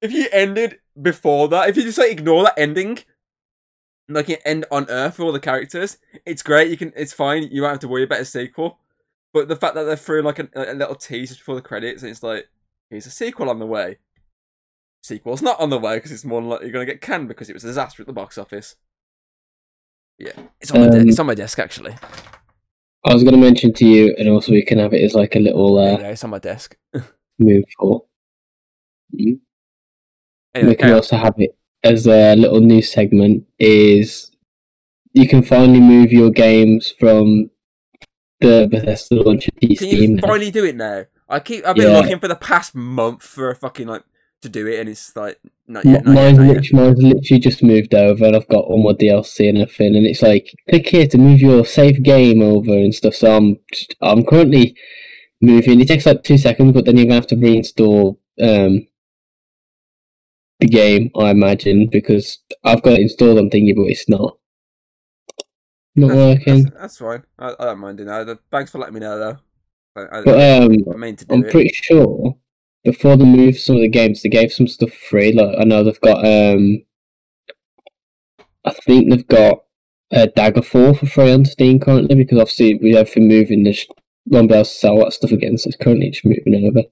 if 0.01 0.13
you 0.13 0.27
ended 0.33 0.79
before 1.01 1.49
that, 1.49 1.69
if 1.69 1.77
you 1.77 1.83
just 1.83 1.99
like 1.99 2.11
ignore 2.11 2.45
that 2.45 2.59
ending, 2.59 3.01
like 4.09 4.29
you 4.29 4.39
end 4.45 4.65
on 4.71 4.89
Earth 4.89 5.17
for 5.17 5.25
all 5.25 5.33
the 5.33 5.41
characters, 5.41 5.99
it's 6.27 6.43
great. 6.43 6.71
You 6.71 6.77
can, 6.77 6.93
it's 6.97 7.13
fine. 7.13 7.45
You 7.45 7.63
won't 7.63 7.73
have 7.73 7.81
to 7.81 7.89
worry 7.89 8.05
about 8.05 8.21
a 8.21 8.25
sequel. 8.25 8.79
But 9.33 9.49
the 9.49 9.57
fact 9.57 9.75
that 9.75 9.85
they 9.85 9.97
threw 9.97 10.23
like 10.23 10.39
a, 10.39 10.49
a 10.55 10.75
little 10.75 10.97
tease 10.97 11.37
before 11.37 11.55
the 11.55 11.63
credits, 11.63 12.03
and 12.03 12.11
it's 12.11 12.23
like, 12.23 12.49
here's 12.91 13.07
a 13.07 13.11
sequel 13.11 13.49
on 13.49 13.61
the 13.61 13.67
way. 13.67 13.99
Sequel's 15.03 15.43
not 15.43 15.61
on 15.61 15.71
the 15.71 15.79
way 15.79 15.97
because 15.97 16.13
it's 16.13 16.25
more 16.25 16.43
likely 16.43 16.67
you're 16.67 16.73
gonna 16.73 16.85
get 16.85 17.01
canned 17.01 17.29
because 17.29 17.49
it 17.49 17.55
was 17.55 17.65
a 17.65 17.69
disaster 17.69 18.03
at 18.03 18.07
the 18.07 18.13
box 18.13 18.37
office. 18.37 18.77
Yeah, 20.19 20.33
it's 20.61 20.71
on 20.71 20.81
my 20.81 20.89
de- 20.91 21.01
Um, 21.01 21.09
it's 21.09 21.19
on 21.19 21.27
my 21.27 21.35
desk 21.35 21.59
actually. 21.59 21.95
I 23.05 23.15
was 23.15 23.23
going 23.23 23.35
to 23.35 23.41
mention 23.41 23.73
to 23.75 23.87
you, 23.87 24.15
and 24.19 24.29
also 24.29 24.53
we 24.53 24.63
can 24.63 24.79
have 24.79 24.93
it 24.93 25.03
as 25.03 25.15
like 25.15 25.35
a 25.37 25.39
little 25.41 25.79
uh, 25.79 25.97
go, 25.97 26.05
it's 26.05 26.25
on 26.25 26.31
my 26.31 26.39
desk. 26.39 26.77
move 27.39 27.65
for. 27.79 28.05
Mm. 29.15 29.39
Anyway, 30.55 30.71
we 30.71 30.77
can 30.77 30.91
on. 30.91 30.95
also 30.97 31.17
have 31.17 31.35
it 31.39 31.57
as 31.83 32.07
a 32.07 32.35
little 32.37 32.61
new 32.61 32.83
segment. 32.83 33.45
Is 33.59 34.31
you 35.13 35.27
can 35.27 35.43
finally 35.43 35.81
move 35.81 36.13
your 36.13 36.31
games 36.31 36.93
from 36.99 37.51
the 38.41 38.69
Bethesda 38.71 39.15
launcher 39.17 39.51
to 39.61 39.61
Can 39.61 39.89
you 39.89 39.97
Steam. 39.97 40.17
now. 40.17 40.23
finally 40.29 40.51
do 40.51 40.65
it 40.65 40.77
now? 40.77 41.05
I 41.29 41.41
keep 41.41 41.65
I've 41.67 41.77
been 41.77 41.91
Yeah. 41.93 41.99
looking 42.01 42.19
for 42.19 42.29
the 42.29 42.37
past 42.37 42.75
month 42.75 43.23
for 43.23 43.51
a 43.51 43.57
fucking 43.57 43.87
like 43.87 44.03
to 44.43 44.49
do 44.49 44.67
it, 44.67 44.81
and 44.81 44.89
it's 44.89 45.15
like 45.17 45.39
not 45.67 45.85
yet. 45.85 46.05
Not 46.05 46.15
yet, 46.15 46.15
mine's, 46.15 46.39
not 46.39 46.47
yet. 46.47 46.57
literally, 46.57 46.85
mine's 46.85 47.03
literally 47.03 47.41
just 47.41 47.63
moved 47.63 47.95
over, 47.95 48.25
and 48.25 48.37
I've 48.37 48.49
got 48.49 48.65
all 48.65 48.83
my 48.83 48.93
DLC 48.93 49.49
and 49.49 49.59
everything. 49.59 49.97
And 49.97 50.07
it's 50.07 50.23
like, 50.23 50.55
click 50.69 50.89
here 50.89 51.07
to 51.07 51.19
move 51.19 51.41
your 51.41 51.65
save 51.65 52.03
game 52.03 52.43
over 52.43 52.73
and 52.73 52.95
stuff. 52.95 53.15
So 53.15 53.37
I'm, 53.37 53.59
just, 53.73 53.95
I'm 54.01 54.25
currently 54.25 54.77
moving. 55.41 55.81
It 55.81 55.89
takes 55.89 56.07
like 56.07 56.23
two 56.23 56.39
seconds, 56.39 56.73
but 56.73 56.85
then 56.85 56.97
you're 56.97 57.07
gonna 57.07 57.17
have 57.17 57.27
to 57.29 57.37
reinstall 57.37 58.19
um, 58.41 58.87
the 60.61 60.67
game, 60.67 61.11
I 61.19 61.31
imagine, 61.31 61.89
because 61.91 62.39
I've 62.65 62.83
got 62.83 62.95
it 62.95 63.01
installed 63.01 63.39
on 63.39 63.51
Thingy, 63.51 63.75
but 63.75 63.87
it's 63.87 64.09
not 64.09 64.39
not 65.97 66.09
That's, 66.09 66.17
working. 66.17 66.63
that's, 66.65 66.77
that's 66.77 66.99
fine. 66.99 67.25
I, 67.39 67.55
I 67.59 67.65
don't 67.67 67.79
mind 67.81 67.99
doing 67.99 68.09
that. 68.09 68.39
Thanks 68.51 68.71
for 68.71 68.79
letting 68.79 68.95
me 68.95 69.01
know 69.01 69.19
though. 69.19 69.39
I, 69.97 70.19
I, 70.19 70.23
But 70.25 70.63
um, 70.63 70.77
I 70.93 70.97
mean 70.97 71.17
to 71.17 71.25
do 71.25 71.35
I'm 71.35 71.45
it. 71.45 71.51
pretty 71.51 71.71
sure 71.75 72.37
before 72.85 73.17
they 73.17 73.25
move, 73.25 73.59
some 73.59 73.77
of 73.77 73.83
the 73.83 73.89
games, 73.89 74.23
they 74.23 74.29
gave 74.29 74.53
some 74.53 74.67
stuff 74.67 74.93
free. 74.93 75.33
Like 75.33 75.57
I 75.59 75.65
know 75.65 75.85
they've 75.85 76.01
got 76.01 76.25
um, 76.25 76.83
I 78.65 78.73
think 78.73 79.11
they've 79.11 79.27
got 79.27 79.65
uh, 80.13 80.27
Daggerfall 80.37 80.99
for 80.99 81.07
free 81.07 81.33
on 81.33 81.45
Steam 81.45 81.79
currently 81.81 82.17
because 82.17 82.39
obviously 82.39 82.75
with 82.75 82.97
everything 82.97 83.29
moving, 83.29 83.65
they 83.65 83.73
just 83.73 83.93
won't 84.27 84.49
be 84.49 84.55
able 84.55 84.65
to 84.65 84.71
sell 84.71 84.99
that 84.99 85.13
stuff 85.13 85.33
again. 85.33 85.57
So 85.59 85.69
it's 85.69 85.77
currently 85.77 86.11
just 86.11 86.25
moving 86.25 86.67
over. 86.67 86.83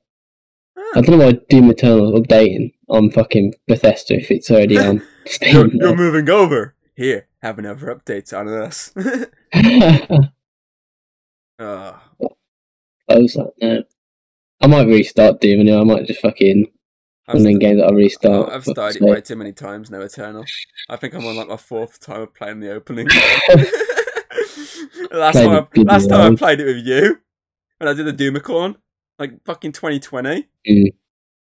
Ah. 0.77 0.99
I 0.99 1.01
don't 1.01 1.19
know 1.19 1.27
why 1.27 1.39
Doom 1.49 1.71
Eternal 1.71 2.13
updating 2.13 2.73
on 2.89 3.11
fucking 3.11 3.55
Bethesda 3.67 4.15
if 4.15 4.31
it's 4.31 4.51
already 4.51 4.79
on 4.79 4.97
you're, 4.97 5.07
Steam. 5.27 5.71
you're 5.75 5.97
moving 5.97 6.29
over. 6.31 6.75
Here, 6.97 7.29
have 7.43 7.59
another 7.61 7.95
update 7.95 8.37
on 8.37 8.49
us. 8.49 8.93
oh, 11.61 12.01
Close 13.09 13.35
that 13.35 13.53
now. 13.63 13.79
I 14.61 14.67
might 14.67 14.87
restart 14.87 15.41
Doom. 15.41 15.67
Know, 15.67 15.81
I 15.81 15.85
might 15.85 16.07
just 16.07 16.21
fucking 16.21 16.67
I've, 17.27 17.43
them 17.43 17.59
games 17.59 17.81
that 17.81 17.89
I 17.89 17.93
restart. 17.93 18.51
I've 18.51 18.65
started 18.65 19.03
it 19.03 19.05
way 19.05 19.21
too 19.21 19.37
many 19.37 19.53
times 19.53 19.91
now, 19.91 20.01
Eternal. 20.01 20.45
I 20.89 20.97
think 20.97 21.15
I'm 21.15 21.27
on 21.27 21.37
like 21.37 21.49
my 21.49 21.57
fourth 21.57 22.01
time 22.01 22.23
of 22.23 22.35
playing 22.35 22.61
the 22.61 22.73
opening. 22.73 23.09
last 25.11 25.35
Played 25.35 25.47
time, 25.47 25.67
I, 25.77 25.81
last 25.83 26.09
time 26.09 26.33
I 26.33 26.37
played 26.37 26.61
it 26.61 26.65
with 26.65 26.87
you, 26.87 27.19
when 27.79 27.89
I 27.89 27.95
did 27.95 28.07
the 28.07 28.13
Doomicorn, 28.13 28.77
like 29.19 29.45
fucking 29.45 29.73
2020. 29.73 30.49
Mm. 30.69 30.87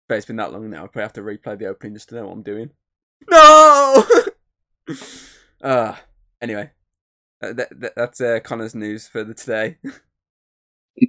But 0.09 0.17
it's 0.17 0.27
been 0.27 0.37
that 0.37 0.53
long 0.53 0.71
now. 0.71 0.85
I 0.85 0.87
probably 0.87 1.03
have 1.03 1.13
to 1.15 1.23
replay 1.23 1.59
the 1.59 1.67
opening 1.67 1.95
just 1.95 2.09
to 2.11 2.17
know 2.17 2.27
what 2.27 2.33
I'm 2.33 2.43
doing. 2.43 2.71
No. 3.31 4.05
uh, 5.63 5.95
anyway, 6.41 6.71
that, 7.41 7.81
that, 7.81 7.95
that's 7.95 8.21
uh, 8.21 8.41
Connor's 8.43 8.75
news 8.75 9.07
for 9.07 9.23
the 9.23 9.35
today. 9.35 9.77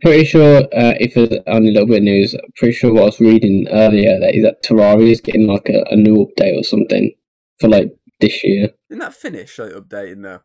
Pretty 0.02 0.26
sure 0.26 0.60
uh, 0.64 0.94
if 1.00 1.14
there's 1.14 1.42
only 1.48 1.70
a 1.70 1.74
little 1.74 1.88
bit 1.88 1.98
of 1.98 2.04
news, 2.04 2.34
I'm 2.34 2.52
pretty 2.56 2.74
sure 2.74 2.94
what 2.94 3.04
I 3.04 3.06
was 3.06 3.20
reading 3.20 3.68
earlier 3.70 4.20
that 4.20 4.36
is 4.36 4.44
that 4.44 4.64
Terraria 4.64 5.12
is 5.12 5.22
getting 5.22 5.48
like 5.48 5.70
a, 5.70 5.84
a 5.92 5.96
new 5.96 6.26
update 6.26 6.60
or 6.60 6.64
something 6.64 7.12
for 7.60 7.70
like 7.70 7.96
this 8.20 8.44
year. 8.44 8.70
Didn't 8.90 9.02
that 9.02 9.16
finish? 9.16 9.58
Like 9.58 9.72
updating 9.72 10.24
though. 10.24 10.42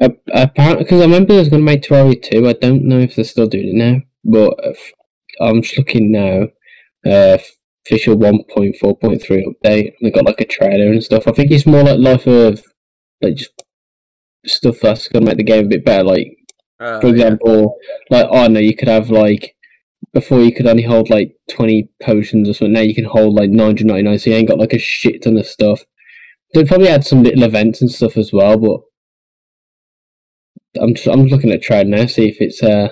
Uh, 0.00 0.14
apparently, 0.32 0.84
because 0.84 1.00
I 1.00 1.04
remember 1.04 1.34
they 1.34 1.40
was 1.40 1.50
going 1.50 1.60
to 1.60 1.64
make 1.64 1.82
Terraria 1.82 2.22
2. 2.22 2.48
I 2.48 2.54
don't 2.54 2.84
know 2.84 2.98
if 3.00 3.16
they're 3.16 3.24
still 3.24 3.46
doing 3.46 3.68
it 3.68 3.74
now, 3.74 4.00
but 4.24 4.52
uh, 4.64 4.70
f- 4.70 4.92
I'm 5.40 5.62
just 5.62 5.76
looking 5.76 6.10
now. 6.10 6.48
Uh, 7.04 7.38
official 7.86 8.16
1.4.3 8.16 8.80
update. 8.80 9.92
They 10.00 10.10
got 10.10 10.24
like 10.24 10.40
a 10.40 10.46
trailer 10.46 10.92
and 10.92 11.02
stuff. 11.02 11.26
I 11.26 11.32
think 11.32 11.50
it's 11.50 11.66
more 11.66 11.82
like 11.82 11.98
life 11.98 12.26
of 12.26 12.62
like 13.20 13.36
just 13.36 13.62
stuff 14.46 14.80
that's 14.80 15.08
going 15.08 15.24
to 15.24 15.30
make 15.30 15.38
the 15.38 15.44
game 15.44 15.66
a 15.66 15.68
bit 15.68 15.84
better. 15.84 16.04
Like 16.04 16.36
Uh, 16.80 17.00
for 17.00 17.08
example, 17.08 17.76
like 18.08 18.26
I 18.32 18.48
know 18.48 18.60
you 18.60 18.74
could 18.74 18.88
have 18.88 19.10
like 19.10 19.54
before 20.12 20.40
you 20.40 20.52
could 20.52 20.66
only 20.66 20.82
hold 20.82 21.10
like 21.10 21.36
twenty 21.50 21.90
potions 22.02 22.48
or 22.48 22.54
something. 22.54 22.72
Now 22.72 22.80
you 22.80 22.94
can 22.94 23.04
hold 23.04 23.34
like 23.34 23.50
nine 23.50 23.66
hundred 23.66 23.86
ninety 23.86 24.02
nine, 24.02 24.18
so 24.18 24.30
you 24.30 24.36
ain't 24.36 24.48
got 24.48 24.58
like 24.58 24.72
a 24.72 24.78
shit 24.78 25.22
ton 25.22 25.36
of 25.36 25.46
stuff. 25.46 25.84
They 26.54 26.64
probably 26.64 26.88
add 26.88 27.04
some 27.04 27.22
little 27.22 27.44
events 27.44 27.80
and 27.80 27.90
stuff 27.90 28.16
as 28.16 28.32
well, 28.32 28.56
but 28.58 28.80
I'm 30.82 30.94
just, 30.94 31.06
I'm 31.06 31.26
looking 31.26 31.52
at 31.52 31.62
trade 31.62 31.86
now, 31.86 32.06
see 32.06 32.28
if 32.28 32.40
it's 32.40 32.62
uh 32.62 32.88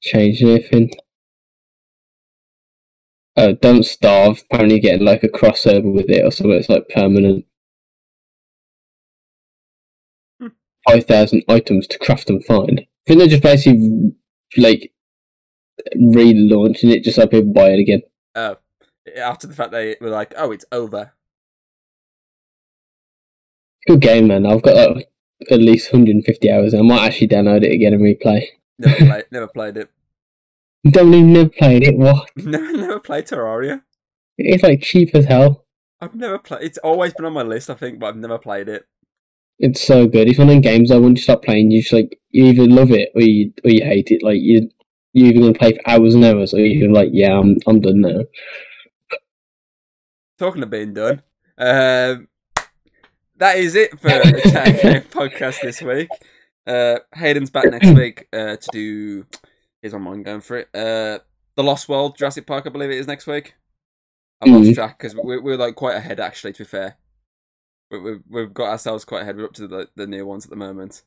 changed 0.00 0.42
anything. 0.42 0.90
Uh, 3.36 3.52
don't 3.60 3.84
starve. 3.84 4.42
Apparently, 4.50 4.80
getting 4.80 5.04
like 5.04 5.22
a 5.22 5.28
crossover 5.28 5.92
with 5.92 6.08
it 6.08 6.24
or 6.24 6.30
something. 6.30 6.52
It's 6.52 6.70
like 6.70 6.88
permanent. 6.88 7.44
Hmm. 10.86 10.92
Five 10.92 11.04
thousand 11.06 11.44
items 11.48 11.86
to 11.88 11.98
craft 11.98 12.30
and 12.30 12.44
find. 12.44 12.80
I 12.80 12.86
think 13.06 13.18
they're 13.18 13.28
just 13.28 13.42
basically 13.42 14.12
like 14.56 14.92
relaunching 15.96 16.90
it 16.92 17.04
just 17.04 17.16
so 17.16 17.26
people 17.26 17.52
buy 17.52 17.70
it 17.70 17.80
again. 17.80 18.02
Oh, 18.34 18.56
after 19.16 19.46
the 19.46 19.54
fact 19.54 19.72
they 19.72 19.96
were 20.00 20.10
like, 20.10 20.34
"Oh, 20.36 20.52
it's 20.52 20.64
over." 20.72 21.12
Good 23.86 24.00
game, 24.00 24.26
man. 24.28 24.46
I've 24.46 24.62
got 24.62 24.96
like, 24.96 25.08
at 25.50 25.60
least 25.60 25.92
150 25.92 26.50
hours. 26.50 26.74
I 26.74 26.82
might 26.82 27.06
actually 27.06 27.28
download 27.28 27.62
it 27.62 27.72
again 27.72 27.94
and 27.94 28.02
replay. 28.02 28.44
Never 28.78 28.96
played. 29.06 29.24
never 29.30 29.46
played 29.46 29.76
it. 29.76 29.90
Don't 30.90 31.14
even 31.14 31.32
never 31.32 31.48
played 31.48 31.82
it. 31.84 31.96
What? 31.96 32.28
Never, 32.36 32.72
never 32.72 33.00
played 33.00 33.26
Terraria. 33.26 33.82
It's 34.38 34.62
like 34.62 34.82
cheap 34.82 35.14
as 35.14 35.24
hell. 35.24 35.64
I've 36.00 36.14
never 36.14 36.38
played. 36.38 36.62
It's 36.62 36.78
always 36.78 37.12
been 37.12 37.24
on 37.26 37.32
my 37.32 37.42
list, 37.42 37.70
I 37.70 37.74
think, 37.74 37.98
but 37.98 38.08
I've 38.08 38.16
never 38.16 38.38
played 38.38 38.68
it. 38.68 38.86
It's 39.58 39.80
so 39.86 40.06
good. 40.06 40.28
It's 40.28 40.38
one 40.38 40.48
of 40.48 40.54
them 40.54 40.60
games 40.60 40.90
that 40.90 41.00
once 41.00 41.18
you 41.18 41.22
start 41.22 41.42
playing, 41.42 41.70
you 41.70 41.80
just 41.80 41.92
like 41.92 42.18
you 42.30 42.44
either 42.46 42.66
love 42.66 42.90
it 42.90 43.10
or 43.14 43.22
you 43.22 43.52
or 43.64 43.70
you 43.70 43.82
hate 43.84 44.10
it. 44.10 44.22
Like 44.22 44.40
you 44.40 44.68
you're 45.12 45.28
either 45.28 45.40
going 45.40 45.52
to 45.54 45.58
play 45.58 45.72
for 45.72 45.80
hours 45.90 46.14
and 46.14 46.24
hours, 46.24 46.52
or 46.52 46.58
you're 46.60 46.92
like, 46.92 47.08
yeah, 47.12 47.38
I'm 47.38 47.56
I'm 47.66 47.80
done 47.80 48.02
now. 48.02 48.20
Talking 50.38 50.62
of 50.62 50.68
being 50.70 50.92
done, 50.92 51.22
um, 51.56 52.28
that 53.36 53.56
is 53.56 53.74
it 53.74 53.92
for 53.98 54.08
the 54.08 55.02
podcast 55.10 55.62
this 55.62 55.80
week. 55.80 56.08
Uh, 56.66 56.98
Hayden's 57.14 57.48
back 57.50 57.70
next 57.70 57.90
week 57.94 58.26
uh, 58.34 58.56
to 58.56 58.68
do. 58.70 59.26
Here's 59.80 59.94
my 59.94 59.98
mind 60.00 60.26
going 60.26 60.42
for 60.42 60.58
it. 60.58 60.68
Uh, 60.74 61.20
the 61.54 61.62
Lost 61.62 61.88
World, 61.88 62.18
Jurassic 62.18 62.46
Park, 62.46 62.66
I 62.66 62.70
believe 62.70 62.90
it 62.90 62.98
is 62.98 63.06
next 63.06 63.26
week. 63.26 63.54
I 64.42 64.50
lost 64.50 64.68
Mhm. 64.68 64.74
track 64.74 64.98
because 64.98 65.14
we're, 65.16 65.40
we're 65.40 65.56
like 65.56 65.76
quite 65.76 65.96
ahead 65.96 66.20
actually. 66.20 66.52
To 66.54 66.58
be 66.58 66.64
fair, 66.66 66.96
we, 66.98 67.05
we've 67.90 68.22
we've 68.28 68.54
got 68.54 68.70
ourselves 68.70 69.04
quite 69.04 69.22
ahead. 69.22 69.36
We're 69.36 69.46
up 69.46 69.52
to 69.54 69.68
the 69.68 69.88
the 69.96 70.06
new 70.06 70.26
ones 70.26 70.44
at 70.44 70.50
the 70.50 70.56
moment. 70.56 71.02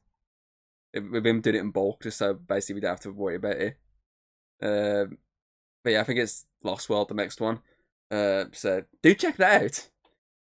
We've 0.94 1.10
we've 1.12 1.24
been 1.24 1.42
doing 1.42 1.56
it 1.56 1.60
in 1.60 1.72
bulk 1.72 2.04
just 2.04 2.18
so 2.18 2.34
basically 2.34 2.76
we 2.76 2.82
don't 2.82 2.92
have 2.92 3.00
to 3.02 3.12
worry 3.12 3.36
about 3.36 3.58
it. 3.58 3.78
Um, 4.62 5.18
but 5.84 5.94
yeah, 5.94 6.02
I 6.02 6.04
think 6.04 6.20
it's 6.20 6.46
Lost 6.64 6.90
World 6.90 7.10
the 7.10 7.16
next 7.16 7.40
one. 7.40 7.60
Uh, 8.12 8.46
so 8.52 8.84
do 9.02 9.14
check 9.14 9.38
that 9.38 9.64
out. 9.64 9.90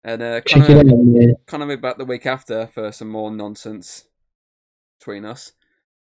And 0.03 0.21
uh, 0.21 0.41
Check 0.41 0.65
Connor. 0.65 0.95
Yeah. 1.13 1.34
Connor 1.45 1.67
will 1.67 1.75
be 1.75 1.82
back 1.82 1.97
the 1.97 2.05
week 2.05 2.25
after 2.25 2.67
for 2.67 2.91
some 2.91 3.09
more 3.09 3.32
nonsense 3.32 4.05
between 4.99 5.25
us. 5.25 5.53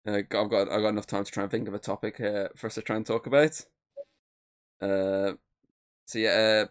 Uh, 0.06 0.18
I've 0.18 0.28
got 0.28 0.70
I've 0.70 0.82
got 0.82 0.88
enough 0.88 1.06
time 1.06 1.24
to 1.24 1.30
try 1.30 1.42
and 1.42 1.50
think 1.50 1.68
of 1.68 1.74
a 1.74 1.78
topic 1.78 2.20
uh, 2.20 2.48
for 2.56 2.68
us 2.68 2.74
to 2.74 2.82
try 2.82 2.96
and 2.96 3.06
talk 3.06 3.26
about. 3.26 3.60
Uh, 4.80 5.32
so 6.06 6.18
yeah, 6.18 6.64
uh, 6.64 6.66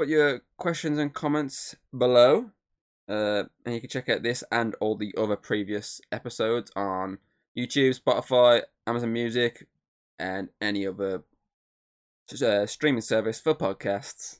put 0.00 0.08
your 0.08 0.40
questions 0.56 0.98
and 0.98 1.12
comments 1.12 1.76
below, 1.96 2.46
uh, 3.06 3.42
and 3.66 3.74
you 3.74 3.80
can 3.82 3.90
check 3.90 4.08
out 4.08 4.22
this 4.22 4.42
and 4.50 4.74
all 4.80 4.96
the 4.96 5.14
other 5.18 5.36
previous 5.36 6.00
episodes 6.10 6.72
on 6.74 7.18
YouTube, 7.54 8.00
Spotify, 8.00 8.62
Amazon 8.86 9.12
Music, 9.12 9.66
and 10.18 10.48
any 10.58 10.86
other 10.86 11.22
uh, 12.42 12.64
streaming 12.64 13.02
service 13.02 13.38
for 13.40 13.54
podcasts. 13.54 14.38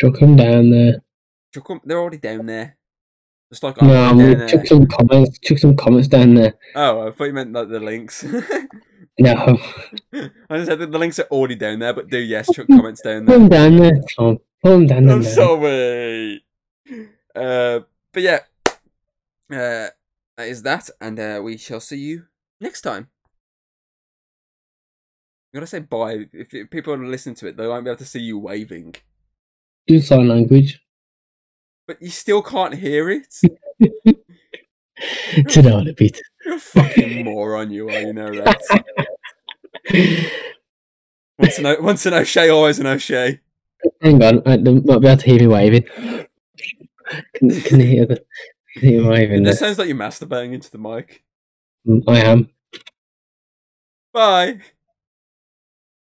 Chuck 0.00 0.18
them 0.20 0.36
down 0.36 0.70
there. 0.70 1.02
Chuck 1.52 1.66
'em- 1.70 1.80
They're 1.84 1.98
already 1.98 2.16
down 2.16 2.46
there. 2.46 2.78
Just 3.52 3.62
like 3.62 3.82
I'm 3.82 3.88
No, 3.88 3.94
I'm 4.04 4.16
down 4.16 4.32
gonna 4.32 4.38
there. 4.38 4.48
chuck 4.48 4.66
some 4.66 4.86
comments. 4.86 5.38
Chuck 5.40 5.58
some 5.58 5.76
comments 5.76 6.08
down 6.08 6.32
there. 6.34 6.54
Oh, 6.74 7.08
I 7.08 7.10
thought 7.12 7.24
you 7.24 7.32
meant 7.34 7.52
like 7.52 7.68
the 7.68 7.80
links. 7.80 8.24
No, 9.20 9.32
I 10.14 10.58
just 10.58 10.66
said 10.66 10.78
that 10.78 10.92
the 10.92 10.98
links 10.98 11.18
are 11.18 11.24
already 11.32 11.56
down 11.56 11.80
there, 11.80 11.92
but 11.92 12.08
do 12.08 12.18
yes, 12.18 12.48
chuck 12.54 12.68
comments 12.68 13.00
down 13.02 13.24
there. 13.24 13.36
them 13.36 13.48
down 13.48 13.76
there. 13.76 14.00
Tom. 14.16 14.38
Put 14.62 14.70
them 14.70 14.86
down. 14.86 15.10
I'm 15.10 15.22
sorry. 15.22 16.44
Uh, 17.34 17.80
but 18.12 18.22
yeah, 18.22 18.40
uh, 18.66 19.88
that 20.36 20.48
is 20.48 20.62
that, 20.62 20.90
and 21.00 21.18
uh, 21.20 21.40
we 21.42 21.56
shall 21.56 21.80
see 21.80 21.98
you 21.98 22.24
next 22.60 22.82
time. 22.82 23.08
I'm 25.54 25.60
gonna 25.60 25.66
say 25.66 25.80
bye. 25.80 26.26
If, 26.32 26.52
if 26.52 26.70
people 26.70 26.92
are 26.94 27.06
listening 27.06 27.36
to 27.36 27.46
it, 27.46 27.56
they 27.56 27.66
won't 27.66 27.84
be 27.84 27.90
able 27.90 27.98
to 27.98 28.04
see 28.04 28.20
you 28.20 28.38
waving, 28.38 28.96
Do 29.86 30.00
sign 30.00 30.28
language. 30.28 30.80
but 31.86 32.02
you 32.02 32.10
still 32.10 32.42
can't 32.42 32.74
hear 32.74 33.08
it. 33.10 33.32
to 35.48 35.62
know 35.62 35.78
a 35.80 35.92
bit. 35.92 36.20
You're 36.44 36.56
a 36.56 36.60
fucking 36.60 37.24
moron, 37.24 37.70
you 37.70 37.88
are. 37.88 38.00
You 38.00 38.12
know 38.12 38.30
that. 38.34 38.60
Once 41.38 41.58
an 41.58 41.66
O, 41.66 41.76
once 41.80 42.04
an 42.06 42.14
O'Shea, 42.14 42.48
always 42.48 42.78
an 42.80 42.86
O'Shea. 42.86 43.40
Hang 44.02 44.22
on, 44.22 44.42
I 44.46 44.56
might 44.56 44.64
be 44.64 44.70
able 44.70 45.16
to 45.16 45.24
hear 45.24 45.40
me 45.40 45.46
waving. 45.46 45.84
Can, 47.34 47.60
can 47.62 47.80
you 47.80 47.86
hear 47.86 48.06
the? 48.06 48.24
Can 48.74 48.88
you 48.88 48.90
hear 48.90 49.02
me 49.02 49.08
waving? 49.08 49.42
That 49.44 49.58
sounds 49.58 49.78
like 49.78 49.88
you're 49.88 49.96
masturbating 49.96 50.52
into 50.52 50.70
the 50.70 50.78
mic. 50.78 51.24
Mm, 51.86 52.02
I 52.06 52.18
am. 52.20 52.50
Bye. 54.12 54.60